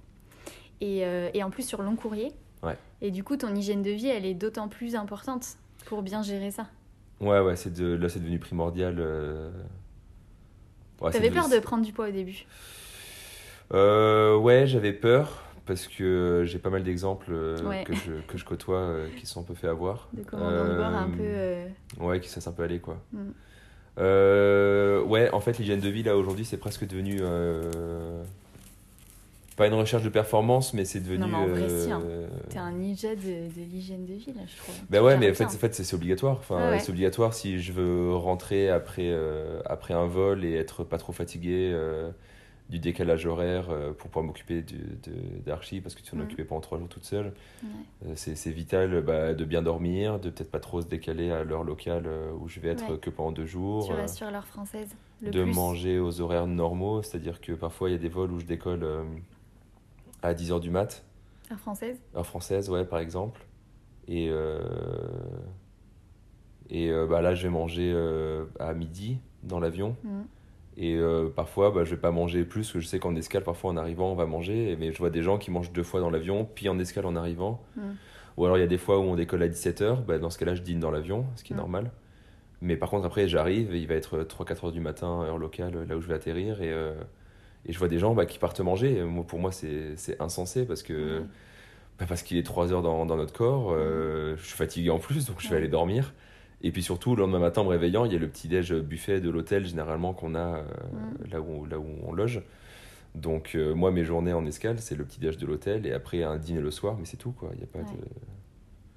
et, 0.81 0.97
et 1.33 1.43
en 1.43 1.49
plus 1.49 1.65
sur 1.65 1.81
long 1.81 1.95
courrier. 1.95 2.31
Et 3.01 3.09
du 3.11 3.23
coup, 3.23 3.35
ton 3.37 3.53
hygiène 3.55 3.81
de 3.81 3.91
vie, 3.91 4.07
elle 4.07 4.25
est 4.25 4.33
d'autant 4.33 4.67
plus 4.69 4.95
importante 4.95 5.57
pour 5.85 6.01
bien 6.03 6.21
gérer 6.23 6.51
ça. 6.51 6.67
Ouais, 7.21 7.39
ouais, 7.39 7.55
c'est 7.57 7.71
de... 7.73 7.85
là, 7.95 8.07
c'est 8.09 8.19
devenu 8.19 8.39
primordial. 8.39 8.99
Ouais, 11.01 11.11
T'avais 11.11 11.29
de- 11.29 11.33
peur 11.33 11.47
de 11.49 11.59
prendre 11.59 11.83
du 11.85 11.91
poids 11.93 12.07
au 12.09 12.11
début? 12.11 12.45
Euh, 13.73 14.35
ouais, 14.37 14.67
j'avais 14.67 14.93
peur 14.93 15.43
parce 15.65 15.87
que 15.87 16.43
j'ai 16.45 16.59
pas 16.59 16.69
mal 16.69 16.83
d'exemples 16.83 17.27
euh, 17.31 17.57
Ouais. 17.63 17.83
que, 17.85 17.93
je, 17.93 18.11
que 18.27 18.37
je 18.37 18.43
côtoie 18.45 18.77
euh, 18.79 19.07
qui 19.17 19.25
sont 19.25 19.39
un 19.41 19.43
peu 19.43 19.53
fait 19.53 19.67
avoir. 19.67 20.09
de 20.13 20.23
commandant 20.23 20.65
de 20.67 20.75
bord 20.75 20.85
un 20.95 21.09
peu. 21.09 21.21
euh, 21.21 21.65
Ouais, 21.99 22.19
qui 22.19 22.29
ça 22.29 22.41
s'est 22.41 22.49
un 22.49 22.53
peu 22.53 22.63
aller 22.63 22.79
quoi. 22.79 22.97
Mm. 23.13 23.17
Euh, 23.99 25.01
ouais, 25.03 25.29
en 25.33 25.39
fait, 25.39 25.57
l'hygiène 25.59 25.79
de 25.79 25.89
vie 25.89 26.03
là 26.03 26.17
aujourd'hui, 26.17 26.45
c'est 26.45 26.57
presque 26.57 26.85
devenu 26.87 27.21
pas 29.55 29.67
une 29.67 29.75
recherche 29.75 30.01
de 30.03 30.09
performance, 30.09 30.73
mais 30.73 30.83
c'est 30.83 30.99
devenu. 30.99 31.19
Non, 31.19 31.27
mais 31.27 31.35
en 31.35 31.45
vrai, 31.47 31.69
si, 31.69 31.91
hein. 31.91 32.01
T'es 32.49 32.57
un 32.57 32.71
ninja 32.71 33.15
de, 33.15 33.21
de 33.21 33.61
l'hygiène 33.71 34.03
de 34.07 34.13
vie, 34.13 34.33
là, 34.35 34.41
je 34.47 34.57
trouve. 34.57 34.73
Bah 34.89 34.97
Tu 34.97 35.03
ouais, 35.03 35.17
mais 35.17 35.29
en 35.29 35.33
fait, 35.35 35.43
en 35.45 35.49
fait 35.49 35.75
c'est 35.75 35.93
obligatoire. 35.95 36.37
Enfin, 36.39 36.71
ouais. 36.71 36.79
c'est 36.79 36.89
obligatoire 36.89 37.35
si 37.35 37.59
je 37.61 37.71
veux 37.71 38.15
rentrer 38.15 38.69
après, 38.71 39.09
euh, 39.11 39.59
après 39.67 39.93
un 39.93 40.07
vol 40.07 40.43
et 40.43 40.55
être 40.55 40.83
pas 40.83 40.97
trop 40.97 41.13
fatigué 41.13 41.69
euh, 41.71 42.09
du 42.69 42.79
décalage 42.79 43.25
horaire 43.25 43.69
euh, 43.69 43.91
pour 43.93 44.09
pouvoir 44.09 44.25
m'occuper 44.25 44.63
d'Archie 45.45 45.81
parce 45.81 45.95
que 45.95 46.01
tu 46.01 46.11
t'en 46.11 46.17
Mhm. 46.17 46.23
occupais 46.23 46.43
pendant 46.45 46.61
trois 46.61 46.77
jours 46.79 46.87
toute 46.89 47.03
seule. 47.05 47.33
Ouais. 47.63 47.69
Euh, 48.07 48.13
C'est 48.15 48.51
vital 48.51 49.01
bah, 49.01 49.33
de 49.33 49.45
bien 49.45 49.61
dormir, 49.61 50.19
de 50.19 50.29
peut-être 50.29 50.49
pas 50.51 50.59
trop 50.59 50.81
se 50.81 50.87
décaler 50.87 51.29
à 51.31 51.43
l'heure 51.43 51.63
locale 51.63 52.03
euh, 52.07 52.31
où 52.33 52.47
je 52.47 52.59
vais 52.59 52.69
être 52.69 52.91
Ouais. 52.93 52.97
que 52.97 53.09
pendant 53.09 53.31
deux 53.31 53.45
jours. 53.45 53.87
Tu 54.15 54.23
l'heure 54.31 54.47
française. 54.47 54.95
Le 55.21 55.31
de 55.31 55.43
plus. 55.43 55.53
manger 55.53 55.99
aux 55.99 56.19
horaires 56.21 56.47
normaux, 56.47 57.01
c'est-à-dire 57.01 57.39
que 57.41 57.53
parfois 57.53 57.89
il 57.89 57.93
y 57.93 57.95
a 57.95 57.99
des 57.99 58.09
vols 58.09 58.31
où 58.31 58.39
je 58.39 58.45
décolle 58.45 58.83
euh, 58.83 59.03
à 60.21 60.33
10h 60.33 60.59
du 60.59 60.69
mat, 60.69 61.03
Heure 61.51 61.59
française? 61.59 61.97
Heure 62.15 62.25
française, 62.25 62.69
ouais, 62.69 62.85
par 62.85 62.99
exemple. 62.99 63.45
Et, 64.07 64.29
euh, 64.29 64.59
et 66.69 66.89
euh, 66.89 67.05
bah, 67.05 67.21
là, 67.21 67.35
je 67.35 67.43
vais 67.43 67.49
manger 67.53 67.93
à 68.59 68.73
midi 68.73 69.17
dans 69.43 69.59
l'avion. 69.59 69.95
Mhm. 70.03 70.25
Et 70.77 70.95
euh, 70.95 71.29
parfois, 71.29 71.71
bah, 71.71 71.83
je 71.83 71.91
vais 71.91 72.01
pas 72.01 72.11
manger 72.11 72.43
plus, 72.45 72.61
parce 72.61 72.73
que 72.73 72.79
je 72.79 72.87
sais 72.87 72.99
qu'en 72.99 73.15
escale, 73.15 73.43
parfois 73.43 73.71
en 73.71 73.77
arrivant, 73.77 74.11
on 74.11 74.15
va 74.15 74.25
manger. 74.25 74.75
Mais 74.79 74.91
je 74.91 74.97
vois 74.97 75.09
des 75.09 75.21
gens 75.21 75.37
qui 75.37 75.51
mangent 75.51 75.71
deux 75.71 75.83
fois 75.83 75.99
dans 75.99 76.09
l'avion, 76.09 76.47
puis 76.55 76.67
en 76.69 76.79
escale 76.79 77.05
en 77.05 77.15
arrivant. 77.15 77.61
Mhm. 77.77 77.95
Ou 78.37 78.45
alors 78.45 78.57
il 78.57 78.61
y 78.61 78.63
a 78.63 78.67
des 78.67 78.79
fois 78.79 78.97
où 78.97 79.03
on 79.03 79.15
décolle 79.15 79.43
à 79.43 79.47
17h, 79.47 80.03
bah, 80.05 80.17
dans 80.17 80.29
ce 80.31 80.37
cas-là, 80.39 80.55
je 80.55 80.61
dîne 80.63 80.79
dans 80.79 80.89
l'avion, 80.91 81.25
ce 81.35 81.43
qui 81.43 81.53
est 81.53 81.55
Mhm. 81.55 81.61
normal. 81.61 81.91
Mais 82.61 82.75
par 82.77 82.89
contre, 82.89 83.05
après, 83.05 83.27
j'arrive, 83.27 83.75
et 83.75 83.79
il 83.79 83.87
va 83.87 83.95
être 83.95 84.23
3-4 84.23 84.63
heures 84.65 84.71
du 84.71 84.79
matin, 84.79 85.21
heure 85.23 85.37
locale, 85.37 85.85
là 85.87 85.95
où 85.97 86.01
je 86.01 86.07
vais 86.07 86.13
atterrir. 86.15 86.61
Et, 86.61 86.71
euh, 86.71 86.93
et 87.67 87.73
je 87.73 87.77
vois 87.77 87.87
des 87.89 87.99
gens 87.99 88.13
bah, 88.15 88.25
qui 88.25 88.39
partent 88.39 88.61
manger. 88.61 88.97
Et 88.97 89.03
moi, 89.03 89.23
pour 89.25 89.39
moi, 89.39 89.51
c'est 89.51 89.95
insensé 90.19 90.65
parce 90.65 90.81
que. 90.83 91.21
Bah, 91.99 92.05
parce 92.09 92.23
qu'il 92.23 92.37
est 92.37 92.43
3 92.43 92.73
heures 92.73 92.81
dans, 92.81 93.05
dans 93.05 93.15
notre 93.17 93.33
corps, 93.33 93.71
euh, 93.71 94.35
je 94.37 94.43
suis 94.43 94.57
fatigué 94.57 94.89
en 94.89 94.97
plus, 94.97 95.27
donc 95.27 95.39
je 95.41 95.47
vais 95.49 95.57
aller 95.57 95.67
dormir. 95.67 96.13
Et 96.63 96.71
puis 96.71 96.81
surtout, 96.81 97.15
le 97.15 97.21
lendemain 97.23 97.39
matin, 97.39 97.61
en 97.61 97.65
me 97.65 97.69
réveillant, 97.69 98.05
il 98.05 98.13
y 98.13 98.15
a 98.15 98.19
le 98.19 98.27
petit-déj 98.29 98.73
buffet 98.75 99.19
de 99.19 99.29
l'hôtel, 99.29 99.65
généralement, 99.65 100.13
qu'on 100.13 100.33
a 100.35 100.57
euh, 100.59 100.63
Mm. 100.93 101.31
là, 101.31 101.41
où, 101.41 101.65
là 101.65 101.77
où 101.79 101.85
on 102.05 102.13
loge. 102.13 102.41
Donc, 103.15 103.51
euh, 103.55 103.75
moi, 103.75 103.91
mes 103.91 104.03
journées 104.05 104.33
en 104.33 104.45
escale, 104.45 104.79
c'est 104.79 104.95
le 104.95 105.03
petit-déj 105.03 105.37
de 105.37 105.45
l'hôtel 105.45 105.85
et 105.85 105.91
après 105.93 106.23
un 106.23 106.37
dîner 106.37 106.61
le 106.61 106.71
soir, 106.71 106.95
mais 106.97 107.05
c'est 107.05 107.17
tout, 107.17 107.31
quoi. 107.31 107.49
Il 107.53 107.57
n'y 107.57 107.63
a 107.63 107.67
pas 107.67 107.79
Ouais. 107.79 107.85
de. 107.97 108.07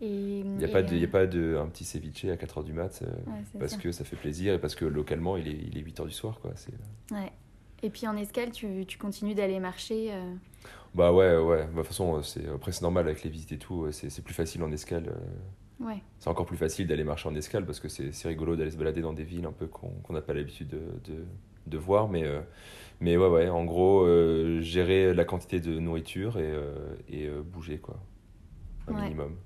Il 0.00 0.44
n'y 0.58 0.64
a, 0.64 0.68
et, 0.68 0.70
pas 0.72 0.82
de, 0.82 0.94
il 0.94 1.00
y 1.00 1.04
a 1.04 1.08
euh, 1.08 1.10
pas 1.10 1.26
de 1.26 1.56
un 1.58 1.66
petit 1.68 1.84
ceviche 1.84 2.24
à 2.26 2.36
4h 2.36 2.62
du 2.64 2.72
mat, 2.74 3.00
euh, 3.02 3.06
ouais, 3.30 3.42
parce 3.58 3.72
ça. 3.72 3.78
que 3.78 3.92
ça 3.92 4.04
fait 4.04 4.16
plaisir 4.16 4.52
et 4.54 4.58
parce 4.58 4.74
que 4.74 4.84
localement, 4.84 5.36
il 5.38 5.48
est, 5.48 5.58
il 5.72 5.78
est 5.78 5.80
8h 5.82 6.04
du 6.06 6.12
soir, 6.12 6.38
quoi. 6.40 6.52
C'est... 6.54 6.72
Ouais. 7.14 7.32
Et 7.82 7.88
puis 7.90 8.06
en 8.06 8.14
escale, 8.16 8.50
tu, 8.52 8.84
tu 8.86 8.98
continues 8.98 9.34
d'aller 9.34 9.58
marcher. 9.58 10.10
euh, 10.12 10.34
Bah 10.94 11.12
ouais, 11.12 11.36
ouais. 11.38 11.64
Bah, 11.64 11.68
De 11.70 11.76
toute 11.78 11.86
façon, 11.86 12.20
après, 12.54 12.72
c'est 12.72 12.82
normal 12.82 13.06
avec 13.06 13.22
les 13.22 13.30
visites 13.30 13.52
et 13.52 13.58
tout, 13.58 13.86
c'est, 13.90 14.10
c'est 14.10 14.22
plus 14.22 14.34
facile 14.34 14.62
en 14.62 14.70
escale. 14.70 15.08
euh, 15.08 15.18
Ouais. 15.80 16.02
C'est 16.18 16.28
encore 16.30 16.46
plus 16.46 16.56
facile 16.56 16.86
d'aller 16.86 17.04
marcher 17.04 17.28
en 17.28 17.34
escale 17.34 17.66
parce 17.66 17.80
que 17.80 17.88
c'est 17.88 18.10
rigolo 18.28 18.56
d'aller 18.56 18.70
se 18.70 18.76
balader 18.78 19.02
dans 19.02 19.12
des 19.12 19.24
villes 19.24 19.44
un 19.46 19.52
peu 19.52 19.66
qu'on 19.66 19.88
qu'on 20.02 20.12
n'a 20.14 20.22
pas 20.22 20.32
l'habitude 20.34 20.68
de, 20.68 20.80
de, 21.12 21.24
de 21.66 21.78
voir. 21.78 22.08
Mais, 22.08 22.24
euh, 22.24 22.40
mais 23.00 23.16
ouais, 23.16 23.28
ouais, 23.28 23.48
en 23.50 23.64
gros, 23.64 24.02
euh, 24.06 24.60
gérer 24.62 25.12
la 25.12 25.24
quantité 25.26 25.60
de 25.60 25.78
nourriture 25.78 26.38
et, 26.38 26.50
euh, 26.50 26.94
et 27.08 27.28
bouger, 27.28 27.78
quoi. 27.78 27.98
Un 28.88 28.94
Ouais. 28.94 29.02
minimum. 29.02 29.36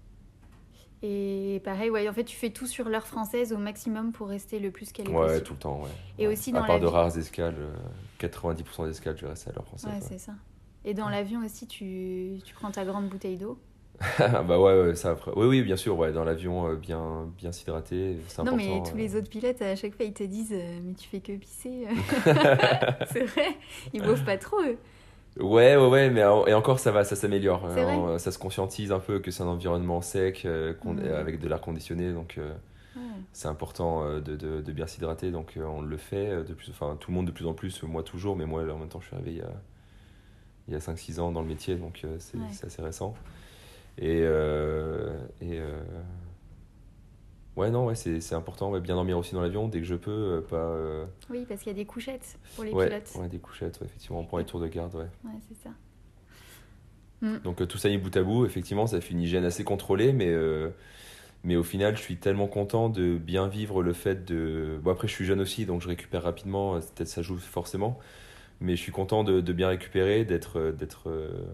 Et 1.03 1.63
pareil, 1.65 1.89
ouais, 1.89 2.07
en 2.09 2.13
fait, 2.13 2.25
tu 2.25 2.37
fais 2.37 2.51
tout 2.51 2.67
sur 2.67 2.89
l'heure 2.91 3.07
française 3.07 3.53
au 3.55 3.59
maximum 3.59 4.13
pour 4.13 4.29
rester 4.29 4.59
le 4.59 4.71
plus 4.71 4.93
calé 4.93 5.09
Ouais, 5.11 5.27
possible. 5.27 5.43
tout 5.45 5.53
le 5.55 5.59
temps, 5.59 5.83
ouais. 5.83 5.89
Et 6.19 6.27
Ouais. 6.27 6.35
aussi 6.35 6.51
à 6.51 6.61
dans 6.61 6.67
part 6.67 6.77
la 6.77 6.81
de 6.83 6.87
rares 6.87 7.17
escales, 7.17 7.57
euh, 7.59 7.73
90% 8.19 8.85
des 8.85 8.91
escales, 8.91 9.17
je 9.19 9.25
reste 9.27 9.49
à 9.49 9.53
l'heure 9.53 9.65
française. 9.65 9.89
Ouais, 9.91 9.97
ouais. 9.97 10.07
c'est 10.07 10.19
ça. 10.19 10.35
Et 10.85 10.93
dans 10.93 11.09
l'avion 11.09 11.43
aussi, 11.45 11.67
tu, 11.67 12.39
tu 12.45 12.55
prends 12.55 12.71
ta 12.71 12.85
grande 12.85 13.09
bouteille 13.09 13.39
d'eau. 13.39 13.59
bah 14.19 14.59
ouais, 14.59 14.81
ouais, 14.83 14.95
ça 14.95 15.11
après. 15.11 15.31
Oui, 15.37 15.47
oui, 15.47 15.63
bien 15.63 15.77
sûr, 15.77 15.99
ouais, 15.99 16.11
dans 16.13 16.25
l'avion, 16.25 16.69
euh, 16.69 16.75
bien, 16.75 17.29
bien 17.37 17.53
s'hydraté, 17.53 18.17
c'est 18.29 18.39
Non, 18.43 18.53
important. 18.55 18.57
mais 18.57 18.83
tous 18.91 18.95
euh. 18.97 18.99
les 18.99 19.15
autres 19.17 19.29
pilotes, 19.29 19.61
à 19.61 19.77
chaque 19.77 19.95
fois, 19.95 20.07
ils 20.07 20.15
te 20.15 20.23
disent 20.25 20.53
euh, 20.55 20.79
Mais 20.83 20.95
tu 20.95 21.07
fais 21.09 21.21
que 21.21 21.33
pisser. 21.37 21.87
c'est 23.13 23.25
vrai, 23.25 23.57
ils 23.93 24.01
boivent 24.03 24.25
pas 24.25 24.39
trop, 24.39 24.57
eux. 24.63 24.79
Ouais, 25.39 25.77
ouais, 25.77 25.87
ouais, 25.89 26.11
mais 26.11 26.21
et 26.21 26.55
encore 26.55 26.81
ça 26.81 26.91
va, 26.91 27.05
ça 27.05 27.15
s'améliore. 27.15 27.65
Euh, 27.67 28.19
ça 28.19 28.33
se 28.33 28.39
conscientise 28.39 28.91
un 28.91 28.99
peu 29.01 29.21
que 29.21 29.31
c'est 29.31 29.43
un 29.43 29.47
environnement 29.49 30.01
sec, 30.01 30.45
avec 30.47 31.39
de 31.39 31.49
l'air 31.49 31.61
conditionné, 31.61 32.13
donc 32.13 32.39
Ouais. 32.97 33.03
c'est 33.33 33.47
important 33.47 34.19
de, 34.19 34.35
de, 34.35 34.61
de 34.61 34.73
bien 34.73 34.87
s'hydrater. 34.89 35.31
Donc 35.31 35.57
on 35.57 35.81
le 35.83 35.97
fait, 35.97 36.43
de 36.43 36.53
plus, 36.55 36.71
enfin 36.71 36.97
tout 36.99 37.13
le 37.13 37.17
monde 37.17 37.27
de 37.27 37.31
plus 37.31 37.47
en 37.47 37.55
plus, 37.55 37.83
moi 37.85 38.03
toujours, 38.03 38.35
mais 38.35 38.47
moi 38.47 38.63
en 38.63 38.79
même 38.79 38.89
temps 38.89 39.01
je 39.01 39.07
suis 39.07 39.15
arrivé 39.15 39.31
il 40.67 40.73
y 40.73 40.75
a, 40.75 40.79
a 40.79 40.81
5-6 40.81 41.21
ans 41.21 41.31
dans 41.31 41.43
le 41.43 41.47
métier, 41.49 41.77
donc 41.77 42.05
c'est 42.19 42.37
Ouais. 42.37 42.45
c'est 42.51 42.67
assez 42.67 42.83
récent. 42.83 43.15
Et, 44.01 44.23
euh, 44.23 45.15
et 45.43 45.61
euh, 45.61 45.79
ouais, 47.57 47.71
non, 47.71 47.87
ouais, 47.87 47.95
c'est 47.95 48.21
c'est 48.21 48.35
important, 48.35 48.71
ouais, 48.71 48.81
bien 48.81 48.95
dormir 48.95 49.19
aussi 49.19 49.35
dans 49.35 49.43
l'avion 49.43 49.69
dès 49.69 49.81
que 49.81 49.87
je 49.87 49.95
peux, 49.95 50.11
euh, 50.11 50.41
pas. 50.41 51.07
Oui, 51.29 51.45
parce 51.47 51.61
qu'il 51.63 51.71
y 51.71 51.75
a 51.75 51.79
des 51.79 51.85
couchettes 51.85 52.39
pour 52.55 52.65
les 52.65 52.73
ouais, 52.73 52.89
pilotes. 52.89 53.11
ouais, 53.17 53.29
des 53.29 53.39
couchettes, 53.39 53.79
ouais, 53.81 53.87
effectivement, 53.87 54.21
on 54.21 54.25
prend 54.25 54.39
les 54.39 54.47
tours 54.47 54.61
de 54.61 54.69
garde, 54.69 54.95
ouais. 54.95 55.09
Ouais, 55.25 55.39
c'est 55.49 55.63
ça. 55.63 55.71
Donc 57.45 57.61
euh, 57.61 57.67
tout 57.67 57.77
ça 57.77 57.91
mis 57.91 57.99
bout 57.99 58.17
à 58.17 58.23
bout, 58.23 58.47
effectivement, 58.47 58.87
ça 58.87 58.99
fait 59.03 59.13
une 59.13 59.21
hygiène 59.21 59.45
assez 59.45 59.63
contrôlée, 59.63 60.15
mais, 60.15 60.29
euh, 60.29 60.71
mais 61.45 61.57
au 61.57 61.63
final, 61.63 61.95
je 61.97 62.01
suis 62.03 62.17
tellement 62.17 62.47
content 62.49 62.89
de 62.89 63.19
bien 63.19 63.47
vivre 63.49 63.83
le 63.83 63.93
fait 63.93 64.25
de... 64.25 64.79
Bon, 64.83 64.91
après, 64.93 65.07
je 65.09 65.13
suis 65.13 65.27
jeune 65.27 65.41
aussi, 65.41 65.67
donc 65.67 65.83
je 65.83 65.89
récupère 65.89 66.23
rapidement, 66.23 66.81
peut-être 66.81 67.09
ça 67.09 67.21
joue 67.21 67.37
forcément, 67.37 67.99
mais 68.61 68.75
je 68.77 68.81
suis 68.83 68.93
content 68.93 69.25
de, 69.25 69.43
de 69.43 69.53
bien 69.53 69.69
récupérer, 69.69 70.25
d'être 70.25 70.71
d'être 70.73 71.11
euh, 71.11 71.45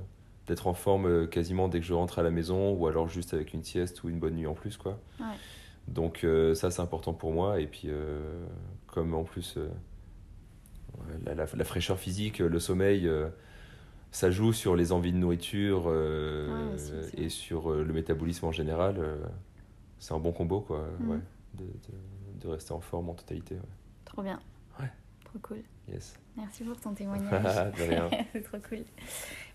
d'être 0.46 0.66
en 0.66 0.74
forme 0.74 1.06
euh, 1.06 1.26
quasiment 1.26 1.68
dès 1.68 1.80
que 1.80 1.87
je 1.87 1.92
rentre 1.94 2.18
à 2.18 2.22
la 2.22 2.30
maison, 2.30 2.72
ou 2.72 2.87
alors 2.87 3.09
juste 3.09 3.35
avec 3.35 3.52
une 3.52 3.62
sieste 3.64 4.02
ou 4.04 4.09
une 4.09 4.18
bonne 4.18 4.35
nuit 4.35 4.46
en 4.46 4.54
plus, 4.54 4.76
quoi. 4.76 4.98
Ouais. 5.20 5.26
Donc 5.88 6.24
euh, 6.24 6.54
ça, 6.54 6.70
c'est 6.70 6.82
important 6.82 7.12
pour 7.14 7.32
moi, 7.32 7.61
et 7.61 7.66
puis 7.66 7.85
euh, 7.87 8.44
comme 8.87 9.14
en 9.14 9.24
plus... 9.24 9.54
euh, 9.56 9.68
la, 11.24 11.35
la- 11.35 11.46
la 11.54 11.64
fraîcheur 11.64 11.98
physique, 11.98 12.38
le 12.38 12.59
sommeil, 12.59 13.11
ça 14.12 14.30
joue 14.30 14.52
sur 14.52 14.76
les 14.76 14.92
envies 14.92 15.12
de 15.12 15.18
nourriture 15.18 15.87
Ouais, 15.87 16.74
aussi, 16.74 16.92
c'est 17.12 17.20
et 17.20 17.28
sur 17.28 17.70
le 17.70 17.92
métabolisme 17.92 18.46
en 18.46 18.52
général. 18.52 18.96
c'est 19.98 20.14
un 20.14 20.18
bon 20.18 20.32
combo, 20.32 20.61
quoi, 20.61 20.85
ouais, 21.06 21.18
de, 21.54 21.64
de- 21.64 22.40
de 22.44 22.48
rester 22.48 22.72
en 22.72 22.80
forme 22.80 23.11
en 23.11 23.14
totalité. 23.14 23.56
Trop 24.04 24.22
bien. 24.22 24.40
Trop 25.37 25.55
cool. 25.55 25.62
Yes. 25.92 26.16
Merci 26.37 26.64
pour 26.64 26.79
ton 26.81 26.92
témoignage. 26.92 27.72
c'est 28.33 28.42
trop 28.42 28.59
cool. 28.68 28.85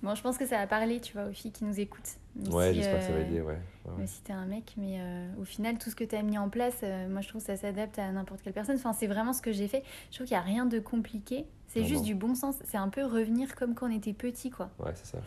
Bon, 0.01 0.15
je 0.15 0.21
pense 0.21 0.37
que 0.37 0.45
ça 0.45 0.57
va 0.57 0.67
parler, 0.67 0.99
tu 0.99 1.13
vois, 1.13 1.25
aux 1.25 1.31
filles 1.31 1.51
qui 1.51 1.65
nous 1.65 1.79
écoutent. 1.79 2.17
Même 2.35 2.53
Ouais, 2.53 2.69
si, 2.69 2.75
j'espère 2.75 2.99
que 2.99 3.05
ça 3.05 3.11
va 3.11 3.17
euh, 3.17 3.25
aider, 3.25 3.41
ouais. 3.41 3.53
ouais, 3.53 3.91
ouais. 3.91 3.97
Même 3.97 4.07
si 4.07 4.21
t'es 4.21 4.33
un 4.33 4.45
mec, 4.45 4.73
mais 4.77 4.97
euh, 4.99 5.27
au 5.39 5.43
final, 5.43 5.77
tout 5.77 5.89
ce 5.89 5.95
que 5.95 6.03
tu 6.03 6.15
as 6.15 6.21
mis 6.21 6.37
en 6.37 6.49
place, 6.49 6.77
euh, 6.83 7.09
moi 7.09 7.21
je 7.21 7.29
trouve 7.29 7.41
que 7.41 7.47
ça 7.47 7.57
s'adapte 7.57 7.99
à 7.99 8.11
n'importe 8.11 8.41
quelle 8.41 8.53
personne. 8.53 8.75
Enfin, 8.75 8.93
c'est 8.93 9.07
vraiment 9.07 9.33
ce 9.33 9.41
que 9.41 9.51
j'ai 9.51 9.67
fait. 9.67 9.83
Je 10.11 10.17
trouve 10.17 10.27
qu'il 10.27 10.35
n'y 10.35 10.41
a 10.41 10.45
rien 10.45 10.65
de 10.65 10.79
compliqué. 10.79 11.45
C'est 11.67 11.83
juste 11.83 12.01
non. 12.01 12.07
du 12.07 12.15
bon 12.15 12.35
sens. 12.35 12.55
C'est 12.65 12.77
un 12.77 12.89
peu 12.89 13.03
revenir 13.03 13.55
comme 13.55 13.73
quand 13.75 13.87
on 13.87 13.95
était 13.95 14.13
petit, 14.13 14.49
quoi. 14.49 14.69
Ouais, 14.79 14.91
c'est 14.95 15.07
ça. 15.07 15.19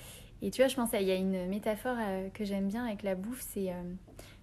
Et 0.42 0.50
tu 0.50 0.60
vois, 0.60 0.68
je 0.68 0.76
pense 0.76 0.90
qu'il 0.90 1.02
y 1.02 1.10
a 1.10 1.16
une 1.16 1.48
métaphore 1.48 1.96
que 2.34 2.44
j'aime 2.44 2.68
bien 2.68 2.84
avec 2.84 3.02
la 3.02 3.14
bouffe, 3.14 3.40
c'est, 3.40 3.72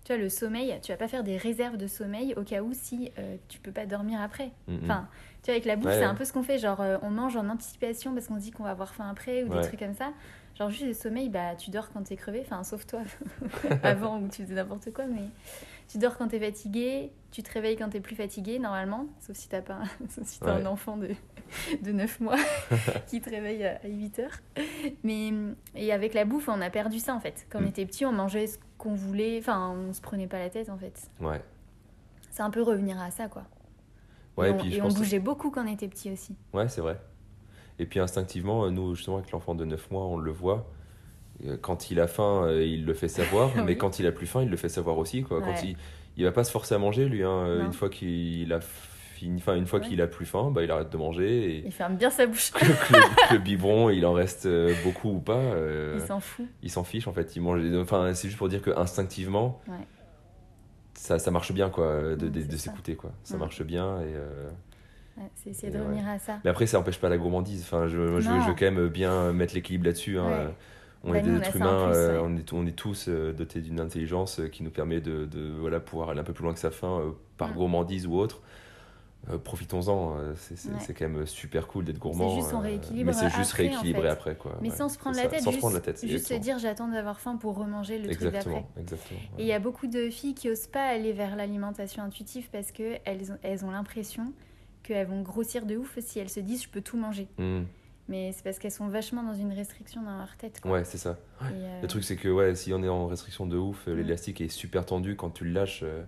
tu 0.03 0.13
vois, 0.13 0.21
le 0.21 0.29
sommeil. 0.29 0.77
Tu 0.81 0.91
vas 0.91 0.97
pas 0.97 1.07
faire 1.07 1.23
des 1.23 1.37
réserves 1.37 1.77
de 1.77 1.87
sommeil 1.87 2.33
au 2.37 2.43
cas 2.43 2.61
où 2.61 2.73
si 2.73 3.11
euh, 3.19 3.35
tu 3.47 3.59
peux 3.59 3.71
pas 3.71 3.85
dormir 3.85 4.19
après. 4.21 4.51
Mm. 4.67 4.77
Enfin, 4.83 5.07
tu 5.43 5.45
vois, 5.47 5.53
avec 5.53 5.65
la 5.65 5.75
bouffe, 5.75 5.85
Ouais, 5.87 5.93
c'est 5.93 5.99
ouais. 5.99 6.05
un 6.05 6.15
peu 6.15 6.25
ce 6.25 6.33
qu'on 6.33 6.43
fait. 6.43 6.57
Genre, 6.57 6.81
euh, 6.81 6.97
on 7.03 7.09
mange 7.11 7.35
en 7.37 7.47
anticipation 7.49 8.13
parce 8.13 8.27
qu'on 8.27 8.35
se 8.37 8.41
dit 8.41 8.51
qu'on 8.51 8.63
va 8.63 8.71
avoir 8.71 8.93
faim 8.93 9.07
après 9.09 9.43
ou 9.43 9.49
des 9.49 9.61
trucs 9.61 9.79
comme 9.79 9.93
ça. 9.95 10.11
Genre, 10.57 10.69
juste 10.69 10.85
le 10.85 10.93
sommeil, 10.93 11.29
bah, 11.29 11.55
tu 11.55 11.71
dors 11.71 11.89
quand 11.91 12.03
t'es 12.03 12.15
crevé. 12.17 12.41
Enfin, 12.45 12.63
sauf 12.63 12.85
toi, 12.85 13.01
avant 13.83 14.19
où 14.19 14.27
tu 14.27 14.43
faisais 14.43 14.55
n'importe 14.55 14.91
quoi. 14.93 15.05
Mais 15.05 15.21
tu 15.87 15.97
dors 15.97 16.17
quand 16.17 16.27
t'es 16.27 16.39
fatigué. 16.39 17.11
Tu 17.31 17.43
te 17.43 17.51
réveilles 17.53 17.77
quand 17.77 17.87
t'es 17.89 18.01
plus 18.01 18.15
fatigué, 18.17 18.59
normalement. 18.59 19.05
Sauf 19.21 19.37
si 19.37 19.47
t'as 19.47 19.61
pas 19.61 19.75
un, 19.75 20.07
sauf 20.09 20.27
si 20.27 20.39
un 20.43 20.65
enfant 20.65 20.97
de, 20.97 21.09
de 21.81 21.91
9 21.93 22.19
mois 22.19 22.35
qui 23.07 23.21
te 23.21 23.29
réveille 23.29 23.65
à 23.65 23.79
8 23.87 24.19
heures. 24.19 24.37
Mais, 25.03 25.31
et 25.75 25.93
avec 25.93 26.13
la 26.13 26.25
bouffe, 26.25 26.49
on 26.49 26.59
a 26.59 26.69
perdu 26.69 26.99
ça, 26.99 27.15
en 27.15 27.19
fait. 27.21 27.45
Quand 27.49 27.59
on 27.59 27.63
Mm. 27.63 27.67
était 27.67 27.85
petit, 27.85 28.05
on 28.05 28.11
mangeait 28.11 28.47
qu'on 28.81 28.95
voulait. 28.95 29.37
Enfin, 29.39 29.69
on 29.69 29.93
se 29.93 30.01
prenait 30.01 30.27
pas 30.27 30.39
la 30.39 30.49
tête, 30.49 30.69
en 30.69 30.77
fait. 30.77 31.09
Ouais. 31.19 31.41
C'est 32.31 32.43
un 32.43 32.49
peu 32.49 32.61
revenir 32.61 32.99
à 32.99 33.11
ça, 33.11 33.27
quoi. 33.27 33.43
Ouais, 34.37 34.47
et 34.47 34.49
et 34.49 34.53
on, 34.53 34.57
puis 34.57 34.71
je 34.71 34.77
et 34.77 34.81
on 34.81 34.87
que- 34.89 34.93
bougeait 34.95 35.19
beaucoup 35.19 35.51
quand 35.51 35.65
on 35.65 35.71
était 35.71 35.87
petit 35.87 36.11
aussi. 36.11 36.35
Ouais, 36.53 36.67
c'est 36.69 36.81
vrai. 36.81 36.99
Et 37.79 37.85
puis 37.85 37.99
instinctivement, 37.99 38.65
euh, 38.65 38.69
nous, 38.69 38.95
justement, 38.95 39.17
avec 39.17 39.31
l'enfant 39.31 39.55
de 39.55 39.65
9 39.65 39.91
mois, 39.91 40.05
on 40.05 40.17
le 40.17 40.31
voit. 40.31 40.69
Euh, 41.45 41.57
Quand 41.59 41.89
il 41.91 41.99
a 41.99 42.07
faim, 42.07 42.43
euh, 42.45 42.63
il 42.63 42.85
le 42.85 42.93
fait 42.93 43.07
savoir, 43.07 43.49
mais 43.65 43.75
quand 43.77 43.99
il 43.99 44.05
a 44.07 44.11
plus 44.11 44.27
faim, 44.27 44.43
il 44.43 44.49
le 44.49 44.57
fait 44.57 44.69
savoir 44.69 44.97
aussi. 44.97 45.23
Quoi. 45.23 45.41
Quand 45.41 45.63
il, 45.63 45.75
il 46.17 46.23
va 46.23 46.31
pas 46.31 46.43
se 46.43 46.51
forcer 46.51 46.75
à 46.75 46.77
manger, 46.77 47.07
lui. 47.09 47.23
hein. 47.23 47.65
Une 47.65 47.73
fois 47.73 47.89
qu'il 47.89 48.51
a 48.53 48.59
enfin, 49.37 49.55
une 49.55 49.65
fois 49.67 49.79
Ouais. 49.79 49.87
qu'il 49.87 50.01
a 50.01 50.07
plus 50.07 50.25
faim, 50.25 50.51
bah, 50.53 50.63
il 50.63 50.71
arrête 50.71 50.89
de 50.91 50.97
manger. 50.97 51.57
Et 51.57 51.63
Il 51.65 51.71
ferme 51.71 51.95
bien 51.95 52.09
sa 52.09 52.25
bouche. 52.27 52.51
que, 52.51 52.65
le, 52.65 53.27
que 53.29 53.33
le 53.35 53.39
biberon, 53.39 53.89
il 53.89 54.05
en 54.05 54.13
reste 54.13 54.45
euh, 54.45 54.73
beaucoup 54.83 55.09
ou 55.11 55.19
pas, 55.19 55.33
euh, 55.37 55.97
Il 55.99 56.05
s'en 56.05 56.19
fout. 56.19 56.45
il 56.63 56.69
s'en 56.69 56.83
fiche 56.83 57.07
en 57.07 57.13
fait. 57.13 57.35
Il 57.35 57.41
mange. 57.41 57.61
Enfin, 57.81 58.13
c'est 58.13 58.27
juste 58.27 58.37
pour 58.37 58.49
dire 58.49 58.61
que 58.61 58.71
instinctivement, 58.77 59.61
Ouais. 59.67 59.73
ça, 60.93 61.19
ça 61.19 61.31
marche 61.31 61.51
bien, 61.51 61.69
quoi, 61.69 62.15
de, 62.15 62.27
de, 62.27 62.57
s'écouter, 62.57 62.95
quoi. 62.95 63.11
Ça 63.23 63.37
marche 63.37 63.61
bien 63.63 64.01
et. 64.01 64.13
euh, 64.15 64.49
Ouais, 65.17 65.29
c'est 65.35 65.49
essayer 65.49 65.71
de 65.73 65.77
revenir 65.77 66.07
à 66.07 66.17
ça. 66.19 66.39
Mais 66.45 66.49
après, 66.49 66.65
ça 66.67 66.77
n'empêche 66.77 66.97
pas 66.97 67.09
la 67.09 67.17
gourmandise. 67.17 67.63
Enfin, 67.63 67.85
je, 67.87 67.97
je, 67.97 67.97
veux, 68.01 68.21
Non. 68.35 68.41
je 68.41 68.47
veux 68.47 68.55
quand 68.57 68.71
même 68.71 68.87
bien 68.87 69.33
mettre 69.33 69.53
l'équilibre 69.53 69.85
là-dessus. 69.85 70.17
hein. 70.17 70.51
On 71.03 71.11
Bah, 71.11 71.17
est 71.17 71.21
nous, 71.23 71.31
des 71.31 71.37
on 71.37 71.41
êtres 71.41 71.55
humains, 71.57 71.87
plus, 71.89 71.97
euh, 71.97 72.13
ouais. 72.13 72.19
on, 72.23 72.37
est, 72.37 72.53
on 72.53 72.65
est 72.65 72.71
tous 72.75 73.07
euh, 73.09 73.33
dotés 73.33 73.59
d'une 73.59 73.79
intelligence 73.81 74.39
euh, 74.39 74.47
qui 74.47 74.63
nous 74.63 74.69
permet 74.69 75.01
de, 75.01 75.25
de, 75.25 75.51
voilà, 75.59 75.79
pouvoir 75.81 76.09
aller 76.11 76.21
un 76.21 76.23
peu 76.23 76.31
plus 76.31 76.43
loin 76.45 76.53
que 76.53 76.59
sa 76.59 76.71
faim 76.71 77.13
par 77.37 77.49
Mm. 77.49 77.53
gourmandise 77.55 78.07
ou 78.07 78.15
autre. 78.17 78.39
Euh, 79.29 79.37
Profitons-en, 79.37 80.17
euh, 80.17 80.33
c'est 80.35 80.55
Ouais. 80.69 80.79
quand 80.97 81.07
même 81.07 81.25
super 81.27 81.67
cool 81.67 81.85
d'être 81.85 81.99
gourmand. 81.99 82.35
juste, 82.35 82.53
euh, 82.53 82.77
Mais 83.03 83.13
c'est 83.13 83.29
juste 83.29 83.51
après, 83.51 83.67
en 83.67 83.71
rééquilibrer 83.73 84.01
fait. 84.01 84.07
après. 84.09 84.35
Quoi. 84.35 84.57
Mais 84.61 84.69
Ouais, 84.71 84.75
sans 84.75 84.89
se 84.89 84.97
prendre 84.97 85.15
la 85.15 85.27
tête. 85.27 85.41
Sans 85.41 85.51
juste, 85.51 85.57
se 85.57 85.59
prendre 85.59 85.75
la 85.75 85.81
tête. 85.81 85.95
Juste 86.01 86.07
se 86.27 86.33
exactement. 86.33 86.39
dire 86.39 86.57
j'attends 86.59 86.87
d'avoir 86.87 87.19
faim 87.19 87.37
pour 87.37 87.55
remanger 87.55 87.99
le 87.99 88.05
truc 88.09 88.19
d'après. 88.31 88.37
Exactement, 88.39 88.69
exactement. 88.77 89.19
Et 89.19 89.23
ouais. 89.35 89.43
il 89.43 89.45
y 89.45 89.53
a 89.53 89.59
beaucoup 89.59 89.85
de 89.85 90.09
filles 90.09 90.33
qui 90.33 90.49
osent 90.49 90.65
pas 90.67 90.83
aller 90.87 91.13
vers 91.13 91.35
l'alimentation 91.35 92.01
intuitive 92.01 92.49
parce 92.51 92.71
qu'elles 92.71 93.31
ont, 93.31 93.37
elles 93.43 93.63
ont 93.63 93.69
l'impression 93.71 94.33
qu'elles 94.81 95.05
vont 95.07 95.21
grossir 95.21 95.67
de 95.67 95.77
ouf 95.77 95.99
si 95.99 96.17
elles 96.17 96.29
se 96.29 96.39
disent 96.39 96.63
je 96.63 96.69
peux 96.69 96.81
tout 96.81 96.97
manger. 96.97 97.27
Mm. 97.37 97.61
Mais 98.11 98.31
c'est 98.33 98.43
parce 98.43 98.59
qu'elles 98.59 98.71
sont 98.71 98.87
vachement 98.89 99.23
dans 99.23 99.33
une 99.33 99.53
restriction 99.53 100.01
dans 100.03 100.17
leur 100.17 100.35
tête. 100.37 100.59
Quoi. 100.61 100.71
Ouais, 100.71 100.83
c'est 100.83 100.97
ça. 100.97 101.17
Euh, 101.43 101.81
Le 101.81 101.87
truc, 101.87 102.03
c'est 102.03 102.17
que 102.17 102.27
ouais, 102.27 102.53
si 102.53 102.71
on 102.73 102.83
est 102.83 102.89
en 102.89 103.07
restriction 103.07 103.47
de 103.47 103.57
ouf, 103.57 103.87
euh, 103.87 103.95
l'élastique 103.95 104.41
est 104.41 104.49
super 104.49 104.85
tendu. 104.85 105.15
Quand 105.15 105.29
tu 105.31 105.45
le 105.45 105.51
lâches, 105.53 105.81
euh, 105.83 106.03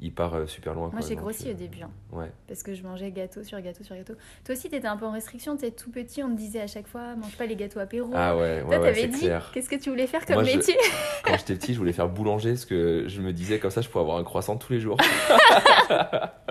il 0.00 0.14
part 0.14 0.48
super 0.48 0.72
loin. 0.74 0.88
Moi 0.92 1.00
j'ai 1.06 1.16
grossi 1.16 1.50
au 1.50 1.54
début. 1.54 1.82
hein. 1.82 1.90
Ouais. 2.12 2.30
parce 2.48 2.62
que 2.62 2.72
je 2.74 2.82
mangeais 2.82 3.10
gâteau 3.10 3.42
sur 3.42 3.60
gâteau 3.60 3.84
sur 3.84 3.94
gâteau. 3.96 4.14
Toi 4.44 4.54
aussi, 4.54 4.70
t'étais 4.70 4.86
un 4.86 4.96
peu 4.96 5.04
en 5.06 5.12
restriction, 5.12 5.56
t'es 5.56 5.70
tout 5.72 5.90
petit, 5.90 6.22
on 6.22 6.30
te 6.30 6.36
disait 6.36 6.60
à 6.60 6.66
chaque 6.66 6.86
fois, 6.86 7.14
mange 7.16 7.36
pas 7.36 7.46
les 7.46 7.56
gâteaux 7.56 7.80
apéro. 7.80 8.10
Ah 8.14 8.36
ouais, 8.36 8.60
Toi, 8.60 8.70
ouais, 8.70 8.76
ouais, 8.78 8.82
t'avais 8.94 9.08
dit, 9.08 9.28
qu'est-ce 9.52 9.68
que 9.68 9.76
tu 9.76 9.90
voulais 9.90 10.06
faire 10.06 10.24
comme 10.24 10.36
Moi, 10.36 10.44
je- 10.44 10.56
métier 10.56 10.76
Quand 11.24 11.36
j'étais 11.36 11.54
petit, 11.56 11.74
je 11.74 11.78
voulais 11.78 11.92
faire 11.92 12.08
boulanger 12.08 12.50
parce 12.50 12.64
que 12.64 13.04
je 13.08 13.20
me 13.20 13.32
disais 13.32 13.58
comme 13.58 13.70
ça, 13.72 13.80
je 13.80 13.88
pourrais 13.88 14.02
avoir 14.04 14.18
un 14.18 14.24
croissant 14.24 14.56
tous 14.56 14.72
les 14.72 14.80
jours. 14.80 14.96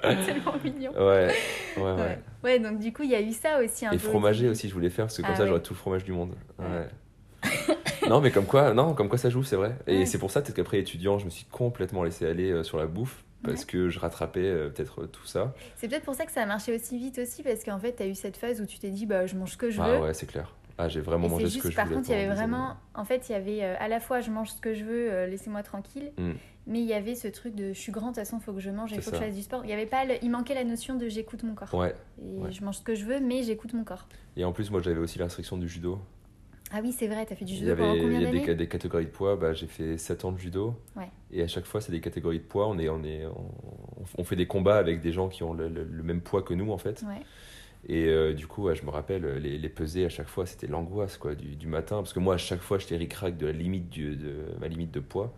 C'est 0.02 0.26
tellement 0.26 0.54
mignon. 0.64 0.92
Ouais, 0.94 1.34
ouais, 1.78 1.84
ouais. 1.84 2.20
Ouais. 2.44 2.60
Donc 2.60 2.80
du 2.80 2.92
coup, 2.94 3.04
il 3.04 3.10
y 3.10 3.16
a 3.16 3.22
eu 3.22 3.32
ça 3.34 3.60
aussi 3.64 3.86
un 3.86 3.92
Et 3.92 3.98
peu. 3.98 4.08
fromager 4.10 4.48
aussi, 4.50 4.68
je 4.70 4.74
voulais 4.74 4.90
faire 4.90 5.06
parce 5.06 5.18
que 5.18 5.22
comme 5.22 5.32
Ah 5.34 5.36
ça, 5.38 5.44
ouais. 5.44 5.50
j'aurais 5.50 5.62
tout 5.62 5.74
le 5.74 5.78
fromage 5.80 6.04
du 6.04 6.12
monde. 6.14 6.36
Ouais. 6.58 6.88
Non, 8.10 8.22
mais 8.22 8.32
comme 8.32 8.46
quoi, 8.46 8.74
non, 8.74 8.94
comme 8.96 9.08
quoi 9.10 9.18
ça 9.20 9.30
joue, 9.30 9.44
c'est 9.44 9.56
vrai. 9.58 9.76
Et 9.86 10.00
Ouais. 10.00 10.06
c'est 10.06 10.18
pour 10.18 10.32
ça, 10.32 10.42
peut-être 10.42 10.56
qu'après 10.56 10.80
étudiant, 10.80 11.20
je 11.20 11.26
me 11.26 11.30
suis 11.30 11.46
complètement 11.46 12.04
laissé 12.04 12.26
aller 12.26 12.50
euh, 12.50 12.64
sur 12.64 12.78
la 12.78 12.88
bouffe 12.88 13.24
parce 13.44 13.62
Ouais. 13.62 13.66
que 13.68 13.90
je 13.90 14.00
rattrapais 14.00 14.40
euh, 14.46 14.70
peut-être 14.70 15.02
euh, 15.04 15.06
tout 15.08 15.26
ça. 15.28 15.54
C'est 15.76 15.88
peut-être 15.88 16.06
pour 16.06 16.16
ça 16.16 16.26
que 16.26 16.32
ça 16.32 16.42
a 16.42 16.46
marché 16.46 16.74
aussi 16.76 16.98
vite 16.98 17.20
aussi, 17.20 17.44
parce 17.44 17.64
qu'en 17.64 17.78
fait, 17.78 17.96
tu 17.98 18.04
as 18.04 18.08
eu 18.08 18.16
cette 18.16 18.36
phase 18.38 18.62
où 18.62 18.66
tu 18.66 18.80
t'es 18.80 18.90
dit, 18.90 19.06
bah, 19.06 19.28
je 19.28 19.36
mange 19.36 19.52
ce 19.52 19.58
que 19.58 19.70
je 19.70 19.78
veux. 19.80 19.84
Ah 19.88 20.02
ouais, 20.02 20.14
c'est 20.14 20.26
clair. 20.26 20.54
Ah, 20.82 20.88
j'ai 20.88 21.02
vraiment 21.02 21.28
Et 21.28 21.30
mangé 21.32 21.50
ce 21.50 21.58
que 21.58 21.70
je 21.70 21.76
par 21.76 21.86
voulais. 21.86 21.98
contre, 21.98 22.10
il 22.10 22.14
y 22.14 22.16
avait 22.16 22.34
vraiment. 22.34 22.76
En 22.96 23.04
fait, 23.04 23.28
il 23.28 23.34
y 23.34 23.36
avait 23.36 23.64
euh, 23.64 23.76
à 23.80 23.90
la 23.90 24.00
fois, 24.00 24.22
je 24.22 24.32
mange 24.32 24.50
ce 24.52 24.62
que 24.62 24.74
je 24.74 24.86
veux, 24.86 25.12
euh, 25.12 25.28
laissez-moi 25.28 25.62
tranquille. 25.62 26.12
Mm. 26.18 26.32
Mais 26.68 26.80
il 26.80 26.86
y 26.86 26.94
avait 26.94 27.16
ce 27.16 27.28
truc 27.28 27.54
de 27.56 27.74
je 27.74 27.80
suis 27.80 27.92
grand, 27.92 28.08
de 28.08 28.12
toute 28.12 28.20
façon, 28.20 28.40
faut 28.40 28.54
que 28.54 28.60
je 28.62 28.70
mange, 28.70 28.92
il 28.92 29.02
faut 29.02 29.12
que 29.12 29.18
je 29.18 29.22
fasse 29.24 29.36
du 29.36 29.42
sport. 29.42 29.62
Il 29.66 29.70
y 29.70 29.74
avait 29.74 29.86
pas, 29.88 30.06
le- 30.06 30.16
il 30.22 30.30
manquait 30.32 30.54
la 30.56 30.64
notion 30.64 30.96
de 30.96 31.10
j'écoute 31.10 31.44
mon 31.44 31.54
corps. 31.56 31.74
Ouais. 31.74 31.94
Et 32.22 32.38
ouais. 32.40 32.52
je 32.52 32.64
mange 32.64 32.78
ce 32.78 32.82
que 32.84 32.96
je 32.96 33.06
veux, 33.06 33.20
mais 33.20 33.44
j'écoute 33.44 33.74
mon 33.74 33.84
corps. 33.84 34.08
Et 34.38 34.46
en 34.46 34.52
plus, 34.54 34.72
moi, 34.72 34.80
j'avais 34.82 35.00
aussi 35.00 35.20
la 35.20 35.26
restriction 35.26 35.58
du 35.58 35.68
judo. 35.68 36.00
Ah 36.72 36.82
oui, 36.84 36.92
c'est 36.92 37.08
vrai, 37.08 37.26
t'as 37.26 37.34
fait 37.36 37.46
du 37.46 37.54
Il 37.54 37.60
judo 37.60 37.76
pendant 37.76 37.96
il 37.96 38.02
combien 38.04 38.20
y 38.20 38.26
a 38.50 38.54
des, 38.54 38.68
catégories 38.68 39.06
de 39.06 39.10
poids. 39.10 39.36
Bah, 39.36 39.54
j'ai 39.54 39.66
fait 39.66 39.98
7 39.98 40.24
ans 40.24 40.32
de 40.32 40.38
judo. 40.38 40.76
Ouais. 40.96 41.10
Et 41.32 41.42
à 41.42 41.48
chaque 41.48 41.66
fois, 41.66 41.82
c'est 41.82 41.92
des 41.92 42.00
catégories 42.02 42.38
de 42.38 42.44
poids. 42.44 42.68
On, 42.70 42.78
est, 42.78 42.88
on, 42.90 43.04
est, 43.04 43.26
on, 43.26 43.52
on 44.20 44.24
fait 44.24 44.36
des 44.36 44.46
combats 44.46 44.78
avec 44.78 45.02
des 45.02 45.12
gens 45.12 45.30
qui 45.30 45.42
ont 45.42 45.54
le, 45.54 45.68
le- 45.68 45.84
le 45.84 46.04
même 46.04 46.22
poids 46.22 46.44
que 46.44 46.54
nous, 46.54 46.72
en 46.72 46.78
fait. 46.78 47.02
Ouais. 47.08 47.24
Et 47.88 48.08
euh, 48.08 48.34
du 48.34 48.46
coup, 48.46 48.64
ouais, 48.64 48.76
je 48.76 48.84
me 48.86 48.90
rappelle, 48.90 49.26
les, 49.38 49.58
les 49.58 49.70
pesées 49.70 50.06
à 50.06 50.10
chaque 50.10 50.28
fois, 50.28 50.46
c'était 50.46 50.68
l'angoisse 50.68 51.18
quoi, 51.18 51.34
du, 51.36 51.56
du 51.56 51.68
matin. 51.68 51.98
Parce 51.98 52.14
que 52.14 52.20
moi, 52.20 52.36
à 52.36 52.38
chaque 52.38 52.60
fois, 52.62 52.78
j'étais 52.78 52.98
ric-rac 52.98 53.38
de 53.38 53.46
la 53.48 53.52
limite 53.54 53.90
du- 53.90 54.16
de 54.16 54.36
ma 54.60 54.68
limite 54.68 54.92
de 54.92 55.00
poids. 55.00 55.34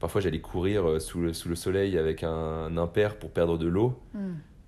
Parfois, 0.00 0.20
j'allais 0.22 0.40
courir 0.40 0.88
euh, 0.88 0.98
sous 0.98 1.20
le, 1.20 1.32
sous 1.34 1.48
le 1.50 1.54
soleil 1.54 1.98
avec 1.98 2.24
un, 2.24 2.76
impair 2.78 3.16
pour 3.18 3.30
perdre 3.30 3.58
de 3.58 3.66
l'eau 3.68 3.98
Mm. 4.14 4.18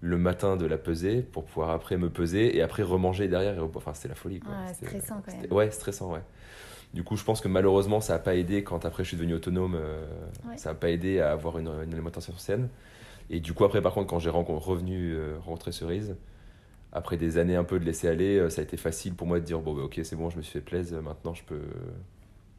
le 0.02 0.18
matin 0.18 0.56
de 0.58 0.66
la 0.66 0.76
pesée 0.76 1.22
pour 1.22 1.44
pouvoir 1.44 1.70
après 1.70 1.96
me 1.96 2.10
peser 2.10 2.54
et 2.56 2.60
après 2.60 2.82
remanger 2.82 3.26
derrière. 3.28 3.54
Et, 3.54 3.58
rep- 3.60 3.74
enfin, 3.76 3.94
c'était 3.94 4.08
la 4.08 4.14
folie. 4.14 4.40
Quoi. 4.40 4.52
Ouais, 4.52 4.74
C'était- 4.74 4.86
stressant, 4.98 5.22
quand 5.24 5.32
même. 5.40 5.50
Ouais, 5.52 5.70
stressant, 5.70 6.12
ouais. 6.12 6.20
Du 6.92 7.02
coup, 7.04 7.16
je 7.16 7.24
pense 7.24 7.40
que 7.40 7.48
malheureusement, 7.48 8.02
ça 8.02 8.12
n'a 8.12 8.18
pas 8.18 8.34
aidé 8.36 8.62
quand 8.62 8.84
après 8.84 9.02
je 9.02 9.08
suis 9.08 9.16
devenu 9.16 9.32
autonome. 9.32 9.74
euh, 9.76 10.04
Ouais. 10.46 10.58
Ça 10.58 10.68
n'a 10.70 10.74
pas 10.74 10.90
aidé 10.90 11.20
à 11.20 11.32
avoir 11.32 11.58
une, 11.58 11.68
une 11.68 11.92
alimentation 11.94 12.34
saine. 12.36 12.68
Et 13.30 13.40
du 13.40 13.54
coup, 13.54 13.64
après, 13.64 13.80
par 13.80 13.94
contre, 13.94 14.08
quand 14.08 14.18
j'ai 14.18 14.28
revenu 14.28 15.14
euh, 15.14 15.38
rencontrer 15.38 15.72
Cerise, 15.72 16.14
après 16.92 17.16
des 17.16 17.38
années 17.38 17.56
un 17.56 17.64
peu 17.64 17.78
de 17.78 17.84
laisser 17.84 18.08
aller, 18.08 18.38
euh, 18.38 18.50
ça 18.50 18.60
a 18.60 18.64
été 18.64 18.76
facile 18.76 19.14
pour 19.14 19.26
moi 19.26 19.40
de 19.40 19.44
dire 19.44 19.60
bon, 19.60 19.74
bah, 19.74 19.82
ok, 19.82 20.00
c'est 20.04 20.16
bon, 20.16 20.30
je 20.30 20.36
me 20.36 20.42
suis 20.42 20.52
fait 20.52 20.64
plaisir, 20.64 21.02
maintenant 21.02 21.34
je 21.34 21.42
peux, 21.44 21.62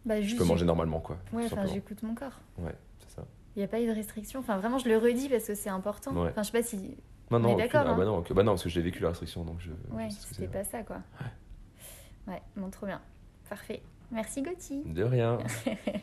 Bah, 0.05 0.21
je 0.21 0.27
juste, 0.27 0.37
peux 0.39 0.45
manger 0.45 0.65
normalement, 0.65 0.99
quoi. 0.99 1.17
Ouais, 1.31 1.45
enfin, 1.45 1.65
j'écoute 1.65 2.01
mon 2.03 2.15
corps. 2.15 2.39
Ouais, 2.57 2.75
c'est 2.99 3.15
ça. 3.15 3.25
Il 3.55 3.59
n'y 3.59 3.65
a 3.65 3.67
pas 3.67 3.79
eu 3.79 3.85
de 3.87 3.91
restriction. 3.91 4.39
Enfin, 4.39 4.57
vraiment, 4.57 4.79
je 4.79 4.89
le 4.89 4.97
redis 4.97 5.29
parce 5.29 5.45
que 5.45 5.53
c'est 5.55 5.69
important. 5.69 6.11
Ouais. 6.13 6.29
Enfin, 6.29 6.41
je 6.41 6.47
sais 6.47 6.57
pas 6.57 6.63
si. 6.63 6.97
Non, 7.29 7.37
On 7.37 7.39
non, 7.39 7.55
d'accord, 7.55 7.81
ah, 7.85 7.93
bah 7.93 8.01
hein. 8.01 8.05
non, 8.05 8.23
bah 8.31 8.43
non, 8.43 8.51
parce 8.53 8.63
que 8.63 8.69
j'ai 8.69 8.81
vécu 8.81 9.01
la 9.01 9.09
restriction, 9.09 9.43
donc 9.43 9.59
je. 9.59 9.71
Ouais, 9.95 10.09
je 10.09 10.15
c'était 10.15 10.47
pas 10.47 10.63
ça, 10.63 10.83
quoi. 10.83 10.97
Ouais, 12.27 12.41
bon, 12.55 12.69
trop 12.69 12.85
bien. 12.85 13.01
Parfait. 13.49 13.81
Merci, 14.11 14.41
Gauthier. 14.41 14.81
De 14.85 15.03
rien. 15.03 15.37